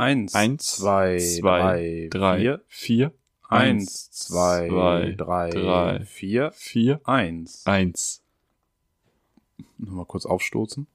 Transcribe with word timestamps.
Eins, 0.00 0.34
Eins, 0.34 0.76
zwei, 0.78 1.18
zwei, 1.18 2.08
drei, 2.10 2.38
drei, 2.38 2.38
vier. 2.38 2.60
vier, 2.68 3.12
Eins, 3.50 4.10
zwei, 4.10 4.66
zwei, 4.66 5.12
drei, 5.12 5.50
drei. 5.50 6.04
vier. 6.06 6.52
vier, 6.52 7.02
Eins. 7.04 7.66
eins. 7.66 8.22
Nochmal 9.76 10.06
kurz 10.06 10.24
aufstoßen. 10.24 10.86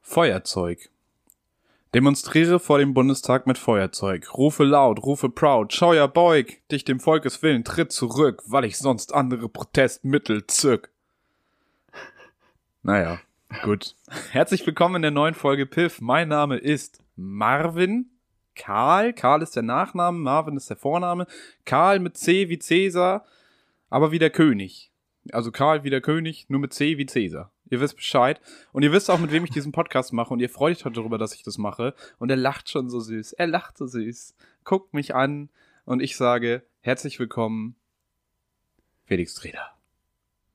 Feuerzeug. 0.00 0.88
Demonstriere 1.92 2.60
vor 2.60 2.78
dem 2.78 2.94
Bundestag 2.94 3.46
mit 3.46 3.58
Feuerzeug. 3.58 4.32
Rufe 4.38 4.64
laut, 4.64 5.02
rufe 5.02 5.28
proud. 5.28 5.74
Scheuer 5.74 6.08
beug, 6.08 6.46
dich 6.72 6.86
dem 6.86 6.98
Volkes 6.98 7.42
Willen 7.42 7.62
tritt 7.64 7.92
zurück, 7.92 8.42
weil 8.46 8.64
ich 8.64 8.78
sonst 8.78 9.12
andere 9.12 9.50
Protestmittel 9.50 10.46
zück. 10.46 10.88
Naja, 12.82 13.20
gut. 13.64 13.96
Herzlich 14.30 14.66
willkommen 14.66 14.96
in 14.96 15.02
der 15.02 15.10
neuen 15.10 15.34
Folge 15.34 15.66
Piff. 15.66 16.00
Mein 16.00 16.28
Name 16.28 16.56
ist 16.56 16.99
Marvin. 17.20 18.10
Karl. 18.54 19.12
Karl 19.12 19.42
ist 19.42 19.56
der 19.56 19.62
Nachname, 19.62 20.18
Marvin 20.18 20.56
ist 20.56 20.68
der 20.68 20.76
Vorname. 20.76 21.26
Karl 21.64 21.98
mit 21.98 22.16
C 22.16 22.48
wie 22.48 22.58
Cäsar, 22.58 23.24
aber 23.88 24.12
wie 24.12 24.18
der 24.18 24.30
König. 24.30 24.90
Also 25.32 25.52
Karl 25.52 25.84
wie 25.84 25.90
der 25.90 26.00
König, 26.00 26.46
nur 26.48 26.60
mit 26.60 26.72
C 26.72 26.98
wie 26.98 27.06
Cäsar. 27.06 27.52
Ihr 27.70 27.80
wisst 27.80 27.96
Bescheid. 27.96 28.40
Und 28.72 28.82
ihr 28.82 28.92
wisst 28.92 29.10
auch, 29.10 29.18
mit 29.18 29.30
wem 29.30 29.44
ich 29.44 29.50
diesen 29.50 29.70
Podcast 29.70 30.12
mache. 30.12 30.34
Und 30.34 30.40
ihr 30.40 30.50
freut 30.50 30.84
euch 30.84 30.92
darüber, 30.92 31.18
dass 31.18 31.34
ich 31.34 31.42
das 31.42 31.56
mache. 31.56 31.94
Und 32.18 32.30
er 32.30 32.36
lacht 32.36 32.68
schon 32.68 32.90
so 32.90 32.98
süß. 32.98 33.34
Er 33.34 33.46
lacht 33.46 33.78
so 33.78 33.86
süß. 33.86 34.34
Guckt 34.64 34.92
mich 34.92 35.14
an. 35.14 35.48
Und 35.84 36.02
ich 36.02 36.16
sage, 36.16 36.62
herzlich 36.80 37.18
willkommen, 37.20 37.76
Felix 39.04 39.34
Treder. 39.34 39.70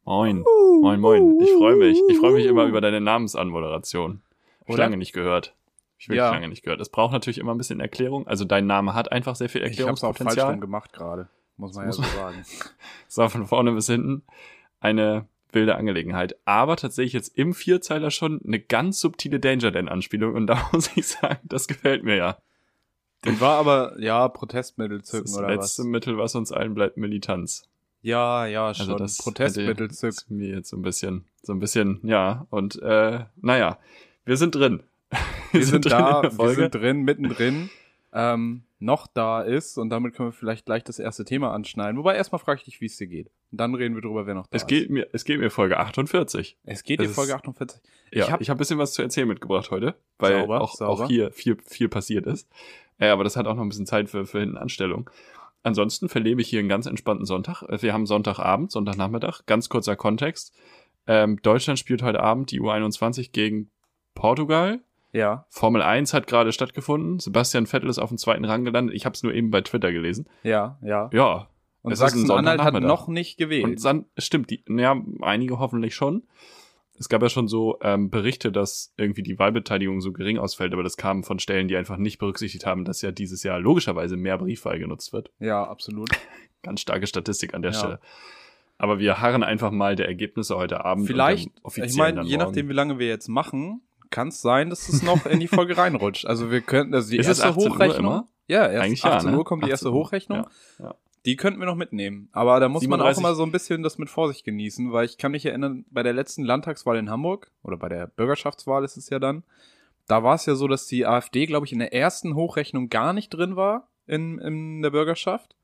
Moin. 0.03 0.43
Moin, 0.81 0.99
moin. 0.99 1.39
Ich 1.41 1.51
freue 1.51 1.77
mich. 1.77 1.99
Ich 2.09 2.17
freue 2.17 2.33
mich 2.33 2.45
immer 2.45 2.65
über 2.65 2.79
deine 2.79 3.01
Namensanmoderation. 3.01 4.21
Oder? 4.67 4.77
lange 4.77 4.97
nicht 4.97 5.13
gehört. 5.13 5.55
Ich 5.97 6.07
wirklich 6.09 6.17
Ja. 6.17 6.31
lange 6.31 6.47
nicht 6.49 6.63
gehört. 6.63 6.81
Es 6.81 6.89
braucht 6.89 7.13
natürlich 7.13 7.37
immer 7.37 7.53
ein 7.53 7.57
bisschen 7.57 7.79
Erklärung. 7.79 8.27
Also 8.27 8.43
dein 8.45 8.67
Name 8.67 8.93
hat 8.93 9.11
einfach 9.11 9.35
sehr 9.35 9.49
viel 9.49 9.61
Ich 9.63 9.79
hab's 9.81 10.03
auch 10.03 10.15
falsch 10.15 10.19
Erklärungspotenzial. 10.19 10.59
gemacht 10.59 10.93
gerade. 10.93 11.29
Muss 11.57 11.73
man 11.73 11.83
ja 11.83 11.87
muss 11.87 11.95
so 11.97 12.03
sagen. 12.03 12.45
So, 13.07 13.29
von 13.29 13.45
vorne 13.47 13.71
bis 13.71 13.87
hinten 13.87 14.23
eine 14.81 15.25
wilde 15.53 15.75
Angelegenheit. 15.75 16.35
Aber 16.43 16.75
tatsächlich 16.75 17.13
jetzt 17.13 17.37
im 17.37 17.53
Vierzeiler 17.53 18.11
schon 18.11 18.41
eine 18.45 18.59
ganz 18.59 18.99
subtile 18.99 19.39
Danger-Dan-Anspielung. 19.39 20.35
Und 20.35 20.47
da 20.47 20.69
muss 20.73 20.89
ich 20.97 21.07
sagen, 21.07 21.39
das 21.43 21.67
gefällt 21.67 22.03
mir 22.03 22.15
ja. 22.17 22.37
Und 23.25 23.39
war 23.41 23.57
aber, 23.57 23.95
ja, 23.99 24.27
Protestmittel 24.27 24.99
Das 24.99 25.07
zücken 25.09 25.23
das 25.27 25.37
oder 25.37 25.47
letzte 25.47 25.81
was? 25.83 25.87
Mittel, 25.87 26.17
was 26.17 26.35
uns 26.35 26.51
allen 26.51 26.73
bleibt, 26.75 26.97
Militanz. 26.97 27.63
Ja, 28.01 28.45
ja, 28.45 28.71
schon. 28.73 28.85
Also 28.87 28.97
das 28.99 29.17
Protestmittel 29.17 29.85
hätte- 29.87 29.95
zück. 29.95 30.09
ist 30.11 30.29
mir 30.29 30.49
jetzt 30.49 30.69
so 30.69 30.77
ein 30.77 30.83
bisschen, 30.83 31.25
so 31.41 31.53
ein 31.53 31.59
bisschen, 31.59 32.01
ja. 32.03 32.45
Und 32.51 32.79
äh, 32.83 33.25
naja, 33.37 33.79
wir 34.25 34.37
sind 34.37 34.53
drin. 34.53 34.83
Wir 35.51 35.65
sind 35.65 35.85
drin 35.85 35.91
da, 35.91 36.23
wir 36.23 36.49
sind 36.55 36.75
drin, 36.75 37.01
mittendrin. 37.03 37.69
Ähm, 38.13 38.63
noch 38.79 39.07
da 39.07 39.41
ist 39.41 39.77
und 39.77 39.89
damit 39.89 40.13
können 40.15 40.29
wir 40.29 40.33
vielleicht 40.33 40.65
gleich 40.65 40.83
das 40.83 40.99
erste 40.99 41.25
Thema 41.25 41.51
anschneiden. 41.53 41.97
Wobei 41.97 42.15
erstmal 42.15 42.39
frage 42.39 42.59
ich 42.59 42.65
dich, 42.65 42.81
wie 42.81 42.85
es 42.85 42.97
dir 42.97 43.07
geht. 43.07 43.27
Und 43.51 43.59
dann 43.59 43.73
reden 43.75 43.95
wir 43.95 44.01
drüber, 44.01 44.25
wer 44.25 44.35
noch 44.35 44.47
da 44.47 44.55
Es 44.55 44.61
ist. 44.63 44.67
geht 44.67 44.89
mir, 44.89 45.07
es 45.11 45.25
geht 45.25 45.39
mir 45.39 45.49
Folge 45.49 45.77
48. 45.79 46.57
Es 46.63 46.83
geht 46.83 46.99
dir 47.01 47.09
Folge 47.09 47.31
ist- 47.31 47.35
48. 47.37 47.81
Ja, 48.11 48.25
Ich 48.25 48.31
hab- 48.31 48.39
habe 48.41 48.51
ein 48.51 48.57
bisschen 48.57 48.77
was 48.77 48.93
zu 48.93 49.01
erzählen 49.01 49.27
mitgebracht 49.27 49.69
heute, 49.71 49.95
weil 50.19 50.39
Sauber, 50.39 50.61
auch, 50.61 50.75
sauber. 50.75 51.03
auch 51.05 51.07
hier 51.07 51.31
viel, 51.31 51.57
viel 51.65 51.89
passiert 51.89 52.25
ist. 52.27 52.47
Äh, 52.99 53.07
aber 53.09 53.23
das 53.25 53.35
hat 53.35 53.47
auch 53.47 53.55
noch 53.55 53.63
ein 53.63 53.69
bisschen 53.69 53.85
Zeit 53.85 54.09
für, 54.09 54.25
für 54.25 54.39
hinten 54.39 54.57
Anstellung. 54.57 55.09
Ansonsten 55.63 56.07
verlebe 56.07 56.41
ich 56.41 56.47
hier 56.47 56.59
einen 56.59 56.69
ganz 56.69 56.85
entspannten 56.85 57.25
Sonntag. 57.25 57.63
Äh, 57.63 57.81
Wir 57.81 57.91
haben 57.91 58.05
Sonntagabend, 58.05 58.71
Sonntagnachmittag. 58.71 59.41
Ganz 59.45 59.67
kurzer 59.67 59.95
Kontext. 59.95 60.53
Ähm, 61.07 61.41
Deutschland 61.41 61.79
spielt 61.79 62.01
heute 62.01 62.21
Abend 62.21 62.51
die 62.51 62.61
U21 62.61 63.31
gegen 63.31 63.69
Portugal. 64.13 64.79
Ja, 65.15 65.45
Formel 65.49 65.81
1 65.81 66.13
hat 66.13 66.27
gerade 66.27 66.51
stattgefunden. 66.51 67.19
Sebastian 67.19 67.65
Vettel 67.67 67.89
ist 67.89 67.99
auf 67.99 68.09
dem 68.09 68.17
zweiten 68.17 68.43
Rang 68.45 68.65
gelandet. 68.65 68.95
Ich 68.95 69.05
habe 69.05 69.13
es 69.13 69.23
nur 69.23 69.33
eben 69.33 69.49
bei 69.49 69.61
Twitter 69.61 69.91
gelesen. 69.91 70.27
ja, 70.43 70.77
ja. 70.81 71.09
Ja. 71.13 71.47
Und 71.81 71.95
Sachsen-Anhalt 71.95 72.61
hat 72.61 72.73
noch 72.81 73.07
nicht 73.07 73.37
gewählt. 73.37 73.63
Und 73.63 73.79
San 73.79 74.05
stimmt, 74.17 74.49
die, 74.49 74.63
ja, 74.67 74.99
einige 75.21 75.59
hoffentlich 75.59 75.93
schon. 75.93 76.23
Es 76.97 77.09
gab 77.09 77.21
ja 77.21 77.29
schon 77.29 77.47
so 77.47 77.77
ähm, 77.81 78.09
Berichte, 78.09 78.51
dass 78.51 78.93
irgendwie 78.97 79.21
die 79.21 79.37
Wahlbeteiligung 79.37 80.01
so 80.01 80.11
gering 80.11 80.37
ausfällt, 80.39 80.73
aber 80.73 80.81
das 80.81 80.97
kam 80.97 81.23
von 81.23 81.37
Stellen, 81.39 81.67
die 81.67 81.77
einfach 81.77 81.97
nicht 81.97 82.17
berücksichtigt 82.17 82.65
haben, 82.65 82.85
dass 82.85 83.01
ja 83.03 83.11
dieses 83.11 83.43
Jahr 83.43 83.59
logischerweise 83.59 84.17
mehr 84.17 84.37
Briefwahl 84.39 84.79
genutzt 84.79 85.13
wird. 85.13 85.31
ja, 85.39 85.63
absolut. 85.63 86.09
Ganz 86.63 86.81
starke 86.81 87.05
Statistik 87.05 87.53
an 87.53 87.61
der 87.61 87.71
Ja. 87.71 87.77
Stelle. 87.77 87.99
Aber 88.79 88.97
wir 88.99 89.21
harren 89.21 89.43
einfach 89.43 89.71
mal 89.71 89.95
der 89.95 90.07
Ergebnisse 90.07 90.57
heute 90.57 90.83
Abend. 90.83 91.05
Vielleicht, 91.07 91.49
ich 91.75 91.95
meine, 91.95 92.23
je 92.23 92.37
nachdem, 92.37 92.67
wie 92.67 92.73
lange 92.73 92.97
wir 92.99 93.07
jetzt 93.07 93.27
machen, 93.29 93.81
kann 94.09 94.29
es 94.29 94.41
sein, 94.41 94.69
dass 94.69 94.89
es 94.89 95.01
noch 95.03 95.25
in 95.25 95.39
die 95.39 95.47
Folge 95.47 95.77
reinrutscht. 95.77 96.25
Also 96.25 96.51
wir 96.51 96.61
könnten, 96.61 96.93
also 96.93 97.09
die 97.11 97.17
Ist 97.17 97.27
erste 97.27 97.47
18 97.47 97.63
Uhr 97.63 97.69
Hochrechnung. 97.69 97.99
immer? 97.99 98.27
Ja, 98.47 98.67
erst 98.67 98.85
Eigentlich 98.85 99.03
ja, 99.03 99.15
18 99.17 99.31
ne? 99.31 99.37
Uhr 99.37 99.45
kommt 99.45 99.65
die 99.65 99.69
erste 99.69 99.87
18 99.87 99.93
Uhr, 99.93 100.03
Hochrechnung. 100.05 100.37
ja, 100.79 100.85
ja. 100.85 100.95
Die 101.25 101.35
könnten 101.35 101.59
wir 101.59 101.65
noch 101.65 101.75
mitnehmen. 101.75 102.29
Aber 102.33 102.59
da 102.59 102.69
muss 102.69 102.85
man 102.85 103.01
auch 103.01 103.05
37. 103.05 103.23
immer 103.23 103.33
so 103.35 103.43
ein 103.43 103.51
bisschen 103.51 103.81
das 103.81 103.97
mit 103.97 104.11
Vorsicht 104.11 104.45
genießen, 104.45 104.91
weil 104.93 105.05
ich 105.05 105.17
kann 105.17 105.31
mich 105.31 105.43
erinnern, 105.45 105.83
bei 105.89 106.03
der 106.03 106.13
letzten 106.13 106.43
Landtagswahl 106.43 106.97
in 106.97 107.09
Hamburg, 107.09 107.51
oder 107.63 107.77
bei 107.77 107.89
der 107.89 108.05
Bürgerschaftswahl 108.05 108.83
ist 108.83 108.95
es 108.95 109.09
ja 109.09 109.17
dann, 109.17 109.43
da 110.07 110.21
war 110.23 110.35
es 110.35 110.45
ja 110.45 110.53
so, 110.53 110.67
dass 110.67 110.85
die 110.85 111.07
AfD, 111.07 111.47
glaube 111.47 111.65
ich, 111.65 111.73
in 111.73 111.79
der 111.79 111.93
ersten 111.93 112.35
Hochrechnung 112.35 112.89
gar 112.89 113.11
nicht 113.11 113.29
drin 113.29 113.55
war 113.55 113.87
in, 114.05 114.37
in 114.37 114.83
der 114.83 114.91
Bürgerschaft. 114.91 115.55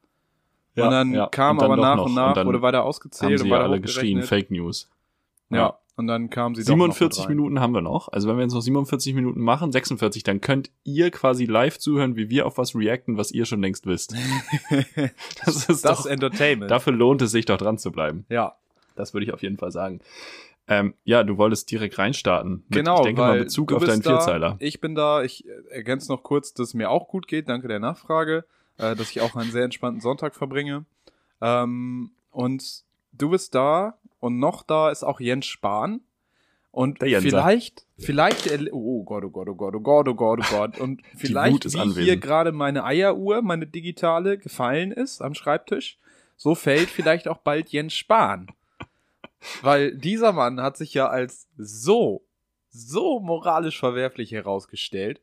Ja, 0.74 0.86
und 0.86 0.92
dann 0.92 1.14
ja. 1.14 1.28
kam 1.28 1.58
Und 1.58 1.62
dann 1.62 1.72
aber 1.74 1.82
nach 1.82 1.96
noch. 1.98 2.06
und 2.06 2.14
nach, 2.16 2.38
Und 2.38 2.46
wurde 2.48 2.62
weiter 2.64 2.80
haben 2.80 2.88
ausgezählt 2.88 3.38
sie 3.38 3.44
und 3.44 3.50
ja 3.50 3.56
weiter 3.58 3.66
alle 3.66 3.82
geschrien. 3.82 4.24
Fake 4.24 4.50
News. 4.50 4.90
Ja. 5.50 5.78
Und 6.02 6.08
dann 6.08 6.32
kamen 6.32 6.56
sie 6.56 6.64
doch 6.64 6.76
noch 6.76 6.88
mit 6.88 6.96
47 6.96 7.22
rein. 7.26 7.30
Minuten 7.36 7.60
haben 7.60 7.76
wir 7.76 7.82
noch. 7.82 8.12
Also 8.12 8.28
wenn 8.28 8.38
wir 8.38 8.42
jetzt 8.42 8.56
noch 8.56 8.62
47 8.62 9.14
Minuten 9.14 9.40
machen, 9.40 9.72
46, 9.72 10.24
dann 10.24 10.42
könnt 10.42 10.72
ihr 10.84 11.12
quasi 11.12 11.46
live 11.46 11.78
zuhören, 11.78 12.16
wie 12.16 12.32
wir 12.32 12.48
auf 12.48 12.58
was 12.58 12.74
reacten, 12.76 13.18
was 13.18 13.32
ihr 13.32 13.46
schon 13.46 13.62
längst 13.62 13.86
wisst. 13.86 14.16
Das 15.46 15.70
ist 15.70 15.86
das 15.86 16.00
doch, 16.00 16.06
Entertainment. 16.08 16.72
dafür 16.72 16.94
lohnt 16.94 17.22
es 17.22 17.30
sich 17.32 17.46
doch 17.46 17.58
dran 17.58 17.78
zu 17.78 17.92
bleiben. 17.92 18.26
ja, 18.30 18.56
Das 18.96 19.14
würde 19.14 19.26
ich 19.26 19.34
auf 19.34 19.44
jeden 19.44 19.58
Fall 19.58 19.72
sagen. 19.72 20.00
Ähm, 20.68 20.96
ja, 21.04 21.24
du 21.24 21.38
wolltest 21.38 21.70
direkt 21.70 22.00
reinstarten. 22.00 22.64
Mit, 22.68 22.80
genau. 22.80 22.98
Ich 22.98 23.04
denke 23.04 23.22
weil 23.22 23.30
mal 23.30 23.40
Bezug 23.44 23.74
auf 23.74 23.84
deinen 23.84 24.02
da, 24.02 24.10
Vierzeiler. 24.12 24.56
Ich 24.60 24.82
bin 24.82 24.96
da. 24.96 25.22
Ich 25.22 25.46
äh, 25.46 25.52
ergänze 25.70 26.12
noch 26.12 26.24
kurz, 26.24 26.54
dass 26.56 26.70
es 26.70 26.74
mir 26.74 26.90
auch 26.90 27.08
gut 27.08 27.28
geht. 27.28 27.48
Danke 27.48 27.68
der 27.68 27.80
Nachfrage. 27.80 28.46
Äh, 28.78 28.96
dass 28.96 29.12
ich 29.12 29.22
auch 29.22 29.36
einen 29.36 29.52
sehr 29.52 29.66
entspannten 29.66 30.02
Sonntag 30.02 30.34
verbringe. 30.34 30.86
Ähm, 31.42 32.12
und 32.32 32.84
du 33.14 33.30
bist 33.30 33.56
da 33.56 33.98
und 34.20 34.40
noch 34.40 34.64
da 34.64 34.90
ist 34.92 35.04
auch 35.04 35.20
Jens 35.20 35.46
Spahn. 35.46 36.02
Und 36.74 37.00
vielleicht, 37.20 37.86
vielleicht, 37.98 38.48
erle- 38.48 38.72
oh 38.72 39.04
Gott, 39.04 39.26
oh 39.26 39.30
Gott, 39.30 39.50
oh 39.50 39.56
Gott, 39.56 39.76
oh 39.76 39.80
Gott, 39.82 40.08
oh 40.08 40.14
Gott, 40.14 40.40
oh 40.42 40.56
Gott. 40.56 40.80
Und 40.80 41.02
vielleicht, 41.18 41.66
wie 41.74 41.78
anwesend. 41.80 42.06
hier 42.06 42.18
gerade 42.18 42.54
meine 42.54 42.86
Eieruhr, 42.86 43.42
meine 43.42 43.68
digitale, 43.68 44.38
gefallen 44.38 44.94
ist 44.94 45.22
am 45.22 45.34
Schreibtisch, 45.34 45.98
so 46.38 46.56
fällt 46.56 46.90
vielleicht 46.90 47.28
auch 47.28 47.40
bald 47.40 47.70
Jens 47.70 47.94
Spahn. 47.94 48.48
Weil 49.62 49.98
dieser 49.98 50.32
Mann 50.32 50.62
hat 50.62 50.78
sich 50.78 50.94
ja 50.94 51.08
als 51.08 51.48
so, 51.58 52.24
so 52.70 53.20
moralisch 53.20 53.78
verwerflich 53.80 54.32
herausgestellt. 54.32 55.20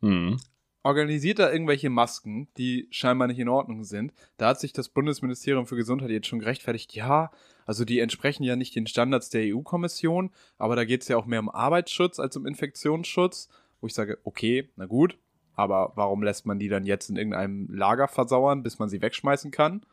Hm. 0.00 0.38
Organisiert 0.82 1.38
da 1.38 1.52
irgendwelche 1.52 1.90
Masken, 1.90 2.48
die 2.56 2.88
scheinbar 2.90 3.28
nicht 3.28 3.38
in 3.38 3.48
Ordnung 3.48 3.84
sind. 3.84 4.12
Da 4.38 4.48
hat 4.48 4.60
sich 4.60 4.72
das 4.72 4.88
Bundesministerium 4.88 5.66
für 5.66 5.76
Gesundheit 5.76 6.10
jetzt 6.10 6.26
schon 6.26 6.38
gerechtfertigt. 6.38 6.94
Ja, 6.94 7.30
also 7.66 7.84
die 7.84 7.98
entsprechen 8.00 8.44
ja 8.44 8.56
nicht 8.56 8.74
den 8.74 8.86
Standards 8.86 9.28
der 9.28 9.54
EU-Kommission, 9.54 10.30
aber 10.56 10.76
da 10.76 10.84
geht 10.84 11.02
es 11.02 11.08
ja 11.08 11.18
auch 11.18 11.26
mehr 11.26 11.40
um 11.40 11.50
Arbeitsschutz 11.50 12.18
als 12.18 12.36
um 12.36 12.46
Infektionsschutz. 12.46 13.48
Wo 13.82 13.86
ich 13.86 13.94
sage, 13.94 14.18
okay, 14.24 14.70
na 14.76 14.86
gut, 14.86 15.18
aber 15.54 15.92
warum 15.96 16.22
lässt 16.22 16.46
man 16.46 16.58
die 16.58 16.68
dann 16.68 16.84
jetzt 16.86 17.10
in 17.10 17.16
irgendeinem 17.16 17.68
Lager 17.70 18.08
versauern, 18.08 18.62
bis 18.62 18.78
man 18.78 18.88
sie 18.88 19.02
wegschmeißen 19.02 19.50
kann, 19.50 19.84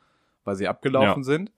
weil 0.45 0.55
sie 0.55 0.67
abgelaufen 0.67 1.23
Ja. 1.23 1.25
sind? 1.25 1.51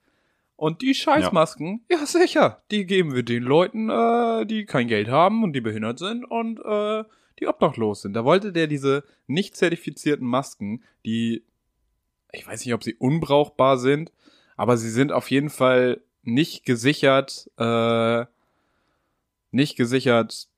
Und 0.56 0.82
die 0.82 0.94
Scheißmasken, 0.94 1.86
ja. 1.90 2.04
sicher, 2.04 2.62
die 2.70 2.84
geben 2.84 3.14
wir 3.14 3.22
den 3.22 3.44
Leuten, 3.44 3.88
äh, 3.88 4.44
die 4.44 4.66
kein 4.66 4.88
Geld 4.88 5.08
haben 5.08 5.42
und 5.42 5.54
die 5.54 5.60
behindert 5.62 5.98
sind 5.98 6.24
und 6.24 6.60
äh, 6.62 7.04
die 7.40 7.46
obdachlos 7.46 8.02
sind. 8.02 8.12
Da 8.14 8.24
wollte 8.24 8.52
der 8.52 8.66
diese 8.66 9.04
nicht 9.26 9.56
zertifizierten 9.56 10.26
Masken, 10.26 10.82
die, 11.04 11.44
ich 12.32 12.46
weiß 12.46 12.64
nicht, 12.64 12.74
ob 12.74 12.84
sie 12.84 12.94
unbrauchbar 12.94 13.78
sind, 13.78 14.12
aber 14.56 14.76
sie 14.76 14.90
sind 14.90 15.12
auf 15.12 15.30
jeden 15.30 15.50
Fall 15.50 16.00
nicht 16.22 16.64
gesichert, 16.64 17.50
äh, 17.56 18.24
nicht 19.50 19.76
gesichert 19.76 20.48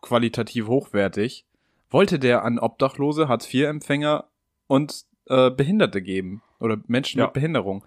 qualitativ 0.00 0.66
hochwertig, 0.66 1.44
wollte 1.90 2.18
der 2.18 2.44
an 2.44 2.58
Obdachlose, 2.58 3.28
Hartz-IV-Empfänger 3.28 4.24
und 4.66 5.04
äh, 5.26 5.50
Behinderte 5.50 6.02
geben. 6.02 6.42
Oder 6.58 6.78
Menschen 6.86 7.18
Ja. 7.18 7.26
mit 7.26 7.34
Behinderung. 7.34 7.84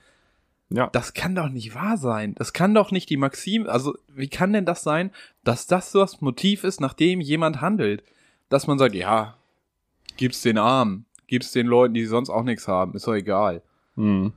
Ja. 0.70 0.90
Das 0.92 1.14
kann 1.14 1.36
doch 1.36 1.50
nicht 1.50 1.76
wahr 1.76 1.98
sein. 1.98 2.34
Das 2.36 2.54
kann 2.54 2.74
doch 2.74 2.92
nicht 2.92 3.10
die 3.10 3.18
Maxim, 3.18 3.68
also 3.68 3.96
wie 4.08 4.28
kann 4.28 4.54
denn 4.54 4.66
das 4.66 4.82
sein, 4.84 5.12
dass 5.44 5.68
das 5.68 5.92
so 5.92 6.00
das 6.00 6.22
Motiv 6.22 6.64
ist, 6.64 6.82
nach 6.82 6.94
dem 6.94 7.22
jemand 7.22 7.62
handelt? 7.62 8.04
Dass 8.54 8.68
man 8.68 8.78
sagt, 8.78 8.94
ja, 8.94 9.36
gib's 10.16 10.44
den 10.44 10.60
Armen, 10.60 11.08
gib's 11.26 11.54
den 11.54 11.66
Leuten, 11.66 11.96
die 11.96 12.06
sonst 12.06 12.30
auch 12.30 12.44
nichts 12.44 12.68
haben, 12.68 12.94
ist 12.94 13.08
doch 13.08 13.16
egal. 13.16 13.64
Hm. 13.96 14.32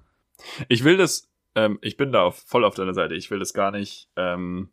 Ich 0.70 0.84
will 0.84 0.96
das, 0.96 1.28
ähm, 1.54 1.78
ich 1.82 1.98
bin 1.98 2.12
da 2.12 2.22
auf, 2.22 2.38
voll 2.38 2.64
auf 2.64 2.74
deiner 2.74 2.94
Seite. 2.94 3.14
Ich 3.14 3.30
will 3.30 3.38
das 3.38 3.52
gar 3.52 3.72
nicht, 3.72 4.08
ähm, 4.16 4.70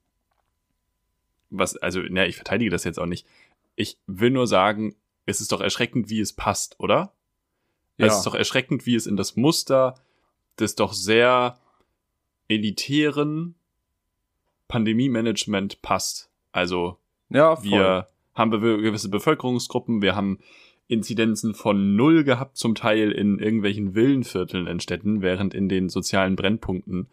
was, 1.50 1.76
also, 1.76 2.00
ne, 2.00 2.26
ich 2.26 2.38
verteidige 2.38 2.72
das 2.72 2.86
jetzt 2.86 2.98
auch 2.98 3.06
nicht. 3.06 3.28
Ich 3.76 3.98
will 4.08 4.30
nur 4.30 4.48
sagen, 4.48 4.96
es 5.26 5.42
ist 5.42 5.52
doch 5.52 5.60
erschreckend, 5.60 6.10
wie 6.10 6.22
es 6.22 6.32
passt, 6.32 6.80
oder? 6.80 7.12
Ja. 7.98 8.06
Es 8.06 8.20
ist 8.20 8.26
doch 8.26 8.36
erschreckend, 8.36 8.86
wie 8.86 8.96
es 8.96 9.08
in 9.08 9.18
das 9.18 9.36
Muster 9.36 9.96
des 10.58 10.76
doch 10.76 10.94
sehr 10.94 11.60
elitären 12.48 13.56
Pandemie-Management 14.70 15.82
passt. 15.82 16.30
Also 16.54 16.98
Ja, 17.28 17.62
wir 17.62 18.08
haben 18.34 18.52
be 18.52 18.82
gewisse 18.82 19.10
Bevölkerungsgruppen, 19.10 20.02
wir 20.02 20.16
haben 20.16 20.40
Inzidenzen 20.88 21.54
von 21.54 21.96
null 21.96 22.24
gehabt, 22.24 22.58
zum 22.58 22.76
Teil 22.76 23.12
in 23.12 23.40
irgendwelchen 23.40 23.96
Villenvierteln 23.96 24.68
in 24.68 24.80
Städten, 24.80 25.22
während 25.22 25.54
in 25.54 25.70
den 25.70 25.90
sozialen 25.90 26.36
Brennpunkten, 26.36 27.08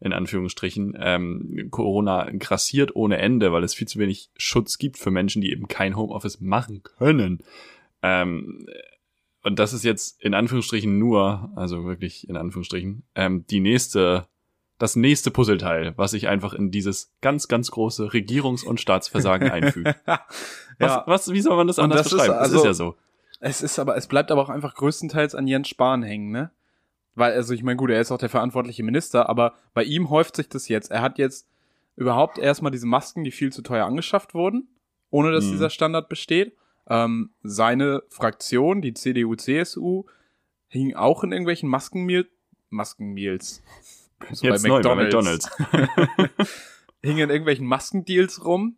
in 0.00 0.12
Anführungsstrichen, 0.12 0.96
ähm, 1.00 1.68
Corona 1.70 2.30
grassiert 2.38 2.94
ohne 2.94 3.18
Ende, 3.18 3.52
weil 3.52 3.64
es 3.64 3.74
viel 3.74 3.88
zu 3.88 3.98
wenig 3.98 4.30
Schutz 4.36 4.78
gibt 4.78 4.98
für 4.98 5.10
Menschen, 5.10 5.42
die 5.42 5.50
eben 5.50 5.68
kein 5.68 5.96
Homeoffice 5.96 6.40
machen 6.40 6.82
können. 6.82 7.42
Ähm, 8.02 8.66
und 9.42 9.58
das 9.58 9.72
ist 9.72 9.84
jetzt 9.84 10.22
in 10.22 10.34
Anführungsstrichen 10.34 10.98
nur, 10.98 11.50
also 11.56 11.84
wirklich 11.84 12.28
in 12.28 12.36
Anführungsstrichen, 12.36 13.04
ähm, 13.14 13.44
die 13.48 13.60
nächste, 13.60 14.26
das 14.78 14.94
nächste 14.96 15.30
Puzzleteil, 15.30 15.94
was 15.96 16.10
sich 16.10 16.28
einfach 16.28 16.52
in 16.52 16.70
dieses 16.70 17.14
ganz, 17.22 17.48
ganz 17.48 17.70
große 17.70 18.08
Regierungs- 18.12 18.64
und 18.64 18.80
Staatsversagen 18.80 19.50
einfügt. 19.50 19.94
Was, 20.78 20.90
ja, 20.92 21.04
was, 21.06 21.32
wie 21.32 21.40
soll 21.40 21.56
man 21.56 21.66
das 21.66 21.78
Und 21.78 21.84
anders 21.84 22.02
das 22.02 22.12
ist 22.12 22.18
beschreiben? 22.18 22.34
das 22.34 22.42
also- 22.52 22.58
ist 22.58 22.64
ja 22.66 22.74
so. 22.74 22.96
es 23.40 23.62
ist 23.62 23.78
aber, 23.78 23.96
es 23.96 24.06
bleibt 24.08 24.30
aber 24.30 24.42
auch 24.42 24.50
einfach 24.50 24.74
größtenteils 24.74 25.34
an 25.34 25.46
Jens 25.46 25.68
Spahn 25.68 26.02
hängen, 26.02 26.30
ne? 26.30 26.50
Weil, 27.14 27.32
also 27.32 27.54
ich 27.54 27.62
meine, 27.62 27.76
gut, 27.78 27.88
er 27.88 27.98
ist 28.02 28.12
auch 28.12 28.18
der 28.18 28.28
verantwortliche 28.28 28.82
Minister, 28.82 29.30
aber 29.30 29.54
bei 29.72 29.84
ihm 29.84 30.10
häuft 30.10 30.36
sich 30.36 30.50
das 30.50 30.68
jetzt. 30.68 30.90
Er 30.90 31.00
hat 31.00 31.16
jetzt 31.16 31.48
überhaupt 31.96 32.36
erstmal 32.36 32.70
diese 32.72 32.86
Masken, 32.86 33.24
die 33.24 33.30
viel 33.30 33.50
zu 33.50 33.62
teuer 33.62 33.86
angeschafft 33.86 34.34
wurden, 34.34 34.68
ohne 35.08 35.32
dass 35.32 35.46
Mhm. 35.46 35.52
dieser 35.52 35.70
Standard 35.70 36.10
besteht. 36.10 36.54
Ähm, 36.90 37.30
seine 37.42 38.02
Fraktion, 38.10 38.82
die 38.82 38.92
CDU, 38.92 39.34
CSU, 39.34 40.04
hing 40.68 40.94
auch 40.94 41.24
in 41.24 41.32
irgendwelchen 41.32 41.70
Maskenmeal, 41.70 42.26
Maskenmeals. 42.68 43.62
So 44.32 44.46
Jetzt 44.46 44.66
neu 44.66 44.80
bei 44.82 44.94
McDonalds. 44.94 45.48
hing 47.02 47.18
in 47.18 47.30
irgendwelchen 47.30 47.66
Maskendeals 47.66 48.44
rum 48.44 48.76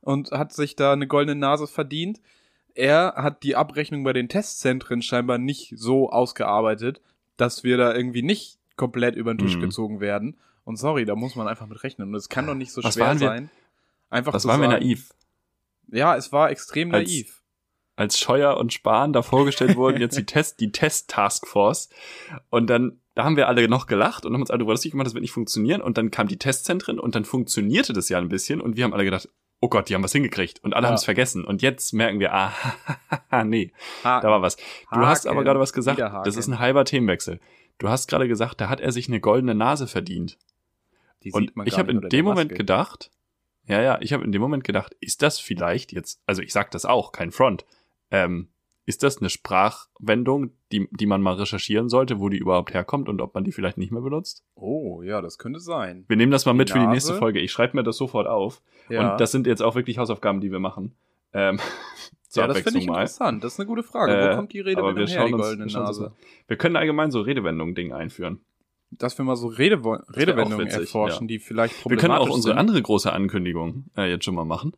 und 0.00 0.30
hat 0.32 0.52
sich 0.52 0.76
da 0.76 0.92
eine 0.92 1.06
goldene 1.06 1.38
Nase 1.38 1.66
verdient. 1.66 2.20
Er 2.74 3.14
hat 3.16 3.42
die 3.42 3.56
Abrechnung 3.56 4.02
bei 4.04 4.12
den 4.12 4.28
Testzentren 4.28 5.02
scheinbar 5.02 5.38
nicht 5.38 5.74
so 5.76 6.10
ausgearbeitet, 6.10 7.00
dass 7.36 7.64
wir 7.64 7.76
da 7.76 7.94
irgendwie 7.94 8.22
nicht 8.22 8.58
komplett 8.76 9.14
über 9.14 9.32
den 9.34 9.38
Tisch 9.38 9.56
Mhm. 9.56 9.60
gezogen 9.60 10.00
werden. 10.00 10.38
Und 10.64 10.76
sorry, 10.76 11.04
da 11.04 11.14
muss 11.14 11.34
man 11.36 11.48
einfach 11.48 11.66
mit 11.66 11.82
rechnen. 11.82 12.08
Und 12.08 12.14
es 12.14 12.28
kann 12.28 12.46
doch 12.46 12.54
nicht 12.54 12.72
so 12.72 12.82
Was 12.82 12.94
schwer 12.94 13.06
waren 13.06 13.20
wir- 13.20 13.28
sein. 13.28 13.50
Einfach 14.10 14.32
Das 14.32 14.46
waren 14.46 14.60
wir 14.60 14.68
sagen, 14.70 14.82
naiv. 14.84 15.10
Ja, 15.88 16.16
es 16.16 16.32
war 16.32 16.50
extrem 16.50 16.92
Als- 16.94 17.08
naiv. 17.08 17.38
Als 17.94 18.18
Scheuer 18.18 18.56
und 18.56 18.72
Spahn 18.72 19.12
da 19.12 19.20
vorgestellt 19.22 19.76
wurden, 19.76 20.00
jetzt 20.00 20.16
die 20.16 20.24
Test, 20.26 20.60
die 20.60 20.72
Test-Taskforce. 20.72 21.90
Und 22.48 22.68
dann, 22.68 23.00
da 23.14 23.24
haben 23.24 23.36
wir 23.36 23.48
alle 23.48 23.68
noch 23.68 23.86
gelacht 23.86 24.24
und 24.24 24.32
haben 24.34 24.40
uns 24.40 24.50
alle 24.50 24.58
darüber 24.58 24.72
lustig 24.72 24.92
gemacht, 24.92 25.06
das 25.06 25.14
wird 25.14 25.22
nicht 25.22 25.32
funktionieren. 25.32 25.80
Und 25.82 25.98
dann 25.98 26.10
kamen 26.10 26.28
die 26.28 26.38
Testzentren 26.38 26.98
und 26.98 27.14
dann 27.14 27.24
funktionierte 27.24 27.92
das 27.92 28.08
ja 28.08 28.18
ein 28.18 28.28
bisschen 28.28 28.60
und 28.60 28.76
wir 28.76 28.84
haben 28.84 28.94
alle 28.94 29.04
gedacht, 29.04 29.28
oh 29.60 29.68
Gott, 29.68 29.88
die 29.88 29.94
haben 29.94 30.02
was 30.02 30.12
hingekriegt. 30.12 30.62
Und 30.64 30.74
alle 30.74 30.84
Ja. 30.84 30.88
haben 30.88 30.94
es 30.96 31.04
vergessen. 31.04 31.44
Und 31.44 31.62
jetzt 31.62 31.92
merken 31.92 32.18
wir, 32.20 32.32
ah, 32.34 32.52
nee, 33.44 33.72
Ha, 34.02 34.20
da 34.20 34.28
war 34.30 34.42
was. 34.42 34.56
Du 34.56 34.98
hast 35.06 35.26
aber 35.26 35.36
Haken, 35.36 35.44
gerade 35.44 35.60
was 35.60 35.72
gesagt. 35.72 35.98
Das 36.00 36.36
ist 36.36 36.46
Haken. 36.46 36.54
ein 36.54 36.58
halber 36.58 36.84
Themenwechsel. 36.84 37.38
Du 37.78 37.88
hast 37.88 38.08
gerade 38.08 38.28
gesagt, 38.28 38.60
da 38.60 38.68
hat 38.68 38.80
er 38.80 38.92
sich 38.92 39.08
eine 39.08 39.20
goldene 39.20 39.54
Nase 39.54 39.86
verdient. 39.86 40.38
die 41.22 41.32
Und 41.32 41.52
ich 41.64 41.78
habe 41.78 41.90
in 41.92 42.00
dem 42.00 42.24
Moment 42.24 42.54
gedacht, 42.54 43.10
ja, 43.66 43.80
ja, 43.80 43.98
ich 44.00 44.12
habe 44.12 44.24
in 44.24 44.32
dem 44.32 44.42
Moment 44.42 44.64
gedacht, 44.64 44.96
ist 45.00 45.22
das 45.22 45.38
vielleicht 45.38 45.92
jetzt, 45.92 46.20
also 46.26 46.42
ich 46.42 46.52
sag 46.52 46.70
das 46.72 46.84
auch, 46.84 47.12
kein 47.12 47.30
Front, 47.30 47.64
ähm, 48.10 48.48
ist 48.84 49.02
das 49.02 49.18
eine 49.18 49.30
Sprachwendung, 49.30 50.50
die, 50.72 50.88
die 50.90 51.06
man 51.06 51.22
mal 51.22 51.34
recherchieren 51.34 51.88
sollte, 51.88 52.18
wo 52.18 52.28
die 52.28 52.38
überhaupt 52.38 52.74
herkommt 52.74 53.08
und 53.08 53.20
ob 53.20 53.34
man 53.34 53.44
die 53.44 53.52
vielleicht 53.52 53.78
nicht 53.78 53.92
mehr 53.92 54.02
benutzt? 54.02 54.44
Oh, 54.54 55.02
ja, 55.02 55.20
das 55.20 55.38
könnte 55.38 55.60
sein. 55.60 56.04
Wir 56.08 56.16
nehmen 56.16 56.32
das 56.32 56.46
mal 56.46 56.52
Die 56.52 56.58
mit 56.58 56.70
für 56.70 56.80
die 56.80 56.86
nächste 56.86 57.14
Folge. 57.14 57.38
Ich 57.40 57.52
schreibe 57.52 57.76
mir 57.76 57.84
das 57.84 57.96
sofort 57.96 58.26
auf. 58.26 58.60
Ja, 58.88 59.12
Und 59.12 59.20
das 59.20 59.30
sind 59.30 59.46
jetzt 59.46 59.62
auch 59.62 59.74
wirklich 59.76 59.98
Hausaufgaben, 59.98 60.40
die 60.40 60.50
wir 60.50 60.58
machen. 60.58 60.96
Ähm, 61.32 61.58
ja 62.34 62.46
das 62.48 62.60
finde 62.60 62.80
ich 62.80 62.86
mal. 62.86 62.94
interessant. 62.94 63.44
Das 63.44 63.54
ist 63.54 63.60
eine 63.60 63.68
gute 63.68 63.82
Frage. 63.84 64.16
Äh, 64.16 64.32
Wo 64.32 64.36
kommt 64.36 64.52
die 64.52 64.60
Redewendung 64.60 64.96
wir 64.96 65.06
her, 65.06 65.26
die 65.26 65.32
goldene 65.32 65.64
uns 65.64 65.74
Nase? 65.74 66.12
Wir 66.48 66.56
können 66.56 66.76
allgemein 66.76 67.10
so 67.10 67.20
Redewendungen-Ding 67.20 67.92
einführen. 67.92 68.40
Dass 68.90 69.16
wir 69.16 69.24
mal 69.24 69.36
so 69.36 69.46
Redewendungen 69.46 70.58
witzig, 70.58 70.80
erforschen, 70.80 71.26
die 71.26 71.38
vielleicht 71.38 71.88
Wir 71.88 71.96
können 71.96 72.12
auch 72.12 72.16
problematisch 72.18 72.34
unsere 72.34 72.52
sind. 72.52 72.58
andere 72.58 72.82
große 72.82 73.10
Ankündigung 73.12 73.86
äh, 73.96 74.10
jetzt 74.10 74.24
schon 74.24 74.34
mal 74.34 74.44
machen. 74.44 74.72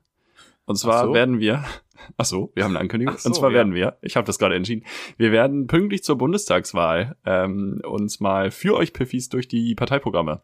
Und 0.67 0.77
zwar 0.77 1.07
so. 1.07 1.15
werden 1.15 1.41
wir, 1.41 1.65
ach 2.17 2.25
so, 2.25 2.53
wir 2.55 2.65
haben 2.65 2.73
eine 2.73 2.81
Ankündigung. 2.81 3.17
So, 3.19 3.29
und 3.29 3.35
zwar 3.35 3.51
ja. 3.51 3.57
werden 3.57 3.75
wir, 3.75 3.99
ich 4.03 4.17
habe 4.17 4.27
das 4.27 4.39
gerade 4.39 4.55
entschieden, 4.55 4.85
wir 5.17 5.33
werden 5.33 5.67
pünktlich 5.67 6.03
zur 6.05 6.17
Bundestagswahl 6.17 7.17
ähm, 7.25 7.81
uns 7.85 8.21
mal 8.21 8.51
für 8.51 8.75
euch 8.75 8.93
Piffis 8.93 9.29
durch 9.29 9.49
die 9.49 9.75
Parteiprogramme 9.75 10.43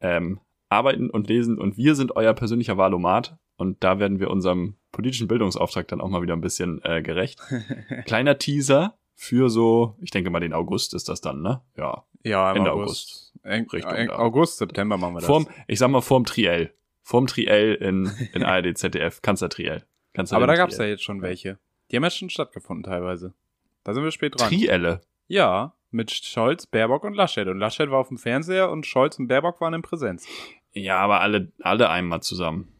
ähm, 0.00 0.40
arbeiten 0.68 1.10
und 1.10 1.28
lesen. 1.28 1.58
Und 1.58 1.76
wir 1.76 1.94
sind 1.94 2.16
euer 2.16 2.32
persönlicher 2.32 2.78
Wahlomat. 2.78 3.36
Und 3.56 3.84
da 3.84 3.98
werden 3.98 4.20
wir 4.20 4.30
unserem 4.30 4.76
politischen 4.90 5.28
Bildungsauftrag 5.28 5.86
dann 5.88 6.00
auch 6.00 6.08
mal 6.08 6.22
wieder 6.22 6.34
ein 6.34 6.40
bisschen 6.40 6.80
äh, 6.82 7.02
gerecht. 7.02 7.40
Kleiner 8.06 8.38
Teaser 8.38 8.96
für 9.14 9.50
so, 9.50 9.96
ich 10.00 10.10
denke 10.10 10.30
mal 10.30 10.40
den 10.40 10.54
August 10.54 10.94
ist 10.94 11.10
das 11.10 11.20
dann, 11.20 11.42
ne? 11.42 11.60
Ja. 11.76 12.04
Ja, 12.22 12.50
im 12.52 12.58
Ende 12.58 12.72
August. 12.72 13.34
Eng, 13.42 13.68
Richtung. 13.68 14.10
August, 14.10 14.58
September 14.58 14.96
machen 14.96 15.14
wir 15.14 15.20
das. 15.20 15.26
Vorm, 15.26 15.46
ich 15.68 15.78
sag 15.78 15.90
mal 15.90 16.00
vorm 16.00 16.24
Triell. 16.24 16.72
Vorm 17.10 17.26
Triell 17.26 17.74
in, 17.74 18.08
in 18.34 18.44
ARD, 18.44 18.78
ZDF, 18.78 19.20
Kanzler 19.20 19.48
Triell. 19.48 19.82
Kanzler 20.14 20.36
Aber 20.36 20.46
da 20.46 20.52
Triell. 20.52 20.64
gab's 20.64 20.78
ja 20.78 20.84
jetzt 20.84 21.02
schon 21.02 21.22
welche. 21.22 21.58
Die 21.90 21.96
haben 21.96 22.04
ja 22.04 22.10
schon 22.10 22.30
stattgefunden 22.30 22.84
teilweise. 22.84 23.34
Da 23.82 23.94
sind 23.94 24.04
wir 24.04 24.12
spät 24.12 24.38
dran. 24.38 24.48
Trielle. 24.48 25.00
ja, 25.26 25.74
mit 25.90 26.12
Scholz, 26.12 26.66
Baerbock 26.66 27.02
und 27.02 27.14
Laschet. 27.14 27.48
Und 27.48 27.58
Laschet 27.58 27.90
war 27.90 27.98
auf 27.98 28.08
dem 28.08 28.16
Fernseher 28.18 28.70
und 28.70 28.86
Scholz 28.86 29.18
und 29.18 29.26
Baerbock 29.26 29.60
waren 29.60 29.74
in 29.74 29.82
Präsenz. 29.82 30.24
Ja, 30.70 30.98
aber 30.98 31.20
alle, 31.20 31.50
alle 31.62 31.90
einmal 31.90 32.22
zusammen. 32.22 32.72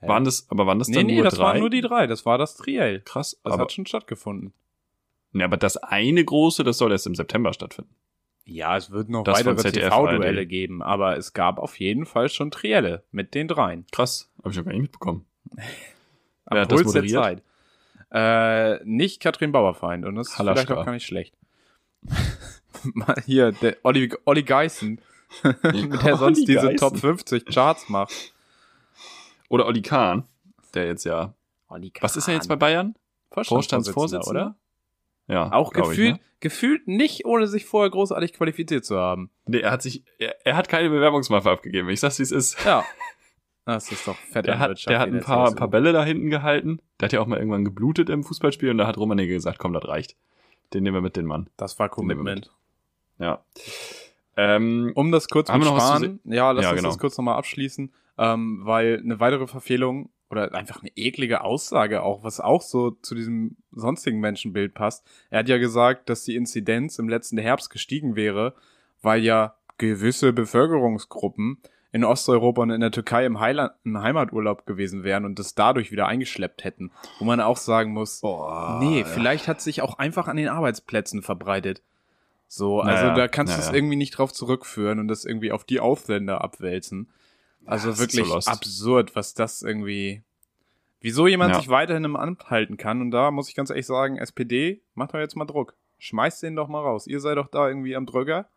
Hä? 0.00 0.08
Waren 0.08 0.24
das, 0.24 0.50
aber 0.50 0.66
waren 0.66 0.78
das 0.78 0.88
nee, 0.88 0.94
dann 0.94 1.06
nee, 1.06 1.16
nur 1.16 1.24
das 1.24 1.34
drei? 1.34 1.44
waren 1.44 1.60
nur 1.60 1.68
die 1.68 1.82
drei. 1.82 2.06
Das 2.06 2.24
war 2.24 2.38
das 2.38 2.56
Triell. 2.56 3.02
Krass, 3.02 3.38
Das 3.44 3.52
aber, 3.52 3.64
hat 3.64 3.72
schon 3.72 3.84
stattgefunden. 3.84 4.54
nee, 5.32 5.44
aber 5.44 5.58
das 5.58 5.76
eine 5.76 6.24
große, 6.24 6.64
das 6.64 6.78
soll 6.78 6.90
erst 6.90 7.06
im 7.06 7.14
September 7.14 7.52
stattfinden. 7.52 7.94
Ja, 8.48 8.76
es 8.76 8.92
wird 8.92 9.08
noch 9.08 9.24
Das 9.24 9.44
weitere 9.44 9.72
TV-Duelle 9.72 10.46
geben, 10.46 10.80
aber 10.80 11.16
es 11.16 11.32
gab 11.32 11.58
auf 11.58 11.80
jeden 11.80 12.06
Fall 12.06 12.28
schon 12.28 12.52
Trielle 12.52 13.02
mit 13.10 13.34
den 13.34 13.48
dreien. 13.48 13.84
Krass, 13.90 14.30
habe 14.38 14.50
ich 14.50 14.56
noch 14.56 14.64
gar 14.64 14.72
nicht 14.72 14.82
mitbekommen. 14.82 15.26
Wer 16.50 16.60
hat 16.60 16.70
das 16.70 16.84
moderiert? 16.84 17.22
Zeit. 17.22 17.42
Äh, 18.12 18.84
nicht 18.84 19.20
Katrin 19.20 19.50
Bauerfeind 19.50 20.06
und 20.06 20.14
das 20.14 20.28
ist 20.28 20.38
Halaschka. 20.38 20.62
vielleicht 20.62 20.78
auch 20.80 20.84
gar 20.84 20.92
nicht 20.92 21.06
schlecht. 21.06 21.34
Mal 22.94 23.20
Hier, 23.24 23.50
der 23.50 23.78
Olli, 23.82 24.14
Olli 24.24 24.42
mit 24.42 25.00
der 26.04 26.16
sonst 26.16 26.38
Olli 26.38 26.44
diese 26.46 26.60
Geißen. 26.68 26.76
Top 26.76 26.96
50 26.98 27.46
Charts 27.46 27.88
macht. 27.88 28.32
Oder 29.48 29.66
Olli 29.66 29.82
Kahn, 29.82 30.24
der 30.72 30.86
jetzt 30.86 31.04
ja. 31.04 31.34
Olli 31.68 31.92
Was 32.00 32.16
ist 32.16 32.28
er 32.28 32.34
jetzt 32.34 32.48
bei 32.48 32.56
Bayern? 32.56 32.94
Vorstandsvorsitzender, 33.32 34.30
oder? 34.30 34.56
Ja. 35.28 35.52
Auch 35.52 35.72
gefühlt, 35.72 35.98
Ich, 35.98 36.12
ne? 36.14 36.20
gefühlt 36.40 36.86
nicht, 36.88 37.24
ohne 37.24 37.46
sich 37.46 37.64
vorher 37.66 37.90
großartig 37.90 38.32
qualifiziert 38.32 38.84
zu 38.84 38.96
haben. 38.98 39.30
Nee, 39.46 39.58
er 39.60 39.70
hat 39.72 39.82
sich, 39.82 40.04
er, 40.18 40.36
er 40.46 40.56
hat 40.56 40.68
keine 40.68 40.88
Bewerbungsmappe 40.90 41.50
abgegeben. 41.50 41.88
Ich 41.88 42.00
sag's, 42.00 42.18
wie 42.18 42.22
es 42.24 42.32
ist. 42.32 42.64
Ja. 42.64 42.84
Das 43.68 43.90
ist 43.90 44.06
doch 44.06 44.14
fett 44.16 44.46
Der 44.46 44.60
hat, 44.60 44.86
der 44.88 45.00
hat 45.00 45.08
ein 45.08 45.18
paar, 45.18 45.52
paar 45.52 45.66
Bälle 45.66 45.92
da 45.92 46.04
hinten 46.04 46.30
gehalten. 46.30 46.80
Der 47.00 47.06
hat 47.06 47.12
ja 47.12 47.20
auch 47.20 47.26
mal 47.26 47.36
irgendwann 47.40 47.64
geblutet 47.64 48.08
im 48.10 48.22
Fußballspiel 48.22 48.70
und 48.70 48.78
da 48.78 48.86
hat 48.86 48.96
Rummenigge 48.96 49.34
gesagt, 49.34 49.58
komm, 49.58 49.72
das 49.72 49.88
reicht. 49.88 50.14
Den 50.72 50.84
nehmen 50.84 50.94
wir 50.98 51.00
mit, 51.00 51.16
den 51.16 51.26
Mann. 51.26 51.50
Das 51.56 51.76
war 51.80 51.88
Commitment. 51.88 52.52
Ja. 53.18 53.44
Ähm, 54.36 54.92
Um 54.94 55.10
das 55.10 55.26
kurz 55.28 55.50
mit 55.52 55.64
Spahn, 55.64 56.20
ja, 56.22 56.52
lass 56.52 56.62
Ja, 56.62 56.70
uns 56.70 56.76
genau. 56.78 56.90
das 56.90 56.98
kurz 57.00 57.18
nochmal 57.18 57.38
abschließen, 57.38 57.92
ähm, 58.18 58.60
weil 58.62 59.00
eine 59.02 59.18
weitere 59.18 59.48
Verfehlung 59.48 60.10
oder 60.30 60.54
einfach 60.54 60.80
eine 60.80 60.90
eklige 60.96 61.42
Aussage 61.42 62.02
auch, 62.02 62.24
was 62.24 62.40
auch 62.40 62.62
so 62.62 62.90
zu 62.90 63.14
diesem 63.14 63.56
sonstigen 63.72 64.20
Menschenbild 64.20 64.74
passt. 64.74 65.06
Er 65.30 65.40
hat 65.40 65.48
ja 65.48 65.58
gesagt, 65.58 66.08
dass 66.08 66.24
die 66.24 66.36
Inzidenz 66.36 66.98
im 66.98 67.08
letzten 67.08 67.38
Herbst 67.38 67.70
gestiegen 67.70 68.16
wäre, 68.16 68.54
weil 69.02 69.22
ja 69.22 69.54
gewisse 69.78 70.32
Bevölkerungsgruppen 70.32 71.58
in 71.92 72.04
Osteuropa 72.04 72.62
und 72.62 72.70
in 72.70 72.80
der 72.80 72.90
Türkei 72.90 73.24
im, 73.24 73.40
Heiland, 73.40 73.72
im 73.84 74.00
Heimaturlaub 74.00 74.66
gewesen 74.66 75.04
wären 75.04 75.24
und 75.24 75.38
das 75.38 75.54
dadurch 75.54 75.92
wieder 75.92 76.06
eingeschleppt 76.06 76.64
hätten. 76.64 76.90
Wo 77.18 77.24
man 77.24 77.40
auch 77.40 77.56
sagen 77.56 77.92
muss, 77.92 78.20
boah, 78.20 78.80
Nee, 78.82 79.00
ja. 79.00 79.06
vielleicht 79.06 79.48
hat 79.48 79.60
sich 79.60 79.80
auch 79.80 79.98
einfach 79.98 80.28
an 80.28 80.36
den 80.36 80.48
Arbeitsplätzen 80.48 81.22
verbreitet. 81.22 81.82
So, 82.48 82.80
also 82.80 83.04
Naja, 83.06 83.14
da 83.14 83.28
kannst 83.28 83.56
du 83.56 83.60
es 83.60 83.66
naja. 83.66 83.78
irgendwie 83.78 83.96
nicht 83.96 84.12
drauf 84.12 84.32
zurückführen 84.32 84.98
und 84.98 85.08
das 85.08 85.24
irgendwie 85.24 85.52
auf 85.52 85.64
die 85.64 85.80
Ausländer 85.80 86.42
abwälzen. 86.42 87.10
Also 87.66 87.90
ist 87.90 87.98
wirklich 87.98 88.26
so 88.26 88.50
absurd, 88.50 89.14
was 89.16 89.34
das 89.34 89.62
irgendwie. 89.62 90.22
Wieso 91.00 91.26
jemand 91.26 91.54
Ja. 91.54 91.60
sich 91.60 91.68
weiterhin 91.68 92.04
im 92.04 92.16
Amt 92.16 92.50
halten 92.50 92.76
kann. 92.76 93.00
Und 93.00 93.10
da 93.10 93.30
muss 93.30 93.48
ich 93.48 93.54
ganz 93.54 93.70
ehrlich 93.70 93.86
sagen, 93.86 94.16
SPD, 94.18 94.82
macht 94.94 95.14
doch 95.14 95.18
jetzt 95.18 95.36
mal 95.36 95.44
Druck. 95.44 95.74
Schmeißt 95.98 96.42
den 96.42 96.56
doch 96.56 96.68
mal 96.68 96.80
raus. 96.80 97.06
Ihr 97.06 97.20
seid 97.20 97.36
doch 97.38 97.48
da 97.48 97.68
irgendwie 97.68 97.94
am 97.96 98.06
Drücker. 98.06 98.48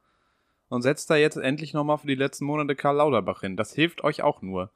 Und 0.70 0.82
setzt 0.84 1.10
da 1.10 1.16
jetzt 1.16 1.36
endlich 1.38 1.74
nochmal 1.74 1.98
für 1.98 2.08
die 2.08 2.16
letzten 2.16 2.46
Monate 2.46 2.75
Karl 2.75 2.98
Lauterbach 2.98 3.42
hin. 3.42 3.58
Das 3.58 3.74
hilft 3.74 4.04
euch 4.04 4.22
auch 4.22 4.42
nur. 4.42 4.72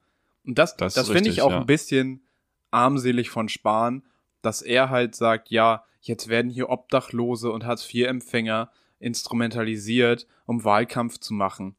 Und 0.45 0.57
das, 0.57 0.75
Das 0.75 0.95
das, 0.95 1.09
finde 1.09 1.29
ich 1.29 1.41
auch 1.41 1.51
ja. 1.51 1.59
ein 1.59 1.65
bisschen 1.65 2.25
armselig 2.71 3.29
von 3.29 3.47
Spahn, 3.47 4.03
dass 4.41 4.61
er 4.61 4.89
halt 4.89 5.15
sagt, 5.15 5.49
ja, 5.51 5.83
jetzt 6.01 6.27
werden 6.27 6.49
hier 6.51 6.69
Obdachlose 6.69 7.51
und 7.51 7.65
Hartz-IV-Empfänger 7.65 8.71
instrumentalisiert, 8.99 10.27
um 10.45 10.63
Wahlkampf 10.63 11.19
zu 11.19 11.33
machen. 11.33 11.75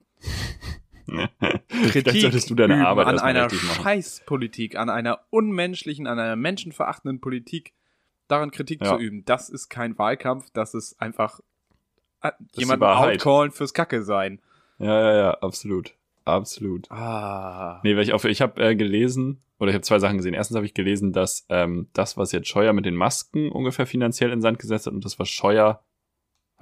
Kritik 1.90 2.20
solltest 2.20 2.50
du 2.50 2.54
deine 2.54 2.86
Arbeit 2.86 3.06
an 3.06 3.18
einer. 3.18 3.50
Scheißpolitik, 3.50 4.76
an 4.76 4.90
einer 4.90 5.20
unmenschlichen, 5.30 6.06
an 6.06 6.18
einer 6.18 6.36
menschenverachtenden 6.36 7.20
Politik, 7.20 7.72
daran 8.28 8.50
Kritik 8.50 8.82
Ja. 8.82 8.96
zu 8.96 9.02
üben. 9.02 9.24
Das 9.24 9.48
ist 9.48 9.68
kein 9.68 9.98
Wahlkampf, 9.98 10.50
das 10.52 10.74
ist 10.74 11.00
einfach 11.00 11.40
äh, 12.22 12.32
jemanden 12.52 12.84
outcallen 12.84 13.50
fürs 13.50 13.74
Kacke 13.74 14.02
sein. 14.02 14.40
Ja, 14.78 15.00
ja, 15.00 15.16
ja, 15.16 15.30
absolut. 15.40 15.94
Absolut. 16.24 16.90
Ah. 16.90 17.80
Nee, 17.84 17.96
weil 17.96 18.02
ich 18.02 18.14
auch, 18.14 18.24
ich 18.24 18.40
habe 18.40 18.62
äh, 18.62 18.74
gelesen, 18.74 19.42
oder 19.58 19.70
ich 19.70 19.74
habe 19.74 19.82
zwei 19.82 19.98
Sachen 19.98 20.16
gesehen. 20.16 20.34
Erstens 20.34 20.56
habe 20.56 20.66
ich 20.66 20.72
gelesen, 20.74 21.12
dass 21.12 21.44
ähm, 21.50 21.88
das, 21.92 22.16
was 22.16 22.32
jetzt 22.32 22.48
Scheuer 22.48 22.72
mit 22.72 22.86
den 22.86 22.96
Masken 22.96 23.52
ungefähr 23.52 23.86
finanziell 23.86 24.32
in 24.32 24.40
Sand 24.40 24.58
gesetzt 24.58 24.86
hat 24.86 24.94
und 24.94 25.04
das, 25.04 25.18
was 25.18 25.28
Scheuer, 25.28 25.82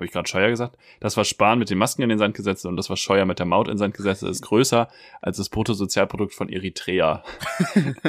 habe 0.02 0.06
ich 0.06 0.12
gerade 0.12 0.28
Scheuer 0.28 0.50
gesagt? 0.50 0.76
Das, 1.00 1.16
was 1.16 1.28
Spahn 1.28 1.58
mit 1.58 1.70
den 1.70 1.78
Masken 1.78 2.02
in 2.02 2.08
den 2.08 2.18
Sand 2.18 2.34
gesetzt 2.34 2.66
und 2.66 2.76
das, 2.76 2.90
was 2.90 2.98
Scheuer 2.98 3.24
mit 3.24 3.38
der 3.38 3.46
Maut 3.46 3.68
in 3.68 3.74
den 3.74 3.78
Sand 3.78 3.94
gesetzt 3.94 4.22
ist 4.24 4.42
größer 4.42 4.88
als 5.20 5.36
das 5.36 5.48
Bruttosozialprodukt 5.48 6.34
von 6.34 6.48
Eritrea. 6.48 7.22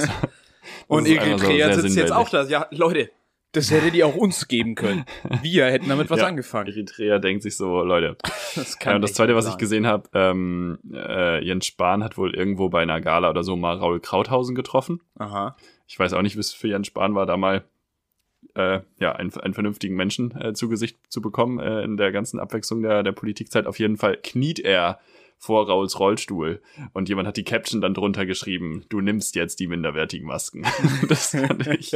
Und 0.87 1.07
so 1.07 1.13
Eritrea 1.13 1.73
sehr 1.73 1.81
sitzt 1.81 1.97
jetzt 1.97 2.11
auch 2.13 2.29
da. 2.29 2.43
Ja, 2.45 2.67
Leute, 2.71 3.09
das 3.51 3.69
hättet 3.69 3.93
ihr 3.93 4.07
auch 4.07 4.15
uns 4.15 4.47
geben 4.47 4.75
können. 4.75 5.05
Wir 5.41 5.65
hätten 5.65 5.89
damit 5.89 6.09
was 6.09 6.19
Ja. 6.21 6.27
angefangen. 6.27 6.67
Eritrea 6.67 7.19
denkt 7.19 7.43
sich 7.43 7.57
so, 7.57 7.83
Leute. 7.83 8.17
Das 8.55 8.77
Ja, 8.83 8.95
und 8.95 9.01
das 9.01 9.13
zweite, 9.13 9.35
was 9.35 9.47
ich 9.47 9.57
gesehen 9.57 9.85
habe, 9.85 10.09
ähm, 10.13 10.79
äh, 10.91 11.43
Jens 11.43 11.65
Spahn 11.65 12.03
hat 12.03 12.17
wohl 12.17 12.33
irgendwo 12.33 12.69
bei 12.69 12.81
einer 12.81 13.01
Gala 13.01 13.29
oder 13.29 13.43
so 13.43 13.55
mal 13.55 13.77
Raul 13.77 13.99
Krauthausen 13.99 14.55
getroffen. 14.55 15.01
Aha. 15.19 15.55
Ich 15.87 15.99
weiß 15.99 16.13
auch 16.13 16.21
nicht, 16.21 16.35
es 16.37 16.53
für 16.53 16.69
Jens 16.69 16.87
Spahn 16.87 17.13
war, 17.13 17.25
da 17.25 17.37
mal 17.37 17.65
äh, 18.55 18.81
ja, 18.99 19.13
einen, 19.13 19.33
einen 19.37 19.53
vernünftigen 19.53 19.95
Menschen 19.95 20.31
äh, 20.39 20.53
zu 20.53 20.69
Gesicht 20.69 20.97
zu 21.09 21.21
bekommen 21.21 21.59
äh, 21.59 21.81
in 21.83 21.97
der 21.97 22.11
ganzen 22.11 22.39
Abwechslung 22.39 22.81
der, 22.81 23.03
der 23.03 23.11
Politikzeit. 23.11 23.65
Auf 23.67 23.79
jeden 23.79 23.97
Fall 23.97 24.17
kniet 24.21 24.59
er 24.59 24.99
vor 25.37 25.67
Rauls 25.67 25.99
Rollstuhl 25.99 26.61
und 26.93 27.09
jemand 27.09 27.27
hat 27.27 27.35
die 27.37 27.43
Caption 27.43 27.81
dann 27.81 27.93
drunter 27.93 28.25
geschrieben, 28.25 28.85
du 28.89 29.01
nimmst 29.01 29.35
jetzt 29.35 29.59
die 29.59 29.67
minderwertigen 29.67 30.25
Masken. 30.27 30.65
das 31.09 31.31
fand 31.31 31.67
ich, 31.67 31.91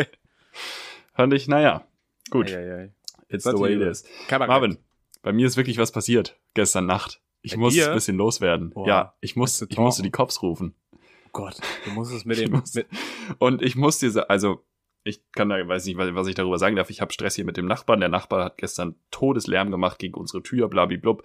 fand 1.13 1.33
ich, 1.33 1.47
naja, 1.47 1.85
gut, 2.29 2.47
Eieiei. 2.51 2.91
it's 3.29 3.45
the 3.45 3.53
way 3.53 3.73
it 3.75 3.81
is. 3.81 4.03
Marvin, 4.29 4.77
bei 5.21 5.31
mir 5.31 5.47
ist 5.47 5.55
wirklich 5.57 5.77
was 5.77 5.91
passiert 5.91 6.37
gestern 6.55 6.85
Nacht. 6.85 7.21
Ich 7.41 7.51
Bei 7.53 7.57
muss 7.59 7.73
dir? 7.73 7.87
ein 7.89 7.93
bisschen 7.93 8.17
loswerden. 8.17 8.71
Boah, 8.71 8.87
ja, 8.87 9.13
ich 9.21 9.35
muss, 9.35 9.61
ich 9.61 9.77
musste 9.77 10.03
die 10.03 10.11
Cops 10.11 10.41
rufen. 10.41 10.75
Oh 10.93 10.97
Gott, 11.31 11.57
du 11.85 11.91
musst 11.91 12.11
es 12.13 12.25
mit 12.25 12.39
dem. 12.39 12.51
muss- 12.51 12.73
Mit, 12.73 12.87
Und 13.37 13.61
ich 13.61 13.75
muss 13.75 13.99
dir, 13.99 14.11
sa- 14.11 14.23
also 14.23 14.65
ich 15.07 15.21
kann 15.31 15.49
da, 15.49 15.67
weiß 15.67 15.85
nicht, 15.85 15.97
was 15.97 16.27
ich 16.27 16.35
darüber 16.35 16.59
sagen 16.59 16.75
darf. 16.75 16.89
Ich 16.89 17.01
habe 17.01 17.13
Stress 17.13 17.35
hier 17.35 17.45
mit 17.45 17.57
dem 17.57 17.65
Nachbarn. 17.65 17.99
Der 17.99 18.09
Nachbar 18.09 18.45
hat 18.45 18.57
gestern 18.57 18.95
Todeslärm 19.11 19.71
gemacht 19.71 19.99
gegen 19.99 20.15
unsere 20.15 20.43
Tür, 20.43 20.67
blablablub. 20.67 21.23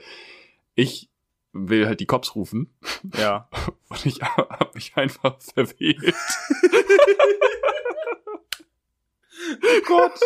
Ich 0.75 1.09
will 1.53 1.87
halt 1.87 2.01
die 2.01 2.07
Cops 2.07 2.35
rufen 2.35 2.71
ja. 3.19 3.49
und 3.89 4.07
ich 4.07 4.23
habe 4.23 4.71
mich 4.75 4.97
einfach 4.97 5.39
verwählt. 5.41 6.15
Gott. 9.87 10.19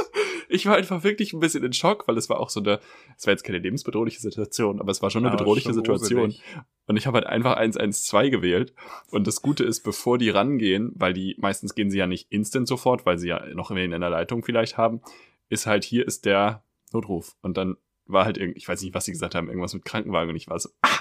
Ich 0.48 0.66
war 0.66 0.76
einfach 0.76 1.04
wirklich 1.04 1.32
ein 1.32 1.40
bisschen 1.40 1.64
in 1.64 1.72
Schock, 1.72 2.06
weil 2.08 2.16
es 2.16 2.28
war 2.28 2.40
auch 2.40 2.50
so 2.50 2.60
eine, 2.60 2.80
es 3.16 3.26
war 3.26 3.32
jetzt 3.32 3.44
keine 3.44 3.58
lebensbedrohliche 3.58 4.20
Situation, 4.20 4.80
aber 4.80 4.90
es 4.90 5.02
war 5.02 5.10
schon 5.10 5.24
eine 5.24 5.32
Aber 5.32 5.38
bedrohliche 5.38 5.68
schon 5.68 5.74
Situation. 5.74 6.20
gruselig. 6.30 6.42
Und 6.86 6.96
ich 6.96 7.06
habe 7.06 7.18
halt 7.18 7.26
einfach 7.26 7.56
112 7.56 8.30
gewählt. 8.30 8.74
Und 9.10 9.26
das 9.26 9.42
Gute 9.42 9.64
ist, 9.64 9.82
bevor 9.82 10.18
die 10.18 10.30
rangehen, 10.30 10.92
weil 10.94 11.12
die 11.12 11.36
meistens 11.38 11.74
gehen 11.74 11.90
sie 11.90 11.98
ja 11.98 12.06
nicht 12.06 12.30
instant 12.30 12.68
sofort, 12.68 13.06
weil 13.06 13.18
sie 13.18 13.28
ja 13.28 13.44
noch 13.54 13.70
wen 13.70 13.92
in 13.92 14.00
der 14.00 14.10
Leitung 14.10 14.44
vielleicht 14.44 14.76
haben, 14.76 15.00
ist 15.48 15.66
halt 15.66 15.84
hier 15.84 16.06
ist 16.06 16.24
der 16.24 16.62
Notruf. 16.92 17.36
Und 17.42 17.56
dann 17.56 17.76
war 18.06 18.24
halt 18.24 18.38
irgendwie, 18.38 18.58
ich 18.58 18.68
weiß 18.68 18.82
nicht, 18.82 18.94
was 18.94 19.04
sie 19.04 19.12
gesagt 19.12 19.34
haben, 19.34 19.48
irgendwas 19.48 19.74
mit 19.74 19.84
Krankenwagen 19.84 20.30
und 20.30 20.36
ich 20.36 20.48
war 20.48 20.58
so, 20.58 20.68
ah 20.82 21.00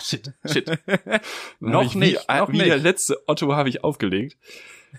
shit, 0.00 0.32
shit. 0.44 0.70
Noch 1.60 1.94
nicht, 1.94 2.18
wie, 2.28 2.34
noch 2.38 2.52
wie 2.52 2.58
der 2.58 2.76
nicht. 2.76 2.82
letzte 2.82 3.22
Otto 3.26 3.54
habe 3.54 3.68
ich 3.68 3.84
aufgelegt 3.84 4.36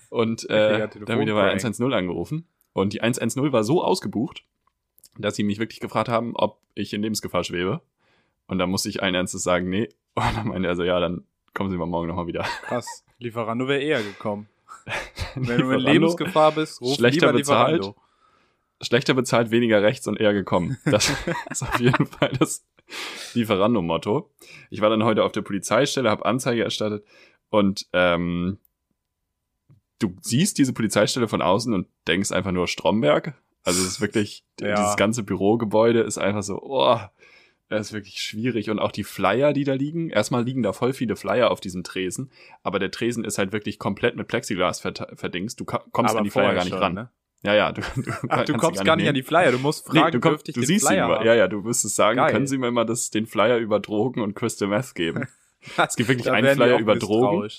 und 0.10 0.50
äh, 0.50 0.88
dann 1.06 1.20
wieder 1.20 1.34
bei 1.34 1.50
Telefonprank. 1.50 1.64
110 1.64 1.94
angerufen. 1.94 2.48
Und 2.74 2.94
die 2.94 3.02
110 3.02 3.52
war 3.52 3.64
so 3.64 3.84
ausgebucht, 3.84 4.44
dass 5.18 5.36
sie 5.36 5.44
mich 5.44 5.60
wirklich 5.60 5.80
gefragt 5.80 6.10
haben, 6.10 6.36
ob 6.36 6.60
ich 6.76 6.94
in 6.94 7.02
Lebensgefahr 7.02 7.44
schwebe. 7.44 7.82
Und 8.48 8.60
dann 8.60 8.70
musste 8.70 8.90
ich 8.90 9.04
allen 9.04 9.16
Ernstes 9.16 9.44
sagen, 9.44 9.70
nee. 9.70 9.90
Und 10.16 10.36
dann 10.36 10.48
meinte 10.48 10.68
er 10.68 10.76
so, 10.76 10.84
ja, 10.84 11.00
dann 11.00 11.24
kommen 11.54 11.70
Sie 11.70 11.78
mal 11.78 11.86
morgen 11.86 12.08
nochmal 12.08 12.28
wieder. 12.28 12.44
Krass. 12.64 13.04
Lieferando 13.20 13.68
wäre 13.68 13.82
eher 13.82 14.02
gekommen. 14.02 14.48
Wenn 15.36 15.62
du 15.62 15.72
in 15.72 15.80
Lebensgefahr 15.80 16.54
bist, 16.54 16.82
ruf 16.82 16.96
schlechter 16.96 17.28
lieber 17.28 17.40
bezahlt. 17.40 17.78
Lieferando. 17.78 18.02
Schlechter 18.82 19.14
bezahlt, 19.14 19.52
weniger 19.52 19.82
rechts 19.84 20.08
und 20.08 20.20
eher 20.20 20.34
gekommen. 20.34 20.78
Das 20.86 21.12
ist 21.50 21.64
auf 21.64 21.80
jeden 21.80 22.06
Fall 22.06 22.32
das 22.40 22.64
Lieferando-Motto. 23.34 24.30
Ich 24.70 24.82
war 24.82 24.90
dann 24.90 25.04
heute 25.04 25.24
auf 25.24 25.32
der 25.32 25.42
Polizeistelle, 25.42 26.10
habe 26.10 26.26
Anzeige 26.26 26.64
erstattet 26.64 27.06
und 27.50 27.88
ähm, 27.94 28.58
du 30.00 30.16
siehst 30.22 30.58
diese 30.58 30.74
Polizeistelle 30.74 31.28
von 31.28 31.42
außen 31.42 31.74
und 31.74 31.88
denkst 32.08 32.32
einfach 32.32 32.52
nur 32.52 32.68
Stromberg. 32.68 33.34
Also 33.64 33.82
es 33.82 33.88
ist 33.88 34.02
wirklich, 34.02 34.44
Ja. 34.62 34.76
dieses 34.76 34.96
ganze 34.98 35.24
Bürogebäude 35.24 36.02
ist 36.02 36.18
einfach 36.18 36.44
so, 36.44 36.62
oh, 36.62 37.00
das 37.70 37.88
ist 37.88 37.94
wirklich 37.94 38.22
schwierig. 38.22 38.70
Und 38.72 38.80
auch 38.80 38.92
die 38.92 39.04
Flyer, 39.04 39.54
die 39.54 39.64
da 39.64 39.74
liegen, 39.74 40.10
erstmal 40.10 40.44
liegen 40.44 40.64
da 40.64 40.74
voll 40.74 40.94
viele 40.94 41.16
Flyer 41.16 41.52
auf 41.52 41.60
diesem 41.60 41.84
Tresen, 41.84 42.32
aber 42.64 42.80
der 42.80 42.90
Tresen 42.92 43.24
ist 43.24 43.38
halt 43.38 43.52
wirklich 43.52 43.78
komplett 43.78 44.16
mit 44.16 44.28
Plexiglas 44.28 44.80
verd- 44.82 45.08
verdingst. 45.14 45.60
Du 45.60 45.66
kommst 45.66 46.12
Aber 46.12 46.20
an 46.20 46.24
die 46.24 46.32
Flyer 46.32 46.54
gar 46.56 46.64
nicht 46.64 46.70
schon, 46.70 46.80
ran. 46.80 46.94
Ne? 46.94 47.10
Ja, 47.42 47.54
ja, 47.56 47.72
du, 47.72 47.82
du, 47.96 48.12
Ach, 48.28 48.44
du 48.46 48.54
kommst 48.58 48.84
gar 48.84 48.96
nicht 48.98 49.08
an 49.08 49.16
die. 49.16 49.24
Flyer. 49.24 49.52
Du 49.52 49.60
musst 49.60 49.92
Nee, 49.94 50.00
fragen, 50.02 50.12
du, 50.14 50.20
komm, 50.20 50.32
dürfte 50.32 50.52
ich 50.52 50.56
du 50.56 50.62
den 50.62 50.68
siehst 50.68 50.88
Flyer 50.88 51.06
ihn 51.06 51.10
mal. 51.12 51.26
Ja, 51.26 51.34
ja, 51.36 51.48
du 51.48 51.62
müsstest 51.62 51.96
sagen, 51.96 52.18
Geil. 52.18 52.32
können 52.32 52.48
Sie 52.48 52.58
mir 52.58 52.72
mal 52.72 52.86
das, 52.86 53.10
den 53.12 53.26
Flyer 53.28 53.58
über 53.58 53.80
Drogen 53.80 54.22
und 54.22 54.36
Crystal 54.36 54.68
Meth 54.68 54.94
geben? 54.96 55.28
Es 55.78 55.98
gibt 55.98 56.08
wirklich 56.08 56.32
einen 56.32 56.56
Flyer 56.56 56.80
über 56.80 56.96
Drogen, 56.96 57.50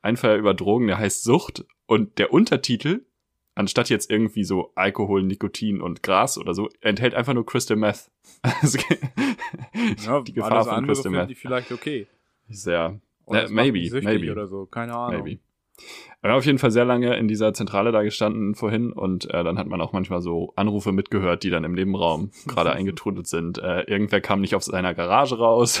einen 0.00 0.16
Flyer 0.16 0.36
über 0.36 0.54
Drogen, 0.54 0.86
der 0.86 0.98
heißt 0.98 1.24
Sucht 1.24 1.64
und 1.86 2.18
der 2.20 2.32
Untertitel, 2.32 3.04
anstatt 3.56 3.90
jetzt 3.90 4.12
irgendwie 4.12 4.44
so 4.44 4.70
Alkohol, 4.76 5.24
Nikotin 5.24 5.80
und 5.80 6.04
Gras 6.04 6.38
oder 6.38 6.54
so, 6.54 6.68
enthält 6.82 7.14
einfach 7.16 7.34
nur 7.34 7.44
Crystal 7.44 7.76
Meth. 7.76 8.12
Also, 8.62 8.78
Ja, 10.06 10.20
die 10.20 10.32
Gefahr 10.34 10.64
von 10.64 10.86
Crystal 10.86 11.10
Meth. 11.10 11.30
die 11.30 11.34
vielleicht 11.34 11.72
okay. 11.72 12.06
Sehr, 12.48 13.00
Äh, 13.26 13.48
maybe, 13.48 13.90
maybe. 14.02 14.30
Oder 14.30 14.46
so, 14.46 14.66
keine 14.66 14.94
Ahnung. 14.94 15.24
Maybe. 15.24 15.40
Wir 16.20 16.30
haben 16.30 16.38
auf 16.38 16.46
jeden 16.46 16.58
Fall 16.58 16.72
sehr 16.72 16.84
lange 16.84 17.16
in 17.16 17.28
dieser 17.28 17.54
Zentrale 17.54 17.92
da 17.92 18.02
gestanden 18.02 18.54
vorhin 18.54 18.92
und 18.92 19.32
äh, 19.32 19.44
dann 19.44 19.58
hat 19.58 19.68
man 19.68 19.80
auch 19.80 19.92
manchmal 19.92 20.20
so 20.20 20.52
Anrufe 20.56 20.90
mitgehört, 20.90 21.44
die 21.44 21.50
dann 21.50 21.64
im 21.64 21.72
Nebenraum 21.72 22.30
gerade 22.46 22.72
eingetrudelt 22.72 23.28
sind. 23.28 23.58
Äh, 23.58 23.82
irgendwer 23.82 24.20
kam 24.20 24.40
nicht 24.40 24.54
aus 24.54 24.66
seiner 24.66 24.94
Garage 24.94 25.38
raus. 25.38 25.80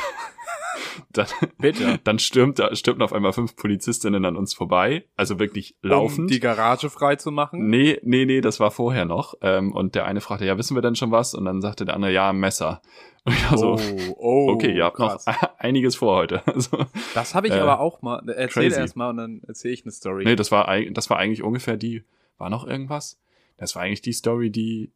dann, 1.12 1.26
Bitte. 1.58 1.98
dann 2.04 2.18
stürmt, 2.18 2.60
stürmten 2.72 3.02
auf 3.02 3.12
einmal 3.12 3.32
fünf 3.32 3.56
Polizistinnen 3.56 4.24
an 4.24 4.36
uns 4.36 4.54
vorbei, 4.54 5.04
also 5.16 5.38
wirklich 5.38 5.76
laufend. 5.82 6.18
Um 6.20 6.26
die 6.28 6.40
Garage 6.40 6.90
frei 6.90 7.16
zu 7.16 7.30
machen? 7.30 7.68
Nee, 7.68 7.98
nee, 8.02 8.24
nee, 8.24 8.40
das 8.40 8.60
war 8.60 8.70
vorher 8.70 9.04
noch. 9.04 9.34
Ähm, 9.42 9.72
und 9.72 9.94
der 9.94 10.06
eine 10.06 10.20
fragte, 10.20 10.44
ja, 10.46 10.56
wissen 10.58 10.74
wir 10.76 10.82
denn 10.82 10.94
schon 10.96 11.10
was? 11.10 11.34
Und 11.34 11.44
dann 11.44 11.60
sagte 11.60 11.84
der 11.84 11.94
andere, 11.94 12.12
ja, 12.12 12.32
Messer. 12.32 12.80
Und 13.24 13.34
ich 13.34 13.50
war 13.50 13.58
so, 13.58 13.72
oh, 13.74 14.14
oh, 14.16 14.52
okay, 14.52 14.74
ihr 14.74 14.84
habt 14.84 14.96
krass. 14.96 15.26
noch 15.26 15.34
einiges 15.58 15.96
vor 15.96 16.16
heute. 16.16 16.40
Also, 16.46 16.78
Das 17.14 17.34
habe 17.34 17.48
ich 17.48 17.52
Äh, 17.52 17.58
aber 17.58 17.80
auch 17.80 18.00
mal. 18.00 18.22
Erzähl 18.28 18.68
crazy. 18.70 18.80
erst 18.80 18.96
mal 18.96 19.10
und 19.10 19.18
dann 19.18 19.42
erzähle 19.46 19.74
ich 19.74 19.82
eine 19.84 19.92
Story. 19.92 20.24
Nee, 20.24 20.36
das 20.36 20.50
war, 20.50 20.66
das 20.92 21.10
war 21.10 21.18
eigentlich 21.18 21.42
ungefähr 21.42 21.76
die, 21.76 22.04
war 22.38 22.48
noch 22.48 22.66
irgendwas? 22.66 23.18
Das 23.58 23.74
war 23.74 23.82
eigentlich 23.82 24.00
die 24.00 24.12
Story, 24.14 24.50
die, 24.50 24.92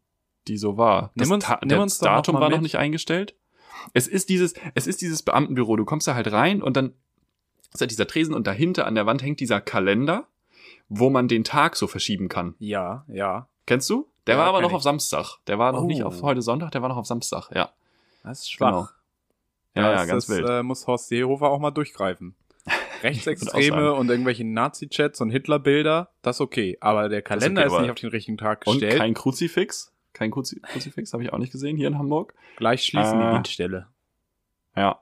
die 0.49 0.57
so 0.57 0.79
war. 0.79 1.11
Das, 1.17 1.27
Nimm 1.29 1.35
uns- 1.35 1.45
Ta- 1.45 1.59
nimm 1.61 1.69
das 1.71 1.81
uns 1.81 2.01
noch 2.01 2.09
Datum 2.09 2.35
mal 2.37 2.41
war 2.43 2.49
noch 2.51 2.61
nicht 2.63 2.77
eingestellt. 2.77 3.35
Es 3.93 4.07
ist 4.09 4.29
dieses, 4.29 4.55
es 4.75 4.87
ist 4.87 5.01
dieses 5.03 5.23
Beamtenbüro. 5.23 5.77
Du 5.77 5.85
kommst 5.85 6.07
da 6.09 6.15
halt 6.15 6.31
rein 6.33 6.63
und 6.63 6.77
dann 6.77 6.93
ist 7.73 7.81
da 7.81 7.87
dieser 7.87 8.07
Tresen 8.07 8.35
und 8.35 8.47
dahinter 8.47 8.87
an 8.87 8.95
der 8.95 9.07
Wand 9.07 9.23
hängt 9.23 9.41
dieser 9.41 9.61
Kalender, 9.61 10.27
wo 10.89 11.09
man 11.11 11.29
den 11.29 11.45
Tag 11.45 11.77
so 11.77 11.87
verschieben 11.87 12.29
kann. 12.29 12.55
ja, 12.59 13.05
ja. 13.09 13.49
Kennst 13.67 13.89
du? 13.91 14.09
Der 14.27 14.35
Ja, 14.35 14.41
war 14.41 14.49
aber 14.49 14.61
noch 14.61 14.71
ich. 14.71 14.75
auf 14.75 14.83
Samstag. 14.83 15.37
Der 15.47 15.59
war 15.59 15.73
noch 15.73 15.85
nicht 15.85 16.03
Oh. 16.03 16.07
auf 16.09 16.21
heute 16.23 16.43
Sonntag, 16.43 16.73
der 16.73 16.83
war 16.83 16.89
noch 16.89 16.97
auf 16.97 17.07
Samstag, 17.07 17.49
ja. 17.55 17.71
Das 18.25 18.41
ist 18.41 18.51
schwach. 18.53 18.95
Genau. 19.75 19.87
Ja, 19.87 19.93
ja, 19.93 19.99
das, 19.99 20.09
ganz 20.09 20.27
das, 20.27 20.37
wild. 20.37 20.49
Äh, 20.49 20.63
muss 20.63 20.87
Horst 20.87 21.09
Seehofer 21.09 21.49
auch 21.49 21.59
mal 21.61 21.71
durchgreifen. 21.71 22.35
Rechtsextreme 23.03 23.95
und 23.95 24.11
irgendwelche 24.11 24.45
Nazi-Chats 24.45 25.21
und 25.21 25.31
Hitler-Bilder, 25.31 26.11
das 26.23 26.37
ist 26.37 26.41
okay. 26.41 26.77
Aber 26.81 27.09
der 27.09 27.23
Kalender 27.23 27.61
okay, 27.63 27.67
ist 27.69 27.73
aber- 27.73 27.83
nicht 27.83 27.91
auf 27.91 27.99
den 27.99 28.11
richtigen 28.11 28.37
Tag 28.39 28.67
Und 28.67 28.81
gestellt. 28.81 28.97
kein 28.99 29.15
Kruzifix. 29.15 29.92
Kein 30.13 30.31
Kruzi 30.31 30.61
Kruzifix 30.61 31.13
habe 31.13 31.23
ich 31.23 31.33
auch 31.33 31.39
nicht 31.39 31.53
gesehen 31.53 31.77
hier 31.77 31.89
in 31.89 31.99
Hamburg. 31.99 32.35
Gleich 32.57 32.85
schließen 32.85 33.21
Äh, 33.21 33.25
die 33.27 33.35
Dienststelle. 33.37 33.87
Ja, 34.77 35.01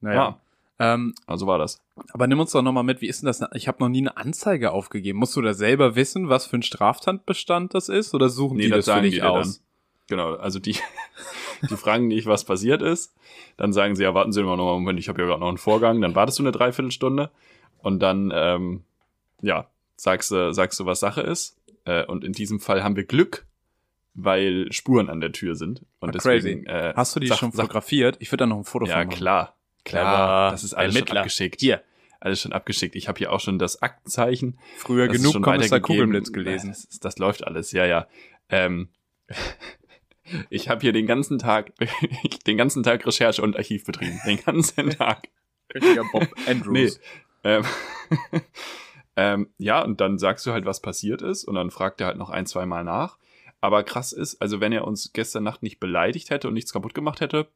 Naja. 0.00 0.38
Ähm, 0.78 1.14
also 1.26 1.46
war 1.46 1.58
das. 1.58 1.80
aber 2.12 2.26
nimm 2.26 2.40
uns 2.40 2.50
doch 2.50 2.62
nochmal 2.62 2.82
mit, 2.82 3.00
wie 3.02 3.06
ist 3.06 3.22
denn 3.22 3.26
das? 3.26 3.40
Ich 3.54 3.68
habe 3.68 3.78
noch 3.80 3.88
nie 3.88 4.00
eine 4.00 4.16
Anzeige 4.16 4.72
aufgegeben. 4.72 5.18
Musst 5.18 5.36
du 5.36 5.42
da 5.42 5.54
selber 5.54 5.94
wissen, 5.94 6.28
was 6.28 6.46
für 6.46 6.56
ein 6.56 6.62
Straftatbestand 6.62 7.74
das 7.74 7.88
ist? 7.88 8.14
Oder 8.14 8.28
suchen 8.28 8.58
die 8.58 8.68
das, 8.68 8.86
für 8.90 9.00
dich 9.00 9.14
dir 9.14 9.30
aus? 9.30 9.62
Genau, 10.08 10.34
also 10.34 10.58
die, 10.58 10.76
die 11.70 11.76
fragen 11.76 12.10
dich, 12.10 12.26
was 12.26 12.44
passiert 12.44 12.82
ist. 12.82 13.14
Dann 13.56 13.72
sagen 13.72 13.94
sie, 13.94 14.02
ja, 14.02 14.14
warten 14.14 14.32
Sie 14.32 14.42
mal 14.42 14.56
noch 14.56 14.72
einen 14.72 14.82
Moment, 14.82 14.98
ich 14.98 15.08
habe 15.08 15.20
ja 15.20 15.28
gerade 15.28 15.40
noch 15.40 15.48
einen 15.48 15.58
Vorgang. 15.58 16.00
Dann 16.00 16.14
wartest 16.14 16.38
du 16.38 16.42
eine 16.42 16.52
Dreiviertelstunde 16.52 17.30
und 17.82 18.00
dann, 18.00 18.32
ähm, 18.34 18.82
ja, 19.40 19.66
sagst 19.94 20.32
du, 20.32 20.52
sagst 20.52 20.80
du, 20.80 20.86
was 20.86 20.98
Sache 21.00 21.20
ist. 21.20 21.56
Äh, 21.84 22.04
und 22.06 22.24
in 22.24 22.32
diesem 22.32 22.58
Fall 22.60 22.82
haben 22.82 22.96
wir 22.96 23.04
Glück, 23.04 23.46
weil 24.14 24.70
Spuren 24.72 25.08
an 25.08 25.20
der 25.20 25.32
Tür 25.32 25.54
sind. 25.56 25.84
Und 26.00 26.10
Ah, 26.10 26.12
deswegen, 26.12 26.66
Äh, 26.66 26.92
Hast 26.96 27.14
du 27.16 27.20
die 27.20 27.28
sag- 27.28 27.38
schon 27.38 27.52
sag- 27.52 27.62
fotografiert? 27.66 28.16
Ich 28.20 28.30
würde 28.30 28.42
da 28.42 28.46
noch 28.46 28.58
ein 28.58 28.64
Foto 28.64 28.86
Ja, 28.86 28.98
von 28.98 29.06
machen. 29.06 29.16
klar. 29.18 29.56
Klar. 29.84 30.04
Clever. 30.04 30.50
Das 30.52 30.64
ist 30.64 30.74
alles 30.74 30.92
schon 30.92 30.96
Ermittler. 31.00 31.20
abgeschickt. 31.22 31.60
Hier. 31.60 31.82
Alles 32.20 32.40
schon 32.40 32.52
abgeschickt. 32.52 32.94
Ich 32.94 33.08
habe 33.08 33.18
hier 33.18 33.32
auch 33.32 33.40
schon 33.40 33.58
das 33.58 33.82
Aktenzeichen. 33.82 34.58
Früher 34.76 35.08
Das 35.08 35.16
genug 35.16 35.32
schon 35.32 35.42
Kommissar. 35.42 35.80
Kugelblitz 35.80 36.32
gelesen. 36.32 36.68
Das, 36.70 36.84
ist- 36.84 37.04
das 37.04 37.18
läuft 37.18 37.44
alles, 37.44 37.72
ja, 37.72 37.84
ja. 37.86 38.06
Ähm, 38.48 38.90
ich 40.50 40.68
habe 40.68 40.80
hier 40.82 40.92
den 40.92 41.06
ganzen 41.06 41.38
Tag, 41.38 41.72
den 42.46 42.56
ganzen 42.56 42.82
Tag 42.82 43.04
Recherche 43.06 43.42
und 43.42 43.56
Archiv 43.56 43.84
betrieben. 43.84 44.20
Den 44.26 44.38
ganzen 44.44 44.90
Tag. 44.98 45.28
Richtiger 45.74 46.04
Bob 46.12 46.28
Nee. 46.46 46.50
Andrews. 46.50 47.00
Ähm, 47.44 47.64
ähm, 49.16 49.48
ja, 49.58 49.82
und 49.82 50.00
dann 50.00 50.18
sagst 50.18 50.46
du 50.46 50.52
halt, 50.52 50.64
was 50.64 50.80
passiert 50.80 51.22
ist, 51.22 51.44
und 51.44 51.54
dann 51.54 51.70
fragt 51.70 52.00
er 52.00 52.06
halt 52.08 52.16
noch 52.18 52.30
ein, 52.30 52.46
zwei 52.46 52.66
Mal 52.66 52.84
nach. 52.84 53.18
Aber 53.62 53.84
krass 53.84 54.12
ist, 54.12 54.42
also 54.42 54.60
wenn 54.60 54.72
er 54.72 54.84
uns 54.84 55.12
gestern 55.12 55.44
Nacht 55.44 55.62
nicht 55.62 55.78
beleidigt 55.78 56.30
hätte 56.30 56.48
und 56.48 56.54
nichts 56.54 56.72
kaputt 56.72 56.94
gemacht 56.94 57.20
hätte, 57.20 57.46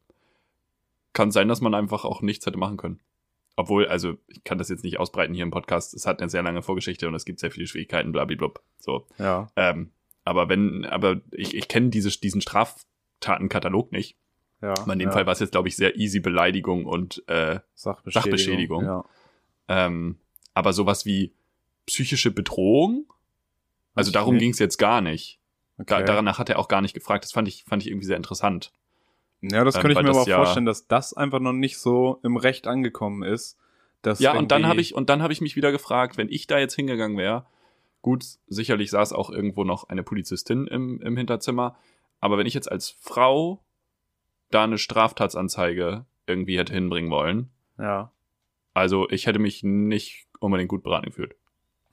kann 1.12 1.32
sein, 1.32 1.48
dass 1.48 1.60
man 1.60 1.74
einfach 1.74 2.04
auch 2.04 2.22
nichts 2.22 2.46
hätte 2.46 2.58
machen 2.58 2.76
können. 2.76 3.00
Obwohl, 3.56 3.88
also 3.88 4.16
ich 4.28 4.44
kann 4.44 4.56
das 4.56 4.68
jetzt 4.68 4.84
nicht 4.84 5.00
ausbreiten 5.00 5.34
hier 5.34 5.42
im 5.42 5.50
Podcast. 5.50 5.94
Es 5.94 6.06
hat 6.06 6.20
eine 6.20 6.30
sehr 6.30 6.44
lange 6.44 6.62
Vorgeschichte 6.62 7.08
und 7.08 7.14
es 7.16 7.24
gibt 7.24 7.40
sehr 7.40 7.50
viele 7.50 7.66
Schwierigkeiten, 7.66 8.12
blablabla. 8.12 8.52
So. 8.78 9.08
Ja. 9.18 9.50
Ähm, 9.56 9.90
aber 10.24 10.48
wenn, 10.48 10.84
aber 10.84 11.20
ich, 11.32 11.56
ich 11.56 11.66
kenne 11.66 11.88
diese, 11.88 12.10
diesen 12.10 12.40
Straftatenkatalog 12.40 13.90
nicht. 13.90 14.16
ja. 14.62 14.74
Aber 14.74 14.92
in 14.92 15.00
dem 15.00 15.08
ja. 15.08 15.12
Fall 15.12 15.26
war 15.26 15.32
es 15.32 15.40
jetzt, 15.40 15.52
glaube 15.52 15.66
ich, 15.66 15.74
sehr 15.74 15.96
easy 15.96 16.20
Beleidigung 16.20 16.86
und 16.86 17.24
äh, 17.26 17.58
Sachbeschädigung. 17.74 18.22
Sachbeschädigung. 18.22 18.84
Ja. 18.84 19.04
ähm, 19.66 20.18
aber 20.54 20.72
sowas 20.72 21.04
wie 21.04 21.32
psychische 21.86 22.30
Bedrohung, 22.30 23.12
also 23.96 24.10
ich 24.10 24.12
darum 24.12 24.38
ging 24.38 24.50
es 24.50 24.60
jetzt 24.60 24.76
gar 24.76 25.00
nicht. 25.00 25.40
Da, 25.78 25.96
Okay. 25.96 26.04
danach 26.06 26.38
hat 26.38 26.48
er 26.48 26.58
auch 26.58 26.68
gar 26.68 26.80
nicht 26.80 26.94
gefragt. 26.94 27.24
Das 27.24 27.32
fand 27.32 27.48
ich, 27.48 27.64
fand 27.64 27.82
ich 27.82 27.88
irgendwie 27.90 28.06
sehr 28.06 28.16
interessant. 28.16 28.72
Ja, 29.42 29.62
das 29.64 29.74
Ähm, 29.76 29.82
könnte 29.82 29.92
ich 29.92 29.96
weil 29.96 30.04
mir 30.04 30.10
aber 30.10 30.22
auch 30.22 30.26
ja- 30.26 30.36
vorstellen, 30.36 30.64
dass 30.66 30.86
das 30.88 31.12
einfach 31.12 31.40
noch 31.40 31.52
nicht 31.52 31.78
so 31.78 32.18
im 32.22 32.36
Recht 32.36 32.66
angekommen 32.66 33.22
ist. 33.22 33.58
Dass 34.02 34.20
ja, 34.20 34.36
und 34.36 34.50
dann 34.52 34.66
habe 34.66 34.80
ich, 34.80 34.94
und 34.94 35.10
dann 35.10 35.22
habe 35.22 35.32
ich 35.32 35.40
mich 35.40 35.56
wieder 35.56 35.72
gefragt, 35.72 36.16
wenn 36.16 36.28
ich 36.28 36.46
da 36.46 36.58
jetzt 36.58 36.74
hingegangen 36.74 37.18
wäre, 37.18 37.44
gut, 38.02 38.24
sicherlich 38.46 38.90
saß 38.90 39.12
auch 39.12 39.30
irgendwo 39.30 39.64
noch 39.64 39.88
eine 39.88 40.02
Polizistin 40.04 40.66
im, 40.68 41.00
im 41.02 41.16
Hinterzimmer, 41.16 41.76
aber 42.20 42.38
wenn 42.38 42.46
ich 42.46 42.54
jetzt 42.54 42.70
als 42.70 42.90
Frau 43.00 43.62
da 44.50 44.62
eine 44.64 44.78
Straftatsanzeige 44.78 46.06
irgendwie 46.26 46.58
hätte 46.58 46.72
hinbringen 46.72 47.10
wollen, 47.10 47.50
Ja, 47.78 48.12
also 48.74 49.08
ich 49.10 49.26
hätte 49.26 49.38
mich 49.40 49.62
nicht 49.64 50.26
unbedingt 50.38 50.68
gut 50.68 50.82
beraten 50.84 51.06
gefühlt. 51.06 51.34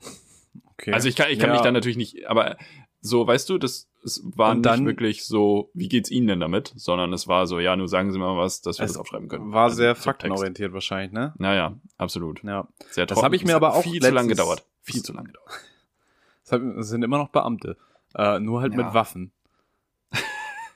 okay. 0.72 0.92
Also 0.92 1.08
ich 1.08 1.16
kann, 1.16 1.30
ich 1.30 1.38
kann 1.38 1.48
ja. 1.50 1.54
mich 1.54 1.62
dann 1.62 1.74
natürlich 1.74 1.96
nicht, 1.96 2.26
aber 2.28 2.56
so, 3.06 3.26
weißt 3.26 3.48
du, 3.50 3.58
das 3.58 3.86
es 4.02 4.22
war 4.36 4.50
Und 4.50 4.58
nicht 4.58 4.66
dann- 4.66 4.84
wirklich 4.86 5.24
so, 5.24 5.70
wie 5.72 5.88
geht's 5.88 6.10
Ihnen 6.10 6.26
denn 6.26 6.40
damit, 6.40 6.72
sondern 6.76 7.12
es 7.14 7.26
war 7.26 7.46
so, 7.46 7.58
ja, 7.58 7.74
nur 7.74 7.88
sagen 7.88 8.12
Sie 8.12 8.18
mal 8.18 8.36
was, 8.36 8.60
dass 8.60 8.78
wir 8.78 8.84
Es 8.84 8.92
das 8.92 9.00
aufschreiben 9.00 9.28
können. 9.28 9.52
War 9.52 9.64
Also 9.64 9.76
sehr 9.76 9.90
Subtext. 9.94 10.04
faktenorientiert 10.04 10.72
wahrscheinlich, 10.74 11.12
ne? 11.12 11.32
Naja, 11.38 11.74
absolut. 11.96 12.42
Ja. 12.44 12.68
Sehr 12.90 13.06
Das 13.06 13.14
trocken. 13.16 13.24
hab 13.26 13.32
ich 13.32 13.44
mir 13.46 13.56
aber 13.56 13.74
auch 13.74 13.82
viel 13.82 14.00
zu 14.02 14.10
lange 14.10 14.28
letztens- 14.28 14.28
gedauert. 14.38 14.64
Viel 14.82 15.02
zu 15.02 15.12
lange 15.12 15.28
gedauert. 15.28 15.50
Es 16.80 16.88
sind 16.88 17.02
immer 17.02 17.16
noch 17.18 17.28
Beamte. 17.30 17.76
Äh, 18.14 18.38
nur 18.40 18.60
halt 18.60 18.72
Ja. 18.74 18.84
mit 18.84 18.92
Waffen. 18.94 19.32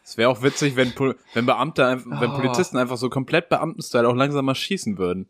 Es 0.02 0.16
wäre 0.16 0.30
auch 0.30 0.42
witzig, 0.42 0.76
wenn, 0.76 0.94
Pol- 0.94 1.16
wenn 1.34 1.44
Beamte, 1.44 1.84
einfach- 1.86 2.20
wenn 2.22 2.30
Oh. 2.30 2.36
Polizisten 2.36 2.78
einfach 2.78 2.96
so 2.96 3.10
komplett 3.10 3.50
Beamtenstyle 3.50 4.08
auch 4.08 4.14
langsam 4.14 4.46
mal 4.46 4.54
schießen 4.54 4.96
würden. 4.96 5.28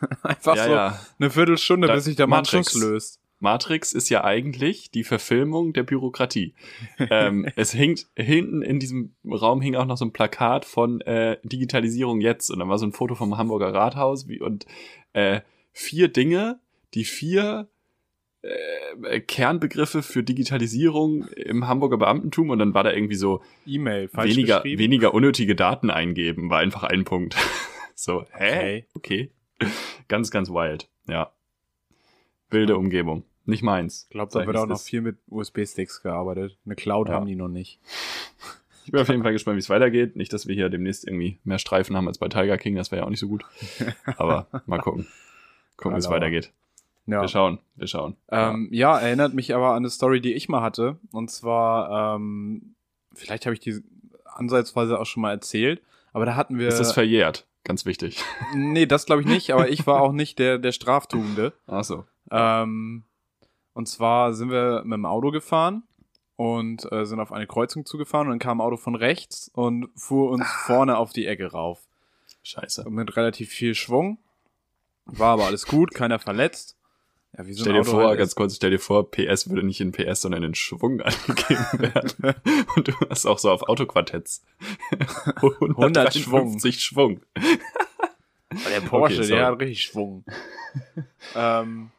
einfach 0.22 0.56
Ja, 0.56 0.64
so 0.64 0.70
ja. 0.70 0.98
eine 1.18 1.28
Viertelstunde, 1.30 1.88
Da- 1.88 1.94
bis 1.94 2.04
sich 2.04 2.16
der 2.16 2.26
Mann 2.26 2.44
löst. 2.74 3.17
Matrix 3.40 3.92
ist 3.92 4.08
ja 4.08 4.24
eigentlich 4.24 4.90
die 4.90 5.04
Verfilmung 5.04 5.72
der 5.72 5.84
Bürokratie. 5.84 6.54
ähm, 7.10 7.46
es 7.56 7.74
hängt 7.74 8.06
hinten 8.16 8.62
in 8.62 8.80
diesem 8.80 9.14
Raum 9.24 9.60
hing 9.60 9.76
auch 9.76 9.86
noch 9.86 9.96
so 9.96 10.04
ein 10.04 10.12
Plakat 10.12 10.64
von 10.64 11.00
äh, 11.02 11.38
Digitalisierung 11.42 12.20
jetzt 12.20 12.50
und 12.50 12.58
dann 12.58 12.68
war 12.68 12.78
so 12.78 12.86
ein 12.86 12.92
Foto 12.92 13.14
vom 13.14 13.36
Hamburger 13.38 13.72
Rathaus 13.72 14.28
wie, 14.28 14.40
und 14.40 14.66
äh, 15.12 15.40
vier 15.72 16.08
Dinge, 16.08 16.60
die 16.94 17.04
vier 17.04 17.68
äh, 18.42 19.20
Kernbegriffe 19.20 20.02
für 20.02 20.22
Digitalisierung 20.22 21.26
im 21.28 21.66
Hamburger 21.66 21.98
Beamtentum 21.98 22.50
und 22.50 22.58
dann 22.58 22.74
war 22.74 22.84
da 22.84 22.92
irgendwie 22.92 23.14
so 23.14 23.42
E-Mail, 23.66 24.10
weniger, 24.12 24.62
weniger 24.64 25.14
unnötige 25.14 25.54
Daten 25.54 25.90
eingeben, 25.90 26.50
war 26.50 26.58
einfach 26.58 26.82
ein 26.84 27.04
Punkt. 27.04 27.36
so, 27.94 28.24
hä? 28.32 28.86
Okay. 28.94 29.30
Okay. 29.60 29.70
Ganz, 30.08 30.30
ganz 30.30 30.50
wild. 30.50 30.88
Ja. 31.08 31.32
Wilde 32.50 32.76
Umgebung. 32.76 33.24
Nicht 33.44 33.62
meins. 33.62 34.04
Ich 34.04 34.10
glaube, 34.10 34.30
da 34.32 34.46
wird 34.46 34.56
auch 34.56 34.66
noch 34.66 34.80
viel 34.80 35.00
mit 35.00 35.16
USB-Sticks 35.28 36.02
gearbeitet. 36.02 36.58
Eine 36.66 36.74
Cloud 36.76 37.08
Ja. 37.08 37.14
haben 37.14 37.26
die 37.26 37.36
noch 37.36 37.48
nicht. 37.48 37.78
Ich 38.84 38.92
bin 38.92 39.02
auf 39.02 39.08
jeden 39.10 39.22
Fall 39.22 39.32
gespannt, 39.32 39.56
wie 39.56 39.60
es 39.60 39.68
weitergeht. 39.68 40.16
Nicht, 40.16 40.32
dass 40.32 40.46
wir 40.48 40.54
hier 40.54 40.70
demnächst 40.70 41.06
irgendwie 41.06 41.38
mehr 41.44 41.58
Streifen 41.58 41.94
haben 41.94 42.08
als 42.08 42.16
bei 42.16 42.28
Tiger 42.28 42.56
King. 42.56 42.74
Das 42.74 42.90
wäre 42.90 43.00
ja 43.02 43.04
auch 43.06 43.10
nicht 43.10 43.20
so 43.20 43.28
gut. 43.28 43.44
Aber 44.16 44.46
mal 44.64 44.78
gucken. 44.78 45.06
Gucken, 45.76 45.94
wie 45.94 45.98
es 45.98 46.08
weitergeht. 46.08 46.54
Ja. 47.04 47.20
Wir 47.20 47.28
schauen. 47.28 47.58
Wir 47.76 47.86
schauen. 47.86 48.16
Ähm, 48.30 48.68
ja, 48.70 48.98
erinnert 48.98 49.34
mich 49.34 49.54
aber 49.54 49.72
an 49.72 49.76
eine 49.78 49.90
Story, 49.90 50.22
die 50.22 50.32
ich 50.32 50.48
mal 50.48 50.62
hatte. 50.62 50.96
Und 51.12 51.30
zwar, 51.30 52.16
ähm, 52.16 52.76
vielleicht 53.12 53.44
habe 53.44 53.52
ich 53.52 53.60
die 53.60 53.82
ansatzweise 54.24 54.98
auch 54.98 55.04
schon 55.06 55.20
mal 55.20 55.32
erzählt, 55.32 55.82
aber 56.14 56.24
da 56.24 56.34
hatten 56.36 56.58
wir. 56.58 56.68
ist 56.68 56.80
das 56.80 56.92
verjährt? 56.92 57.46
Ganz 57.64 57.84
wichtig. 57.84 58.22
nee, 58.54 58.86
das 58.86 59.06
glaube 59.06 59.22
ich 59.22 59.28
nicht, 59.28 59.50
aber 59.52 59.68
ich 59.68 59.86
war 59.86 60.00
auch 60.00 60.12
nicht 60.12 60.38
der, 60.38 60.58
der 60.58 60.72
Straftuende. 60.72 61.52
Ach 61.66 61.84
so. 61.84 62.04
Ähm, 62.30 63.04
und 63.74 63.86
zwar 63.88 64.32
sind 64.32 64.50
wir 64.50 64.82
mit 64.84 64.94
dem 64.96 65.06
Auto 65.06 65.30
gefahren 65.30 65.82
und 66.36 66.90
äh, 66.92 67.04
sind 67.04 67.20
auf 67.20 67.32
eine 67.32 67.46
Kreuzung 67.46 67.84
zugefahren 67.84 68.28
und 68.28 68.32
dann 68.32 68.38
kam 68.38 68.60
ein 68.60 68.66
Auto 68.66 68.76
von 68.76 68.94
rechts 68.94 69.50
und 69.52 69.88
fuhr 69.96 70.30
uns 70.30 70.44
Ah. 70.46 70.62
vorne 70.66 70.96
auf 70.96 71.12
die 71.12 71.26
Ecke 71.26 71.50
rauf. 71.50 71.80
Scheiße. 72.42 72.88
Mit 72.88 73.16
relativ 73.16 73.50
viel 73.50 73.74
Schwung. 73.74 74.18
War 75.04 75.32
aber 75.34 75.46
alles 75.46 75.66
gut, 75.66 75.92
keiner 75.94 76.18
verletzt. 76.18 76.77
Ja, 77.36 77.44
so 77.44 77.60
Stell 77.60 77.74
dir 77.74 77.80
Auto 77.80 77.90
vor, 77.90 78.08
halt 78.08 78.18
ganz 78.18 78.34
kurz, 78.34 78.56
stell 78.56 78.70
dir 78.70 78.78
vor, 78.78 79.10
PS 79.10 79.48
würde 79.48 79.62
nicht 79.64 79.80
in 79.80 79.92
PS, 79.92 80.22
sondern 80.22 80.42
in 80.42 80.54
Schwung 80.54 81.00
angegeben 81.02 81.78
werden. 81.78 82.34
Und 82.76 82.88
du 82.88 82.92
hast 83.08 83.26
auch 83.26 83.38
so 83.38 83.50
auf 83.50 83.62
Autoquartetts. 83.62 84.44
100 85.36 86.14
Schwung. 86.14 86.40
150 86.40 86.80
Schwung. 86.80 87.20
Der 88.70 88.80
Porsche, 88.80 89.18
Okay, 89.18 89.28
der 89.28 89.46
hat 89.46 89.60
richtig 89.60 89.82
Schwung. 89.82 90.24
ähm, 91.36 91.90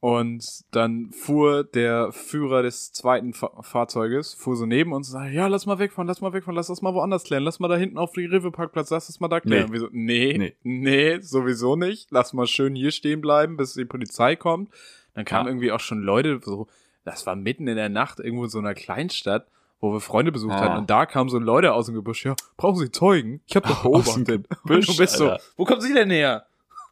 und 0.00 0.42
dann 0.70 1.10
fuhr 1.12 1.62
der 1.64 2.10
Führer 2.12 2.62
des 2.62 2.92
zweiten 2.92 3.34
Fa 3.34 3.50
Fahrzeuges, 3.62 4.32
fuhr 4.34 4.56
so 4.56 4.64
neben 4.66 4.92
uns 4.92 5.08
und 5.08 5.12
sagte, 5.12 5.34
ja, 5.34 5.46
lass 5.46 5.66
mal 5.66 5.78
wegfahren, 5.78 6.08
lass 6.08 6.20
mal 6.22 6.32
wegfahren, 6.32 6.56
lass 6.56 6.68
das 6.68 6.80
mal 6.80 6.94
woanders 6.94 7.24
klären, 7.24 7.42
lass 7.44 7.60
mal 7.60 7.68
da 7.68 7.76
hinten 7.76 7.98
auf 7.98 8.12
die 8.12 8.24
Rive-Parkplatz, 8.24 8.90
lass 8.90 9.08
das 9.08 9.20
mal 9.20 9.28
da 9.28 9.40
klären. 9.40 9.66
Nee. 9.66 9.72
Wir 9.72 9.80
so, 9.80 9.88
nee, 9.92 10.38
nee, 10.38 10.54
Nee. 10.62 11.20
sowieso 11.20 11.76
nicht, 11.76 12.08
lass 12.10 12.32
mal 12.32 12.46
schön 12.46 12.74
hier 12.74 12.90
stehen 12.92 13.20
bleiben, 13.20 13.56
bis 13.58 13.74
die 13.74 13.84
Polizei 13.84 14.36
kommt. 14.36 14.70
Dann 15.14 15.24
kamen 15.26 15.46
Ja. 15.46 15.50
irgendwie 15.50 15.72
auch 15.72 15.80
schon 15.80 16.00
Leute, 16.00 16.40
so, 16.42 16.66
das 17.04 17.26
war 17.26 17.36
mitten 17.36 17.66
in 17.68 17.76
der 17.76 17.88
Nacht, 17.90 18.20
irgendwo 18.20 18.44
in 18.44 18.50
so 18.50 18.58
einer 18.58 18.74
Kleinstadt, 18.74 19.46
wo 19.82 19.92
wir 19.92 20.00
Freunde 20.00 20.32
besucht 20.32 20.52
Ah. 20.54 20.60
hatten 20.60 20.78
und 20.78 20.88
da 20.88 21.04
kamen 21.04 21.28
so 21.28 21.38
Leute 21.38 21.72
aus 21.74 21.86
dem 21.86 21.94
Gebüsch, 21.94 22.24
ja, 22.24 22.34
brauchen 22.56 22.76
Sie 22.78 22.90
Zeugen? 22.90 23.40
Ich 23.46 23.54
habe 23.56 23.68
doch 23.68 23.82
beobachtet. 23.82 24.48
Gebüsch, 24.62 24.88
und 24.88 24.88
du 24.96 25.02
bist 25.02 25.16
so, 25.16 25.28
Alter. 25.30 25.42
wo 25.56 25.64
kommen 25.66 25.80
Sie 25.82 25.92
denn 25.92 26.08
her? 26.10 26.46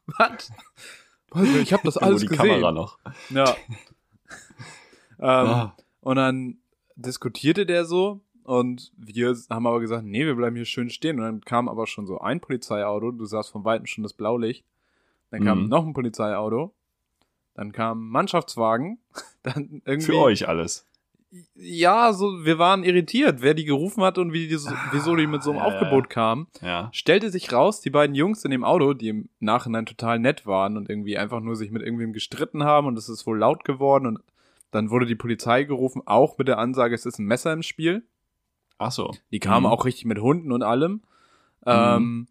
Was? 0.18 0.52
Also, 1.30 1.58
Ich 1.58 1.72
habe 1.72 1.82
das 1.84 1.96
alles 1.98 2.20
die 2.22 2.26
gesehen. 2.28 2.46
Kamera 2.46 2.72
noch. 2.72 2.98
Ja. 3.30 3.54
ähm, 5.18 5.26
Ah. 5.48 5.76
Und 6.00 6.16
dann 6.16 6.58
diskutierte 6.96 7.66
der 7.66 7.84
so 7.84 8.20
und 8.44 8.92
wir 8.96 9.36
haben 9.50 9.66
aber 9.66 9.80
gesagt, 9.80 10.04
nee, 10.04 10.24
wir 10.24 10.34
bleiben 10.34 10.56
hier 10.56 10.64
schön 10.64 10.90
stehen. 10.90 11.18
Und 11.18 11.24
dann 11.24 11.40
kam 11.42 11.68
aber 11.68 11.86
schon 11.86 12.06
so 12.06 12.18
ein 12.20 12.40
Polizeiauto, 12.40 13.10
du 13.10 13.24
sahst 13.26 13.50
von 13.50 13.64
Weitem 13.64 13.86
schon 13.86 14.04
das 14.04 14.14
Blaulicht. 14.14 14.64
Dann 15.30 15.44
kam 15.44 15.64
Mhm. 15.64 15.68
noch 15.68 15.84
ein 15.86 15.92
Polizeiauto. 15.92 16.72
Dann 17.54 17.72
kam 17.72 18.06
ein 18.06 18.10
Mannschaftswagen. 18.10 18.98
Dann 19.42 19.82
irgendwie. 19.84 20.06
Für 20.12 20.18
euch 20.18 20.48
alles. 20.48 20.86
Ja, 21.54 22.12
so, 22.14 22.44
wir 22.44 22.58
waren 22.58 22.84
irritiert, 22.84 23.42
wer 23.42 23.52
die 23.52 23.64
gerufen 23.66 24.02
hat 24.02 24.16
und 24.16 24.32
wie 24.32 24.48
die 24.48 24.54
so, 24.56 24.70
wieso 24.92 25.14
die 25.14 25.26
mit 25.26 25.42
so 25.42 25.50
einem 25.50 25.58
Ah, 25.60 25.68
ja, 25.68 25.74
Aufgebot 25.74 26.08
kamen. 26.08 26.46
Ja. 26.62 26.88
Stellte 26.92 27.30
sich 27.30 27.52
raus, 27.52 27.80
die 27.82 27.90
beiden 27.90 28.14
Jungs 28.16 28.44
in 28.44 28.50
dem 28.50 28.64
Auto, 28.64 28.94
die 28.94 29.08
im 29.10 29.28
Nachhinein 29.38 29.84
total 29.84 30.18
nett 30.18 30.46
waren 30.46 30.76
und 30.78 30.88
irgendwie 30.88 31.18
einfach 31.18 31.40
nur 31.40 31.54
sich 31.56 31.70
mit 31.70 31.82
irgendwem 31.82 32.12
gestritten 32.14 32.64
haben 32.64 32.86
und 32.86 32.96
es 32.96 33.08
ist 33.10 33.26
wohl 33.26 33.38
laut 33.38 33.64
geworden 33.64 34.06
und 34.06 34.18
dann 34.70 34.90
wurde 34.90 35.04
die 35.06 35.14
Polizei 35.16 35.64
gerufen, 35.64 36.00
auch 36.06 36.38
mit 36.38 36.48
der 36.48 36.58
Ansage, 36.58 36.94
es 36.94 37.04
ist 37.06 37.18
ein 37.18 37.26
Messer 37.26 37.52
im 37.52 37.62
Spiel. 37.62 38.06
Ach 38.78 38.92
so. 38.92 39.14
Die 39.30 39.40
kamen 39.40 39.66
Mhm. 39.66 39.72
auch 39.72 39.84
richtig 39.84 40.04
mit 40.06 40.18
Hunden 40.20 40.50
und 40.52 40.62
allem. 40.62 41.02
Ähm, 41.66 42.28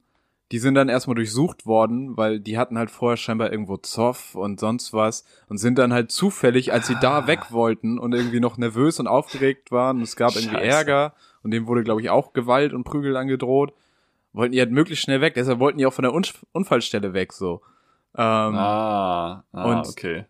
die 0.52 0.60
sind 0.60 0.76
dann 0.76 0.88
erstmal 0.90 1.16
durchsucht 1.16 1.66
worden, 1.66 2.16
weil 2.16 2.40
die 2.40 2.58
hatten 2.58 2.78
halt 2.78 2.90
vorher 2.90 3.18
scheinbar 3.18 3.52
irgendwo 3.52 3.78
Zoff 3.78 4.34
und 4.36 4.60
sonst 4.60 4.94
was 4.94 5.26
und 5.50 5.58
sind 5.58 5.78
dann 5.78 5.92
halt 5.92 6.10
zufällig, 6.12 6.72
als 6.72 6.88
sie 6.88 6.96
Ah. 6.96 7.00
da 7.02 7.28
weg 7.28 7.52
wollten 7.52 8.00
und 8.00 8.14
irgendwie 8.14 8.40
noch 8.40 8.58
nervös 8.58 9.00
und 9.00 9.08
aufgeregt 9.08 9.72
waren 9.72 9.98
und 9.98 10.04
es 10.04 10.16
gab 10.16 10.36
irgendwie 10.36 10.56
Scheiße. 10.56 10.66
Ärger 10.68 11.14
und 11.44 11.52
dem 11.52 11.68
wurde, 11.68 11.84
glaube 11.84 12.02
ich, 12.02 12.10
auch 12.10 12.32
Gewalt 12.34 12.74
und 12.74 12.86
Prügel 12.86 13.18
angedroht, 13.18 13.74
wollten 14.34 14.54
die 14.54 14.60
halt 14.60 14.72
möglichst 14.72 15.04
schnell 15.04 15.20
weg, 15.22 15.34
deshalb 15.34 15.60
wollten 15.60 15.80
die 15.80 15.86
auch 15.86 15.94
von 15.94 16.04
der 16.04 16.14
Un 16.14 16.24
Unfallstelle 16.54 17.14
weg, 17.14 17.34
so. 17.34 17.62
Ähm, 18.16 18.56
ah, 18.56 19.44
ah 19.52 19.64
und- 19.66 19.88
okay. 19.88 20.26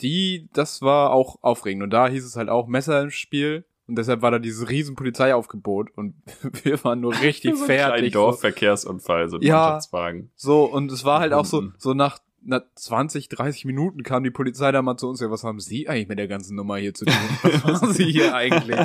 die, 0.00 0.48
das 0.52 0.82
war 0.82 1.12
auch 1.12 1.38
aufregend. 1.42 1.82
Und 1.84 1.90
da 1.90 2.08
hieß 2.08 2.24
es 2.24 2.36
halt 2.36 2.48
auch 2.48 2.66
Messer 2.66 3.00
im 3.02 3.10
Spiel. 3.10 3.64
Und 3.88 3.96
deshalb 3.96 4.20
war 4.22 4.30
da 4.30 4.38
dieses 4.38 4.68
riesen 4.68 4.94
Polizeiaufgebot 4.96 5.90
und 5.96 6.14
wir 6.62 6.82
waren 6.84 7.00
nur 7.00 7.18
richtig 7.20 7.56
so 7.56 7.62
ein 7.62 7.66
fertig. 7.66 7.98
kleiner 7.98 8.10
Dorfverkehrsunfall, 8.10 9.28
so 9.30 9.36
ein 9.38 9.42
Ja. 9.42 9.54
Mannschaftswagen. 9.56 10.30
So, 10.36 10.64
und 10.64 10.92
es 10.92 11.04
war 11.04 11.20
halt 11.20 11.32
auch 11.32 11.46
so, 11.46 11.58
Hunden. 11.58 11.74
so 11.78 11.94
nach, 11.94 12.18
nach 12.42 12.60
20, 12.74 13.28
30 13.30 13.64
Minuten 13.64 14.02
kam 14.02 14.22
die 14.24 14.30
Polizei 14.30 14.70
da 14.72 14.82
mal 14.82 14.98
zu 14.98 15.08
uns, 15.08 15.20
ja, 15.20 15.30
was 15.30 15.42
haben 15.42 15.58
Sie 15.58 15.88
eigentlich 15.88 16.08
mit 16.08 16.18
der 16.18 16.28
ganzen 16.28 16.54
Nummer 16.54 16.76
hier 16.76 16.92
zu 16.94 17.06
tun? 17.06 17.14
Was 17.42 17.62
machen 17.64 17.92
Sie 17.94 18.04
hier 18.04 18.34
eigentlich? 18.34 18.78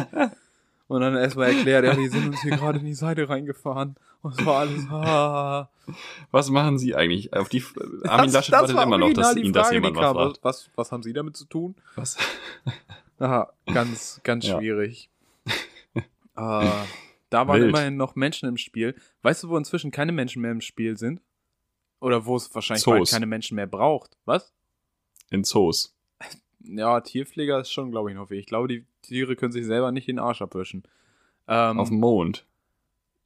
Und 0.88 1.02
dann 1.02 1.16
erstmal 1.16 1.50
erklärt, 1.50 1.86
ja, 1.86 1.96
die 1.96 2.08
sind 2.08 2.28
uns 2.28 2.42
hier 2.42 2.56
gerade 2.56 2.80
in 2.80 2.86
die 2.86 2.94
Seite 2.94 3.28
reingefahren. 3.28 3.96
Und 4.22 4.40
es 4.40 4.46
war 4.46 4.60
alles, 4.60 4.88
ah. 4.90 5.70
Was 6.32 6.50
machen 6.50 6.78
Sie 6.80 6.96
eigentlich? 6.96 7.34
Auf 7.34 7.50
die 7.50 7.64
Armin 8.06 8.32
Laschet 8.32 8.54
das 8.54 8.62
wartet 8.62 8.76
war 8.78 8.84
immer 8.86 8.98
noch, 8.98 9.12
dass 9.14 9.34
die 9.34 9.42
ihn 9.42 9.54
das 9.54 9.72
jemand 9.72 9.98
kam. 9.98 10.16
fragt. 10.16 10.40
Was, 10.44 10.70
was 10.76 10.92
haben 10.94 11.04
Sie 11.04 11.12
damit 11.14 11.36
zu 11.36 11.46
tun? 11.46 11.76
Was? 11.96 12.18
Aha, 13.24 13.54
ganz, 13.74 14.20
ganz 14.24 14.46
Ja. 14.46 14.58
schwierig. 14.58 15.10
äh, 15.46 15.52
da 16.36 16.88
waren 17.32 17.60
Wild. 17.62 17.70
immerhin 17.70 17.96
noch 17.96 18.16
Menschen 18.16 18.50
im 18.50 18.58
Spiel. 18.58 18.96
Weißt 19.22 19.44
du, 19.44 19.50
wo 19.50 19.58
inzwischen 19.58 19.92
keine 19.92 20.12
Menschen 20.12 20.42
mehr 20.42 20.52
im 20.52 20.62
Spiel 20.62 20.98
sind? 20.98 21.22
Oder 22.02 22.26
wo 22.26 22.36
es 22.36 22.54
wahrscheinlich 22.54 22.84
bald 22.86 23.10
keine 23.10 23.26
Menschen 23.26 23.56
mehr 23.56 23.68
braucht? 23.68 24.18
Was? 24.26 24.54
In 25.30 25.44
Zoos. 25.44 25.96
Ja, 26.66 27.02
Tierpfleger 27.02 27.60
ist 27.60 27.72
schon, 27.74 27.92
glaube 27.92 28.10
ich, 28.10 28.16
noch 28.16 28.30
wichtig. 28.30 28.40
Ich 28.44 28.46
glaube, 28.48 28.70
die 28.70 28.86
Tiere 29.02 29.36
können 29.36 29.52
sich 29.52 29.66
selber 29.66 29.92
nicht 29.92 30.08
den 30.08 30.18
Arsch 30.18 30.42
abwischen. 30.42 30.84
Ähm, 31.46 31.78
Auf 31.78 31.90
dem 31.90 32.00
Mond. 32.00 32.46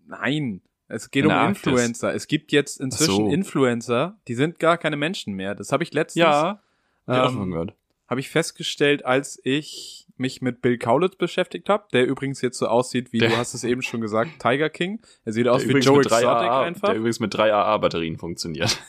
nein, 0.07 0.61
es 0.87 1.11
geht 1.11 1.23
In 1.25 1.29
um. 1.31 1.49
Influencer. 1.49 2.15
Es 2.15 2.25
gibt 2.27 2.51
jetzt 2.51 2.79
inzwischen 2.81 3.27
so. 3.27 3.31
Influencer, 3.31 4.17
die 4.27 4.33
sind 4.33 4.57
gar 4.57 4.79
keine 4.79 4.97
Menschen 4.97 5.33
mehr. 5.35 5.53
Das 5.53 5.71
habe 5.71 5.83
ich 5.83 5.93
letztens 5.93 6.19
Ja, 6.21 6.61
hab 7.05 7.15
ich 7.15 7.21
auch 7.21 7.29
ähm, 7.29 7.35
schon 7.37 7.51
gehört. 7.51 7.75
Habe 8.07 8.19
ich 8.19 8.29
festgestellt, 8.29 9.05
als 9.05 9.39
ich 9.43 10.07
mich 10.17 10.41
mit 10.41 10.61
Bill 10.61 10.77
Kaulitz 10.77 11.15
beschäftigt 11.15 11.69
habe, 11.69 11.87
der 11.93 12.07
übrigens 12.07 12.41
jetzt 12.41 12.57
so 12.57 12.67
aussieht, 12.67 13.13
wie 13.13 13.19
Der- 13.19 13.29
du 13.29 13.37
hast 13.37 13.53
es 13.53 13.63
eben 13.63 13.81
schon 13.83 14.01
gesagt, 14.01 14.39
Tiger 14.41 14.69
King. 14.69 14.99
Er 15.25 15.33
sieht 15.33 15.47
aus 15.47 15.67
wie 15.67 15.73
Joe 15.73 16.01
Exotic 16.01 16.25
AA 16.27 16.63
einfach. 16.63 16.87
Der 16.89 16.97
übrigens 16.97 17.19
mit 17.19 17.33
drei 17.33 17.53
AA-Batterien 17.53 18.17
funktioniert. 18.17 18.81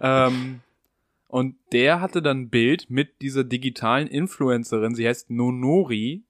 Ähm, 0.00 0.60
und 1.28 1.56
der 1.72 2.00
hatte 2.00 2.20
dann 2.22 2.42
ein 2.42 2.48
Bild 2.50 2.90
mit 2.90 3.20
dieser 3.22 3.44
digitalen 3.44 4.06
Influencerin, 4.08 4.94
sie 4.94 5.08
heißt 5.08 5.30
Nonori, 5.30 6.22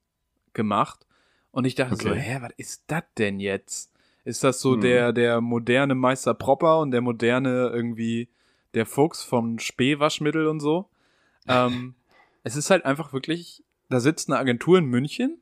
gemacht. 0.52 1.06
Und 1.50 1.64
ich 1.64 1.74
dachte 1.74 1.96
so, 1.96 2.10
Okay. 2.10 2.20
hä, 2.20 2.38
was 2.40 2.52
ist 2.56 2.84
das 2.86 3.02
denn 3.18 3.40
jetzt? 3.40 3.92
Ist 4.24 4.44
das 4.44 4.60
so 4.60 4.74
Hm. 4.74 4.80
der, 4.82 5.12
der 5.12 5.40
moderne 5.40 5.94
Meister 5.94 6.32
Propper 6.34 6.80
und 6.80 6.92
der 6.92 7.00
moderne 7.00 7.70
irgendwie 7.74 8.28
der 8.76 8.86
Fuchs 8.86 9.22
vom 9.22 9.58
Spähwaschmittel 9.58 10.46
und 10.46 10.60
so? 10.60 10.88
ähm, 11.48 11.94
es 12.44 12.54
ist 12.56 12.70
halt 12.70 12.84
einfach 12.84 13.12
wirklich, 13.12 13.64
da 13.88 13.98
sitzt 14.00 14.28
eine 14.28 14.38
Agentur 14.38 14.78
in 14.78 14.84
München 14.84 15.38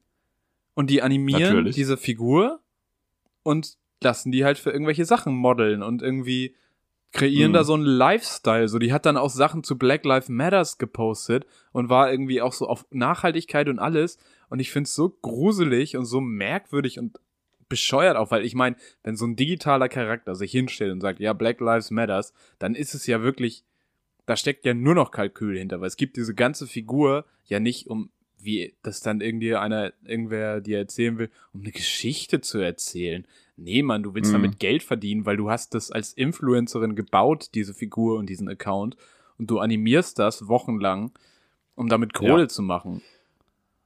und 0.75 0.89
die 0.91 1.03
animieren 1.03 1.41
Natürlich. 1.57 1.75
diese 1.77 1.97
Figur 1.97 2.61
und 3.43 3.77
lassen 4.03 4.33
die 4.33 4.45
halt 4.45 4.59
für 4.59 4.71
irgendwelche 4.71 5.05
Sachen 5.05 5.35
modeln 5.35 5.83
und 5.83 6.03
irgendwie 6.03 6.55
kreieren 7.13 7.53
Mhm. 7.53 7.55
da 7.55 7.65
so 7.65 7.75
einen 7.75 7.85
Lifestyle. 7.85 8.69
So, 8.69 8.79
die 8.79 8.93
hat 8.93 9.07
dann 9.07 9.17
auch 9.17 9.31
Sachen 9.31 9.63
zu 9.63 9.79
Black 9.79 10.05
Lives 10.05 10.29
Matters 10.29 10.79
gepostet 10.79 11.47
und 11.73 11.89
war 11.89 12.11
irgendwie 12.11 12.43
auch 12.43 12.53
so 12.53 12.67
auf 12.67 12.87
Nachhaltigkeit 12.91 13.69
und 13.69 13.79
alles. 13.79 14.19
Und 14.49 14.59
ich 14.59 14.71
find's 14.73 14.95
so 14.95 15.11
gruselig 15.23 15.97
und 15.97 16.07
so 16.07 16.21
merkwürdig 16.21 16.99
und 16.99 17.19
bescheuert 17.69 18.17
auch, 18.17 18.31
weil 18.31 18.45
ich 18.45 18.55
meine, 18.55 18.77
wenn 19.03 19.17
so 19.17 19.27
ein 19.27 19.37
digitaler 19.37 19.89
Charakter 19.89 20.35
sich 20.35 20.51
hinstellt 20.53 20.93
und 20.93 21.01
sagt, 21.01 21.21
ja, 21.21 21.33
Black 21.33 21.61
Lives 21.61 21.91
Matters, 21.91 22.33
dann 22.59 22.75
ist 22.75 22.95
es 22.95 23.07
ja 23.07 23.23
wirklich, 23.23 23.65
da 24.27 24.37
steckt 24.37 24.65
ja 24.65 24.75
nur 24.75 24.95
noch 24.95 25.11
Kalkül 25.11 25.59
hinter, 25.59 25.81
weil 25.81 25.89
es 25.89 25.97
gibt 25.97 26.17
diese 26.17 26.35
ganze 26.35 26.67
Figur 26.67 27.25
ja 27.47 27.61
nicht 27.61 27.89
um, 27.89 28.11
wie 28.39 28.75
das 28.83 29.01
dann 29.01 29.21
irgendwie 29.21 29.55
einer, 29.55 29.93
irgendwer 30.05 30.61
dir 30.61 30.79
erzählen 30.79 31.19
will, 31.19 31.31
um 31.53 31.61
eine 31.63 31.73
Geschichte 31.73 32.41
zu 32.41 32.59
erzählen. 32.59 33.27
Nee, 33.57 33.83
Mann, 33.83 34.03
du 34.03 34.15
willst 34.15 34.31
Mhm. 34.33 34.35
damit 34.43 34.59
Geld 34.59 34.83
verdienen, 34.83 35.27
weil 35.27 35.37
du 35.37 35.51
hast 35.51 35.75
das 35.75 35.91
als 35.91 36.13
Influencerin 36.13 36.97
gebaut, 36.97 37.51
diese 37.55 37.73
Figur 37.75 38.19
und 38.19 38.29
diesen 38.29 38.49
Account, 38.49 38.97
und 39.39 39.51
du 39.51 39.59
animierst 39.61 40.19
das 40.19 40.49
wochenlang, 40.49 41.13
um 41.75 41.89
damit 41.89 42.15
Kohle 42.15 42.43
Ja. 42.43 42.49
zu 42.49 42.63
machen. 42.63 43.03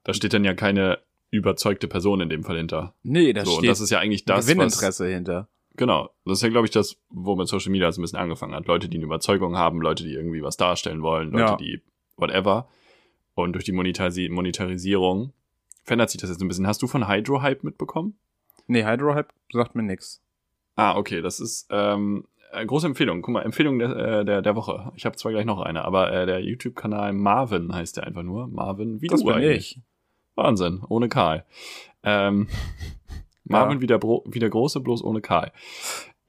Da 0.05 0.15
steht 0.15 0.33
dann 0.33 0.45
ja 0.45 0.55
keine 0.55 0.99
überzeugte 1.31 1.89
Person 1.89 2.21
in 2.21 2.29
dem 2.29 2.43
Fall 2.45 2.57
hinter. 2.57 2.95
Nee, 3.03 3.33
da 3.33 3.45
so, 3.45 3.53
und 3.53 3.59
steht 3.59 3.71
das 3.71 3.81
ist 3.81 3.91
ja 3.91 3.99
eigentlich 3.99 4.25
das, 4.25 4.39
was, 4.39 4.47
Gewinninteresse 4.47 5.07
hinter. 5.09 5.49
genau. 5.77 6.11
Das 6.25 6.39
ist 6.39 6.43
ja, 6.43 6.49
glaube 6.49 6.67
ich, 6.67 6.71
das, 6.71 6.97
womit 7.11 7.49
Social 7.49 7.71
Media 7.71 7.91
so 7.93 8.01
ein 8.01 8.03
bisschen 8.03 8.19
angefangen 8.19 8.55
hat. 8.55 8.67
Leute, 8.67 8.89
die 8.89 8.97
eine 8.97 9.05
Überzeugung 9.07 9.57
haben, 9.57 9.81
Leute, 9.81 10.05
die 10.05 10.13
irgendwie 10.15 10.43
was 10.43 10.57
darstellen 10.57 11.03
wollen, 11.03 11.31
Leute, 11.31 11.45
Ja. 11.45 11.57
die 11.57 11.83
whatever. 12.17 12.69
Und 13.35 13.53
durch 13.53 13.65
die 13.65 13.73
Monetarisi 13.73 14.29
Monetarisierung 14.31 15.33
verändert 15.85 16.11
sich 16.11 16.21
das 16.21 16.31
jetzt 16.31 16.41
ein 16.43 16.49
bisschen. 16.49 16.67
Hast 16.67 16.83
du 16.83 16.87
von 16.87 17.09
Hydro 17.09 17.43
Hype 17.43 17.63
mitbekommen? 17.65 18.19
Nee, 18.67 18.85
Hydrohype 18.85 19.29
sagt 19.53 19.75
mir 19.75 19.83
nix. 19.83 20.21
Ah, 20.77 20.97
okay, 20.97 21.23
das 21.23 21.41
ist 21.41 21.67
ähm, 21.71 22.25
äh, 22.53 22.65
große 22.67 22.87
Empfehlung. 22.87 23.23
Guck 23.23 23.33
mal, 23.35 23.43
Empfehlung 23.43 23.79
der, 23.79 23.97
äh, 23.97 24.25
der, 24.25 24.43
der 24.43 24.57
Woche. 24.57 24.93
Ich 24.97 25.07
habe 25.07 25.17
zwar 25.17 25.33
gleich 25.33 25.47
noch 25.47 25.61
eine, 25.61 25.85
aber 25.85 26.13
äh, 26.13 26.27
der 26.27 26.41
YouTube-Kanal 26.41 27.13
Marvin 27.15 27.73
heißt 27.75 27.97
der 27.97 28.05
einfach 28.07 28.23
nur. 28.23 28.47
Marvin, 28.49 29.01
wie 29.01 29.07
Das 29.07 29.21
du 29.21 29.27
bin 29.27 29.37
eigentlich. 29.37 29.77
ich. 29.77 29.83
Wahnsinn, 30.39 30.83
ohne 30.89 31.09
Karl. 31.09 31.45
Ähm, 32.03 32.49
Marvin 33.45 33.81
wieder, 33.81 34.01
wieder 34.03 34.49
große, 34.49 34.81
bloß 34.81 35.03
ohne 35.03 35.21
Karl. 35.21 35.53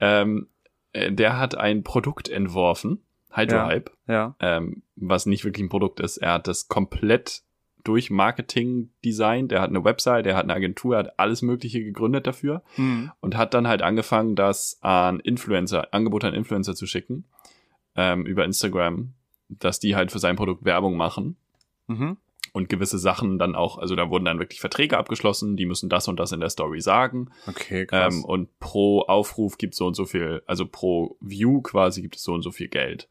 Ähm, 0.00 0.48
äh, 0.92 1.12
der 1.12 1.38
hat 1.38 1.54
ein 1.56 1.82
Produkt 1.82 2.28
entworfen, 2.28 3.02
Hydrohype, 3.32 3.90
Ja. 4.08 4.34
ähm, 4.40 4.82
was 4.96 5.26
nicht 5.26 5.44
wirklich 5.44 5.64
ein 5.64 5.68
Produkt 5.68 6.00
ist. 6.00 6.16
Er 6.18 6.32
hat 6.34 6.46
das 6.48 6.68
komplett 6.68 7.42
durch 7.84 8.10
Marketing 8.10 8.90
designt. 9.04 9.52
Er 9.52 9.60
hat 9.62 9.70
eine 9.70 9.84
Website, 9.84 10.26
er 10.26 10.36
hat 10.36 10.44
eine 10.44 10.54
Agentur, 10.54 10.94
er 10.96 10.98
hat 11.04 11.18
alles 11.18 11.40
Mögliche 11.42 11.82
gegründet 11.82 12.26
dafür 12.26 12.62
Hm. 12.74 13.10
und 13.20 13.36
hat 13.36 13.54
dann 13.54 13.68
halt 13.68 13.80
angefangen, 13.82 14.34
das 14.36 14.78
an 14.82 15.20
Influencer, 15.20 15.88
Angebote 15.94 16.26
an 16.28 16.34
Influencer 16.34 16.74
zu 16.74 16.86
schicken 16.86 17.24
ähm, 17.96 18.26
über 18.26 18.44
Instagram, 18.44 19.12
dass 19.48 19.78
die 19.80 19.96
halt 19.96 20.12
für 20.12 20.18
sein 20.18 20.36
Produkt 20.36 20.64
Werbung 20.64 20.96
machen 20.96 21.36
Mhm. 21.86 22.18
Und 22.52 22.68
gewisse 22.68 22.98
Sachen 22.98 23.38
dann 23.38 23.54
auch, 23.54 23.78
also 23.78 23.96
da 23.96 24.10
wurden 24.10 24.24
dann 24.24 24.38
wirklich 24.38 24.60
Verträge 24.60 24.98
abgeschlossen, 24.98 25.56
die 25.56 25.66
müssen 25.66 25.88
das 25.88 26.08
und 26.08 26.18
das 26.18 26.32
in 26.32 26.40
der 26.40 26.50
Story 26.50 26.80
sagen 26.80 27.30
Okay, 27.46 27.86
krass. 27.86 28.14
ähm, 28.14 28.24
und 28.24 28.58
pro 28.58 29.02
Aufruf 29.02 29.58
gibt 29.58 29.74
so 29.74 29.86
und 29.86 29.94
so 29.94 30.04
viel, 30.04 30.42
also 30.46 30.66
pro 30.66 31.16
View 31.20 31.60
quasi 31.62 32.02
gibt 32.02 32.16
es 32.16 32.22
so 32.22 32.32
und 32.32 32.42
so 32.42 32.50
viel 32.50 32.68
Geld. 32.68 33.08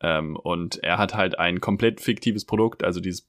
Ähm, 0.00 0.36
und 0.36 0.82
er 0.82 0.98
hat 0.98 1.14
halt 1.14 1.38
ein 1.38 1.60
komplett 1.60 2.00
fiktives 2.00 2.44
Produkt, 2.44 2.84
also 2.84 3.00
dieses, 3.00 3.28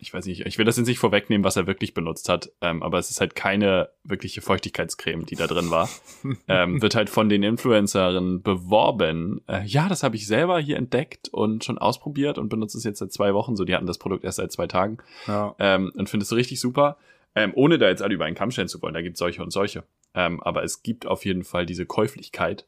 ich 0.00 0.14
weiß 0.14 0.26
nicht, 0.26 0.46
ich 0.46 0.58
will 0.58 0.64
das 0.64 0.76
jetzt 0.76 0.86
nicht 0.86 0.98
vorwegnehmen, 0.98 1.44
was 1.44 1.56
er 1.56 1.66
wirklich 1.66 1.94
benutzt 1.94 2.28
hat, 2.28 2.50
ähm, 2.60 2.82
aber 2.82 2.98
es 2.98 3.10
ist 3.10 3.20
halt 3.20 3.34
keine 3.34 3.90
wirkliche 4.04 4.40
Feuchtigkeitscreme, 4.40 5.26
die 5.26 5.34
da 5.34 5.46
drin 5.46 5.70
war. 5.70 5.88
ähm, 6.48 6.80
wird 6.80 6.94
halt 6.94 7.10
von 7.10 7.28
den 7.28 7.42
Influencerinnen 7.42 8.42
beworben. 8.42 9.42
Äh, 9.48 9.64
ja, 9.64 9.88
das 9.88 10.02
habe 10.02 10.16
ich 10.16 10.26
selber 10.26 10.60
hier 10.60 10.76
entdeckt 10.76 11.28
und 11.28 11.64
schon 11.64 11.78
ausprobiert 11.78 12.38
und 12.38 12.48
benutze 12.48 12.78
es 12.78 12.84
jetzt 12.84 13.00
seit 13.00 13.12
zwei 13.12 13.34
Wochen. 13.34 13.56
So, 13.56 13.64
die 13.64 13.74
hatten 13.74 13.86
das 13.86 13.98
Produkt 13.98 14.24
erst 14.24 14.36
seit 14.36 14.52
zwei 14.52 14.66
Tagen 14.66 14.98
ja. 15.26 15.54
ähm, 15.58 15.92
und 15.94 16.08
finde 16.08 16.24
es 16.24 16.32
richtig 16.32 16.60
super. 16.60 16.96
Ähm, 17.34 17.52
ohne 17.54 17.78
da 17.78 17.88
jetzt 17.88 18.02
alle 18.02 18.14
über 18.14 18.24
einen 18.24 18.36
Kamm 18.36 18.50
stellen 18.50 18.68
zu 18.68 18.80
wollen, 18.82 18.94
da 18.94 19.02
gibt 19.02 19.14
es 19.14 19.18
solche 19.18 19.42
und 19.42 19.52
solche. 19.52 19.84
Ähm, 20.14 20.42
aber 20.42 20.62
es 20.64 20.82
gibt 20.82 21.06
auf 21.06 21.24
jeden 21.24 21.44
Fall 21.44 21.66
diese 21.66 21.86
Käuflichkeit. 21.86 22.66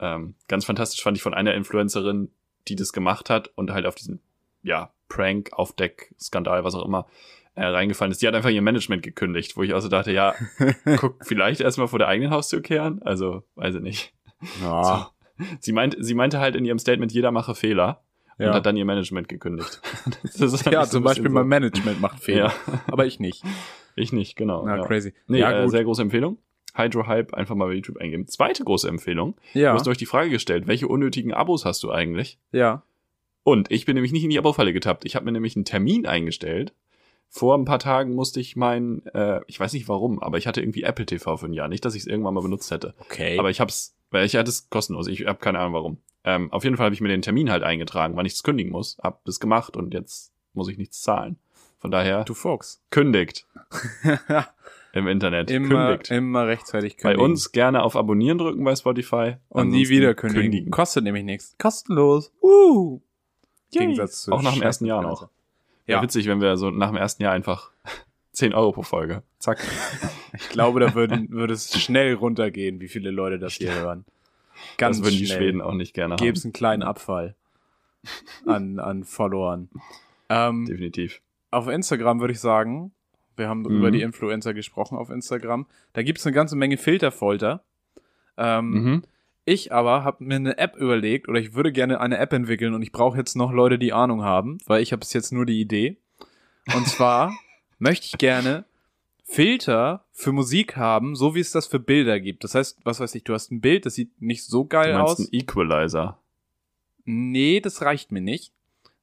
Ähm, 0.00 0.34
ganz 0.48 0.64
fantastisch 0.64 1.02
fand 1.02 1.16
ich 1.16 1.22
von 1.22 1.34
einer 1.34 1.54
Influencerin, 1.54 2.30
die 2.68 2.76
das 2.76 2.92
gemacht 2.92 3.30
hat 3.30 3.50
und 3.54 3.70
halt 3.70 3.86
auf 3.86 3.94
diesen, 3.94 4.20
ja, 4.62 4.90
Prank, 5.12 5.50
Aufdeck, 5.52 6.14
Skandal, 6.18 6.64
was 6.64 6.74
auch 6.74 6.84
immer, 6.86 7.06
äh, 7.54 7.64
reingefallen 7.66 8.12
ist. 8.12 8.22
Die 8.22 8.26
hat 8.28 8.34
einfach 8.34 8.50
ihr 8.50 8.62
Management 8.62 9.02
gekündigt, 9.02 9.56
wo 9.56 9.62
ich 9.62 9.74
also 9.74 9.88
dachte, 9.88 10.10
ja, 10.12 10.34
guck, 10.96 11.24
vielleicht 11.24 11.60
erstmal 11.60 11.88
vor 11.88 11.98
der 11.98 12.08
eigenen 12.08 12.30
Haustür 12.30 12.62
kehren. 12.62 13.02
Also, 13.02 13.42
weiß 13.56 13.74
ich 13.76 13.82
nicht. 13.82 14.14
Ja. 14.62 15.10
Sie, 15.60 15.72
meint, 15.72 15.96
sie 15.98 16.14
meinte 16.14 16.38
halt 16.40 16.54
in 16.56 16.64
ihrem 16.64 16.78
Statement, 16.78 17.10
jeder 17.12 17.32
mache 17.32 17.54
Fehler 17.54 18.02
und 18.38 18.44
Ja. 18.46 18.54
hat 18.54 18.64
dann 18.66 18.76
ihr 18.76 18.84
Management 18.84 19.28
gekündigt. 19.28 19.80
Halt 20.04 20.72
ja, 20.72 20.84
so 20.84 20.92
zum 20.92 21.04
Beispiel 21.04 21.24
bisschen 21.24 21.34
mein 21.34 21.42
so. 21.44 21.48
Management 21.48 22.00
macht 22.00 22.20
Fehler. 22.20 22.52
Ja, 22.66 22.80
Aber 22.86 23.06
ich 23.06 23.18
nicht. 23.18 23.42
ich 23.96 24.12
nicht, 24.12 24.36
genau. 24.36 24.64
Na, 24.64 24.76
ja. 24.76 24.84
crazy. 24.84 25.14
Nee, 25.26 25.40
ja, 25.40 25.50
äh, 25.64 25.68
sehr 25.68 25.84
große 25.84 26.02
Empfehlung. 26.02 26.38
Hydro 26.74 27.06
Hype 27.06 27.34
einfach 27.34 27.54
mal 27.56 27.66
bei 27.66 27.72
YouTube 27.74 27.96
eingeben. 27.98 28.26
Zweite 28.28 28.62
große 28.62 28.88
Empfehlung. 28.88 29.34
ja. 29.52 29.72
Du 29.72 29.78
hast 29.78 29.88
euch 29.88 29.98
die 29.98 30.06
Frage 30.06 30.30
gestellt, 30.30 30.66
welche 30.68 30.86
unnötigen 30.86 31.32
Abos 31.34 31.64
hast 31.64 31.82
du 31.82 31.90
eigentlich? 31.90 32.38
ja. 32.52 32.82
Und 33.44 33.70
ich 33.70 33.86
bin 33.86 33.94
nämlich 33.94 34.12
nicht 34.12 34.24
in 34.24 34.30
die 34.30 34.38
Abo-Falle 34.38 34.72
getappt. 34.72 35.04
Ich 35.04 35.16
habe 35.16 35.24
mir 35.24 35.32
nämlich 35.32 35.56
einen 35.56 35.64
Termin 35.64 36.06
eingestellt. 36.06 36.72
Vor 37.28 37.56
ein 37.56 37.64
paar 37.64 37.78
Tagen 37.78 38.14
musste 38.14 38.40
ich 38.40 38.56
mein, 38.56 39.06
äh, 39.14 39.40
ich 39.46 39.58
weiß 39.58 39.72
nicht 39.72 39.88
warum, 39.88 40.22
aber 40.22 40.38
ich 40.38 40.46
hatte 40.46 40.60
irgendwie 40.60 40.82
Apple 40.82 41.06
TV 41.06 41.36
für 41.38 41.46
ein 41.46 41.54
Jahr. 41.54 41.68
Nicht, 41.68 41.84
dass 41.84 41.94
ich 41.94 42.02
es 42.02 42.06
irgendwann 42.06 42.34
mal 42.34 42.42
benutzt 42.42 42.70
hätte. 42.70 42.94
Okay. 43.00 43.38
Aber 43.38 43.50
ich 43.50 43.58
hab's, 43.58 43.96
weil 44.10 44.26
ich 44.26 44.36
hatte 44.36 44.50
es 44.50 44.68
kostenlos. 44.68 45.06
Ich 45.08 45.26
habe 45.26 45.38
keine 45.38 45.58
Ahnung 45.58 45.72
warum. 45.72 45.98
Ähm, 46.24 46.52
auf 46.52 46.62
jeden 46.62 46.76
Fall 46.76 46.84
habe 46.84 46.94
ich 46.94 47.00
mir 47.00 47.08
den 47.08 47.22
Termin 47.22 47.50
halt 47.50 47.62
eingetragen, 47.62 48.16
wann 48.16 48.26
ich 48.26 48.34
es 48.34 48.42
kündigen 48.42 48.70
muss. 48.70 48.98
Hab 49.02 49.24
das 49.24 49.40
gemacht 49.40 49.76
und 49.76 49.94
jetzt 49.94 50.32
muss 50.52 50.68
ich 50.68 50.76
nichts 50.78 51.00
zahlen. 51.00 51.38
Von 51.78 51.90
daher, 51.90 52.22
du 52.24 52.34
Fuchs. 52.34 52.80
kündigt 52.90 53.46
im 54.92 55.08
Internet. 55.08 55.50
immer, 55.50 55.88
kündigt. 55.88 56.10
immer 56.12 56.46
rechtzeitig 56.46 56.96
Bei 56.98 57.10
kündigen. 57.14 57.24
uns 57.24 57.50
gerne 57.50 57.82
auf 57.82 57.96
Abonnieren 57.96 58.38
drücken 58.38 58.62
bei 58.62 58.76
Spotify. 58.76 59.36
Und 59.48 59.70
nie 59.70 59.88
wieder 59.88 60.14
kündigen. 60.14 60.70
Kostet 60.70 61.02
nämlich 61.02 61.24
nichts. 61.24 61.56
Kostenlos. 61.58 62.32
Uh. 62.40 63.00
Yay. 63.72 63.86
Gegensatz 63.86 64.22
zu 64.22 64.32
Auch 64.32 64.42
nach 64.42 64.54
dem 64.54 64.62
ersten 64.62 64.86
Jahr 64.86 65.02
noch. 65.02 65.22
Ja. 65.86 65.96
ja. 65.96 66.02
witzig, 66.02 66.26
wenn 66.26 66.40
wir 66.40 66.56
so 66.56 66.70
nach 66.70 66.88
dem 66.88 66.96
ersten 66.96 67.22
Jahr 67.22 67.32
einfach 67.32 67.70
10 68.32 68.54
Euro 68.54 68.72
pro 68.72 68.82
Folge. 68.82 69.22
Zack. 69.38 69.58
ich 70.34 70.48
glaube, 70.48 70.80
da 70.80 70.94
würden, 70.94 71.30
würde 71.30 71.54
es 71.54 71.80
schnell 71.80 72.14
runtergehen, 72.14 72.80
wie 72.80 72.88
viele 72.88 73.10
Leute 73.10 73.38
das 73.38 73.54
hier 73.54 73.74
hören. 73.74 74.04
Ganz 74.78 74.98
das 74.98 75.06
würden 75.06 75.18
die 75.18 75.26
Schweden 75.26 75.60
auch 75.60 75.74
nicht 75.74 75.94
gerne 75.94 76.14
haben. 76.14 76.28
es 76.28 76.44
einen 76.44 76.52
kleinen 76.52 76.82
Abfall 76.82 77.34
an, 78.46 78.78
an 78.78 79.04
Followern. 79.04 79.68
Ähm, 80.28 80.66
Definitiv. 80.66 81.20
Auf 81.50 81.68
Instagram 81.68 82.20
würde 82.20 82.32
ich 82.32 82.40
sagen, 82.40 82.92
wir 83.36 83.48
haben 83.48 83.60
mhm. 83.60 83.76
über 83.76 83.90
die 83.90 84.02
Influencer 84.02 84.54
gesprochen 84.54 84.96
auf 84.96 85.10
Instagram. 85.10 85.66
Da 85.92 86.02
gibt 86.02 86.18
es 86.18 86.26
eine 86.26 86.34
ganze 86.34 86.56
Menge 86.56 86.76
Filterfolter. 86.76 87.62
Ähm, 88.36 88.70
mhm. 88.70 89.02
Ich 89.44 89.72
aber 89.72 90.04
habe 90.04 90.22
mir 90.24 90.36
eine 90.36 90.58
App 90.58 90.76
überlegt 90.76 91.28
oder 91.28 91.40
ich 91.40 91.54
würde 91.54 91.72
gerne 91.72 92.00
eine 92.00 92.18
App 92.18 92.32
entwickeln 92.32 92.74
und 92.74 92.82
ich 92.82 92.92
brauche 92.92 93.18
jetzt 93.18 93.34
noch 93.34 93.52
Leute, 93.52 93.78
die 93.78 93.92
Ahnung 93.92 94.22
haben, 94.22 94.58
weil 94.66 94.82
ich 94.82 94.92
habe 94.92 95.00
bis 95.00 95.12
jetzt 95.12 95.32
nur 95.32 95.46
die 95.46 95.60
Idee. 95.60 95.96
Und 96.74 96.86
zwar 96.86 97.32
möchte 97.78 98.06
ich 98.06 98.18
gerne 98.18 98.64
Filter 99.24 100.04
für 100.12 100.30
Musik 100.30 100.76
haben, 100.76 101.16
so 101.16 101.34
wie 101.34 101.40
es 101.40 101.50
das 101.50 101.66
für 101.66 101.80
Bilder 101.80 102.20
gibt. 102.20 102.44
Das 102.44 102.54
heißt, 102.54 102.80
was 102.84 103.00
weiß 103.00 103.14
ich, 103.14 103.24
du 103.24 103.34
hast 103.34 103.50
ein 103.50 103.60
Bild, 103.60 103.86
das 103.86 103.94
sieht 103.94 104.20
nicht 104.20 104.44
so 104.44 104.64
geil 104.64 104.92
du 104.92 104.98
meinst 104.98 105.12
aus. 105.12 105.18
Ein 105.20 105.28
Equalizer. 105.32 106.18
Nee, 107.04 107.60
das 107.60 107.82
reicht 107.82 108.12
mir 108.12 108.20
nicht. 108.20 108.52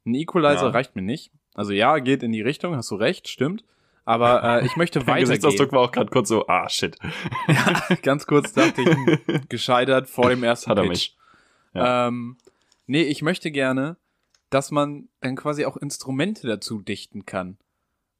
Ein 0.06 0.15
Equalizer 0.15 0.67
ja. 0.67 0.69
reicht 0.69 0.95
mir 0.95 1.02
nicht. 1.02 1.32
Also 1.54 1.73
ja, 1.73 1.99
geht 1.99 2.23
in 2.23 2.32
die 2.32 2.41
Richtung, 2.41 2.75
hast 2.75 2.91
du 2.91 2.95
recht, 2.95 3.28
stimmt. 3.28 3.65
Aber 4.10 4.43
äh, 4.43 4.65
ich 4.65 4.76
möchte 4.76 5.02
weitergehen. 5.02 5.19
Gesichtsausdruck 5.19 5.72
war 5.72 5.82
auch 5.82 5.91
gerade 5.91 6.10
kurz 6.10 6.30
so, 6.30 6.48
ah, 6.48 6.67
shit. 6.67 6.98
ja, 7.48 7.95
ganz 8.02 8.26
kurz 8.26 8.54
dachte 8.54 8.82
ich, 8.82 9.41
gescheitert 9.50 10.10
vor 10.10 10.32
dem 10.32 10.41
ersten 10.41 10.72
Hat 10.72 10.80
er 10.80 10.82
Pitch. 10.86 10.89
mich. 10.89 11.17
Ja. 11.76 12.08
Ähm, 12.08 12.38
nee, 12.88 13.04
ich 13.04 13.22
möchte 13.22 13.52
gerne, 13.52 13.98
dass 14.50 14.72
man 14.72 15.10
dann 15.22 15.36
quasi 15.36 15.63
auch 15.65 15.78
Instrumente 15.78 16.48
dazu 16.48 16.82
dichten 16.82 17.28
kann. 17.28 17.60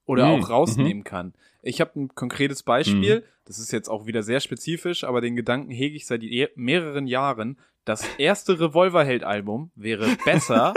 Oder 0.06 0.28
mhm. 0.28 0.44
auch 0.44 0.50
rausnehmen 0.52 1.00
mhm. 1.00 1.06
kann. 1.06 1.34
Ich 1.64 1.82
habe 1.82 2.00
ein 2.00 2.10
konkretes 2.10 2.62
Beispiel, 2.62 3.22
mhm. 3.22 3.24
das 3.46 3.58
ist 3.58 3.72
jetzt 3.72 3.90
auch 3.90 4.06
wieder 4.06 4.22
sehr 4.22 4.42
spezifisch, 4.42 5.04
aber 5.04 5.22
den 5.22 5.36
Gedanken 5.36 5.72
hege 5.72 5.96
ich 5.96 6.06
seit 6.06 6.22
mehreren 6.56 7.08
Jahren. 7.08 7.58
Das 7.84 8.08
erste 8.20 8.60
Revolverheld-Album 8.60 9.72
wäre 9.74 10.08
besser, 10.24 10.76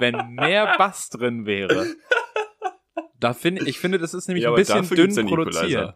wenn 0.00 0.34
mehr 0.34 0.74
Bass 0.76 1.08
drin 1.08 1.46
wäre. 1.46 1.86
Da 3.24 3.32
finde 3.32 3.66
ich 3.66 3.78
finde, 3.78 3.96
das 3.96 4.12
ist 4.12 4.28
nämlich 4.28 4.44
ja, 4.44 4.50
ein 4.50 4.56
bisschen 4.56 4.86
dünn 4.86 5.26
produziert. 5.26 5.94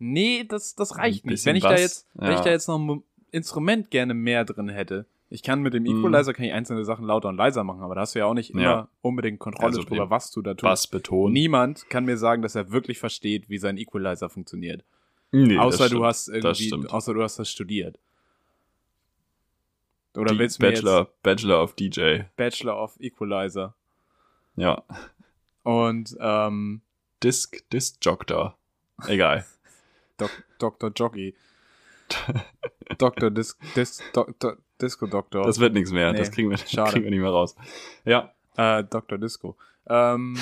Nee, 0.00 0.42
das, 0.42 0.74
das 0.74 0.96
reicht 0.96 1.24
nicht. 1.24 1.46
Wenn 1.46 1.54
ich 1.54 1.62
Bass, 1.62 1.72
da 1.72 1.80
jetzt, 1.80 2.08
ja. 2.14 2.22
wenn 2.22 2.32
ich 2.32 2.40
da 2.40 2.50
jetzt 2.50 2.66
noch 2.66 2.80
ein 2.80 3.04
Instrument 3.30 3.92
gerne 3.92 4.12
mehr 4.12 4.44
drin 4.44 4.68
hätte. 4.68 5.06
Ich 5.30 5.44
kann 5.44 5.62
mit 5.62 5.72
dem 5.72 5.84
mhm. 5.84 6.00
Equalizer 6.00 6.34
kann 6.34 6.44
ich 6.44 6.52
einzelne 6.52 6.84
Sachen 6.84 7.06
lauter 7.06 7.28
und 7.28 7.36
leiser 7.36 7.62
machen, 7.62 7.82
aber 7.82 7.94
da 7.94 8.00
hast 8.00 8.16
du 8.16 8.18
ja 8.18 8.26
auch 8.26 8.34
nicht 8.34 8.50
immer 8.50 8.62
ja. 8.62 8.88
unbedingt 9.02 9.38
Kontrolle 9.38 9.68
also 9.68 9.84
drüber, 9.84 10.10
was 10.10 10.32
du 10.32 10.42
da 10.42 10.54
tust. 10.54 10.62
Bass 10.62 10.86
betonen. 10.88 11.32
Niemand 11.32 11.88
kann 11.90 12.04
mir 12.04 12.16
sagen, 12.16 12.42
dass 12.42 12.56
er 12.56 12.72
wirklich 12.72 12.98
versteht, 12.98 13.48
wie 13.48 13.58
sein 13.58 13.78
Equalizer 13.78 14.28
funktioniert. 14.28 14.82
Nee, 15.30 15.58
außer 15.58 15.88
du 15.88 16.04
hast 16.04 16.26
irgendwie, 16.26 16.88
außer 16.88 17.14
du 17.14 17.22
hast 17.22 17.38
das 17.38 17.48
studiert. 17.48 18.00
Oder 20.16 20.32
Die 20.32 20.40
willst 20.40 20.60
du 20.60 20.66
Bachelor, 20.66 21.08
Bachelor 21.22 21.62
of 21.62 21.74
DJ. 21.74 22.22
Bachelor 22.34 22.82
of 22.82 22.96
Equalizer. 22.98 23.76
Ja. 24.56 24.82
Und 25.62 26.16
ähm, 26.20 26.82
Disc, 27.22 27.68
Disc 27.70 27.96
Jogger. 28.02 28.56
Egal. 29.06 29.44
Dok 30.16 30.30
Dr. 30.58 30.90
Jockey. 30.94 31.34
Dr. 32.98 33.30
Disc, 33.30 33.58
Disc, 33.76 34.02
Dr. 34.12 34.56
Disco 34.80 35.06
Doktor. 35.06 35.44
Das 35.44 35.58
wird 35.58 35.74
nichts 35.74 35.90
mehr. 35.90 36.12
Nee, 36.12 36.18
das 36.18 36.30
kriegen 36.30 36.50
wir, 36.50 36.56
schade. 36.66 36.92
kriegen 36.92 37.04
wir 37.04 37.10
nicht 37.10 37.20
mehr 37.20 37.30
raus. 37.30 37.54
Ja. 38.04 38.32
Äh, 38.56 38.84
Dr. 38.84 39.18
Disco. 39.18 39.56
Ähm, 39.86 40.36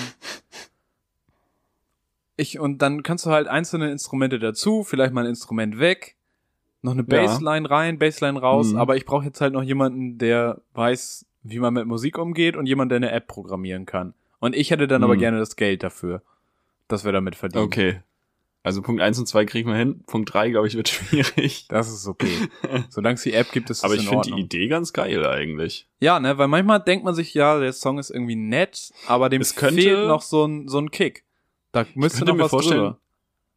ich, 2.36 2.58
und 2.58 2.82
dann 2.82 3.02
kannst 3.02 3.26
du 3.26 3.30
halt 3.30 3.48
einzelne 3.48 3.90
Instrumente 3.90 4.38
dazu, 4.38 4.84
vielleicht 4.84 5.12
mal 5.12 5.24
ein 5.24 5.30
Instrument 5.30 5.78
weg, 5.78 6.16
noch 6.82 6.92
eine 6.92 7.04
Bassline 7.04 7.68
ja. 7.68 7.74
rein, 7.74 7.98
Bassline 7.98 8.38
raus, 8.38 8.72
mhm. 8.72 8.78
aber 8.78 8.96
ich 8.96 9.06
brauche 9.06 9.24
jetzt 9.24 9.40
halt 9.40 9.52
noch 9.52 9.62
jemanden, 9.62 10.18
der 10.18 10.60
weiß, 10.74 11.26
wie 11.42 11.58
man 11.58 11.74
mit 11.74 11.86
Musik 11.86 12.18
umgeht 12.18 12.56
und 12.56 12.66
jemand, 12.66 12.90
der 12.90 12.96
eine 12.96 13.10
App 13.12 13.26
programmieren 13.26 13.86
kann. 13.86 14.14
Und 14.38 14.54
ich 14.54 14.70
hätte 14.70 14.86
dann 14.86 15.02
hm. 15.02 15.04
aber 15.04 15.16
gerne 15.16 15.38
das 15.38 15.56
Geld 15.56 15.82
dafür, 15.82 16.22
dass 16.88 17.04
wir 17.04 17.12
damit 17.12 17.36
verdienen. 17.36 17.64
Okay. 17.64 18.00
Also 18.66 18.82
Punkt 18.82 19.00
1 19.00 19.20
und 19.20 19.26
2 19.26 19.44
kriegen 19.44 19.70
wir 19.70 19.76
hin. 19.76 20.02
Punkt 20.06 20.34
3, 20.34 20.50
glaube 20.50 20.66
ich, 20.66 20.74
wird 20.74 20.88
schwierig. 20.88 21.68
Das 21.68 21.88
ist 21.88 22.08
okay. 22.08 22.48
Solange 22.88 23.14
es 23.14 23.22
die 23.22 23.32
App 23.32 23.52
gibt, 23.52 23.70
ist 23.70 23.78
es 23.78 23.84
Aber 23.84 23.94
ich 23.94 24.08
finde 24.08 24.28
die 24.28 24.40
Idee 24.40 24.66
ganz 24.66 24.92
geil 24.92 25.24
eigentlich. 25.24 25.86
Ja, 26.00 26.18
ne, 26.18 26.36
weil 26.36 26.48
manchmal 26.48 26.80
denkt 26.80 27.04
man 27.04 27.14
sich, 27.14 27.32
ja, 27.32 27.60
der 27.60 27.72
Song 27.72 28.00
ist 28.00 28.10
irgendwie 28.10 28.34
nett, 28.34 28.92
aber 29.06 29.28
dem 29.28 29.40
es 29.40 29.54
könnte, 29.54 29.82
fehlt 29.82 30.08
noch 30.08 30.20
so 30.20 30.46
ein, 30.46 30.66
so 30.66 30.78
ein 30.78 30.90
Kick. 30.90 31.22
Da 31.70 31.86
müsste 31.94 32.24
noch 32.24 32.36
was 32.38 32.50
vorstellen, 32.50 32.80
drüber. 32.80 33.00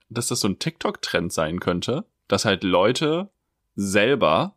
dass 0.09 0.27
das 0.27 0.41
so 0.41 0.47
ein 0.47 0.59
TikTok-Trend 0.59 1.33
sein 1.33 1.59
könnte, 1.59 2.05
dass 2.27 2.45
halt 2.45 2.63
Leute 2.63 3.31
selber 3.75 4.53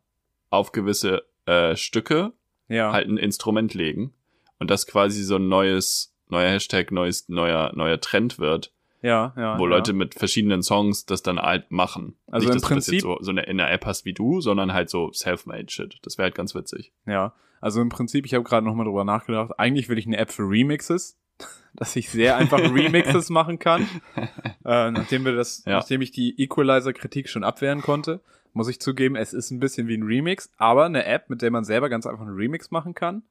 auf 0.50 0.72
gewisse 0.72 1.22
äh, 1.46 1.76
Stücke 1.76 2.34
ja. 2.68 2.92
halt 2.92 3.08
ein 3.08 3.16
Instrument 3.16 3.72
legen 3.72 4.12
und 4.58 4.70
das 4.70 4.86
quasi 4.86 5.22
so 5.22 5.36
ein 5.36 5.48
neues 5.48 6.11
neuer 6.32 6.50
Hashtag, 6.50 6.90
neues, 6.90 7.28
neuer, 7.28 7.72
neuer 7.76 8.00
Trend 8.00 8.40
wird. 8.40 8.72
Ja, 9.02 9.32
ja. 9.36 9.58
Wo 9.58 9.64
ja. 9.64 9.70
Leute 9.70 9.92
mit 9.92 10.14
verschiedenen 10.14 10.62
Songs 10.62 11.06
das 11.06 11.22
dann 11.22 11.38
halt 11.38 11.70
machen. 11.70 12.16
Also 12.26 12.46
Nicht, 12.46 12.54
im 12.54 12.60
dass 12.60 12.68
Prinzip 12.68 13.02
du 13.02 13.08
das 13.08 13.18
so, 13.18 13.24
so 13.24 13.30
eine, 13.30 13.42
in 13.42 13.58
der 13.58 13.70
App 13.70 13.84
hast 13.84 14.04
wie 14.04 14.12
du, 14.12 14.40
sondern 14.40 14.72
halt 14.72 14.90
so 14.90 15.12
self-made 15.12 15.70
Shit. 15.70 15.98
Das 16.02 16.18
wäre 16.18 16.24
halt 16.24 16.34
ganz 16.34 16.54
witzig. 16.54 16.92
Ja. 17.06 17.34
Also 17.60 17.80
im 17.80 17.88
Prinzip, 17.88 18.26
ich 18.26 18.34
habe 18.34 18.44
gerade 18.44 18.66
nochmal 18.66 18.86
drüber 18.86 19.04
nachgedacht, 19.04 19.52
eigentlich 19.58 19.88
will 19.88 19.98
ich 19.98 20.06
eine 20.06 20.16
App 20.16 20.32
für 20.32 20.42
Remixes, 20.42 21.18
dass 21.74 21.94
ich 21.96 22.10
sehr 22.10 22.36
einfach 22.36 22.58
Remixes 22.58 23.28
machen 23.30 23.58
kann. 23.58 23.86
Äh, 24.64 24.92
nachdem 24.92 25.24
wir 25.24 25.34
das, 25.34 25.64
ja. 25.66 25.72
nachdem 25.72 26.02
ich 26.02 26.12
die 26.12 26.40
Equalizer-Kritik 26.40 27.28
schon 27.28 27.42
abwehren 27.42 27.82
konnte, 27.82 28.20
muss 28.52 28.68
ich 28.68 28.78
zugeben, 28.80 29.16
es 29.16 29.32
ist 29.32 29.50
ein 29.50 29.58
bisschen 29.58 29.88
wie 29.88 29.96
ein 29.96 30.04
Remix, 30.04 30.52
aber 30.56 30.84
eine 30.84 31.04
App, 31.04 31.28
mit 31.30 31.42
der 31.42 31.50
man 31.50 31.64
selber 31.64 31.88
ganz 31.88 32.06
einfach 32.06 32.24
einen 32.24 32.36
Remix 32.36 32.70
machen 32.70 32.94
kann. 32.94 33.24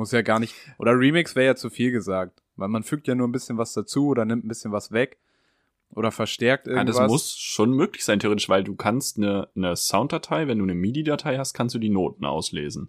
Muss 0.00 0.12
ja 0.12 0.22
gar 0.22 0.40
nicht. 0.40 0.54
Oder 0.78 0.98
Remix 0.98 1.36
wäre 1.36 1.48
ja 1.48 1.56
zu 1.56 1.68
viel 1.68 1.92
gesagt. 1.92 2.40
Weil 2.56 2.68
man 2.68 2.84
fügt 2.84 3.06
ja 3.06 3.14
nur 3.14 3.28
ein 3.28 3.32
bisschen 3.32 3.58
was 3.58 3.74
dazu 3.74 4.06
oder 4.06 4.24
nimmt 4.24 4.46
ein 4.46 4.48
bisschen 4.48 4.72
was 4.72 4.92
weg. 4.92 5.18
Oder 5.90 6.10
verstärkt 6.10 6.68
irgendwas. 6.68 6.96
Ja, 6.96 7.02
das 7.02 7.10
muss 7.10 7.36
schon 7.36 7.72
möglich 7.72 8.02
sein, 8.02 8.18
theoretisch, 8.18 8.48
weil 8.48 8.64
du 8.64 8.74
kannst 8.76 9.18
eine, 9.18 9.48
eine 9.54 9.76
Sounddatei, 9.76 10.48
wenn 10.48 10.56
du 10.56 10.64
eine 10.64 10.74
MIDI-Datei 10.74 11.36
hast, 11.36 11.52
kannst 11.52 11.74
du 11.74 11.78
die 11.78 11.90
Noten 11.90 12.24
auslesen. 12.24 12.88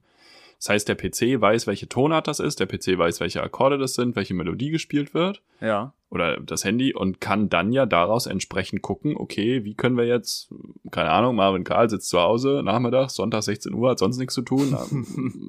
Das 0.62 0.70
heißt, 0.70 0.90
der 0.90 0.96
PC 0.96 1.42
weiß, 1.42 1.66
welche 1.66 1.90
Tonart 1.90 2.28
das 2.28 2.40
ist, 2.40 2.60
der 2.60 2.68
PC 2.68 2.96
weiß, 2.96 3.20
welche 3.20 3.42
Akkorde 3.42 3.80
das 3.80 3.96
sind, 3.96 4.16
welche 4.16 4.36
Melodie 4.36 4.70
gespielt 4.70 5.16
wird. 5.16 5.42
Ja. 5.60 5.96
Oder 6.12 6.40
das 6.40 6.64
Handy 6.64 6.94
und 6.94 7.20
kann 7.20 7.50
dann 7.50 7.72
ja 7.72 7.88
daraus 7.88 8.28
entsprechend 8.28 8.84
gucken, 8.84 9.18
okay, 9.18 9.64
wie 9.64 9.74
können 9.74 9.98
wir 9.98 10.06
jetzt, 10.06 10.54
keine 10.92 11.10
Ahnung, 11.10 11.36
Marvin 11.36 11.64
Karl 11.64 11.90
sitzt 11.90 12.10
zu 12.10 12.20
Hause, 12.20 12.62
nachmittags, 12.64 13.16
Sonntag 13.16 13.42
16 13.42 13.74
Uhr, 13.74 13.90
hat 13.90 13.98
sonst 13.98 14.20
nichts 14.20 14.36
zu 14.36 14.44
tun. 14.44 14.78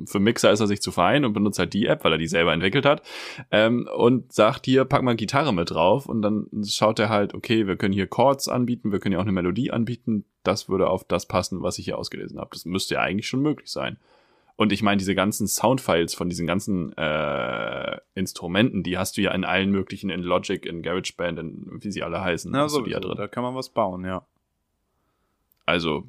Für 0.06 0.18
Mixer 0.18 0.50
ist 0.50 0.60
er 0.60 0.66
sich 0.66 0.80
zu 0.80 0.92
fein 0.92 1.26
und 1.26 1.34
benutzt 1.34 1.58
halt 1.58 1.74
die 1.74 1.84
App, 1.84 2.04
weil 2.04 2.12
er 2.12 2.18
die 2.18 2.26
selber 2.26 2.54
entwickelt 2.54 2.86
hat. 2.86 3.02
Ähm, 3.50 3.86
und 3.94 4.32
sagt 4.32 4.64
hier, 4.64 4.86
pack 4.86 5.02
mal 5.02 5.14
Gitarre 5.14 5.52
mit 5.52 5.72
drauf 5.72 6.06
und 6.06 6.22
dann 6.22 6.46
schaut 6.66 6.98
er 7.00 7.10
halt, 7.10 7.34
okay, 7.34 7.66
wir 7.66 7.76
können 7.76 7.92
hier 7.92 8.06
Chords 8.06 8.48
anbieten, 8.48 8.92
wir 8.92 8.98
können 8.98 9.12
ja 9.12 9.18
auch 9.18 9.24
eine 9.24 9.32
Melodie 9.32 9.72
anbieten. 9.72 10.24
Das 10.42 10.70
würde 10.70 10.88
auf 10.88 11.04
das 11.04 11.26
passen, 11.26 11.60
was 11.60 11.78
ich 11.78 11.84
hier 11.84 11.98
ausgelesen 11.98 12.38
habe. 12.40 12.48
Das 12.52 12.64
müsste 12.64 12.94
ja 12.94 13.02
eigentlich 13.02 13.28
schon 13.28 13.42
möglich 13.42 13.70
sein. 13.70 13.98
Und 14.56 14.72
ich 14.72 14.82
meine, 14.82 14.98
diese 14.98 15.14
ganzen 15.14 15.46
Soundfiles 15.46 16.14
von 16.14 16.28
diesen 16.28 16.46
ganzen 16.46 16.96
äh, 16.96 17.98
Instrumenten, 18.14 18.82
die 18.82 18.98
hast 18.98 19.16
du 19.16 19.22
ja 19.22 19.32
in 19.32 19.44
allen 19.44 19.70
möglichen, 19.70 20.10
in 20.10 20.22
Logic, 20.22 20.64
in 20.64 20.82
GarageBand, 20.82 21.38
in 21.38 21.78
wie 21.82 21.90
sie 21.90 22.02
alle 22.02 22.20
heißen. 22.20 22.54
Ja, 22.54 22.68
so, 22.68 22.86
ja 22.86 23.00
drin. 23.00 23.16
da 23.16 23.28
kann 23.28 23.42
man 23.42 23.54
was 23.54 23.70
bauen, 23.70 24.04
ja. 24.04 24.26
Also, 25.64 26.04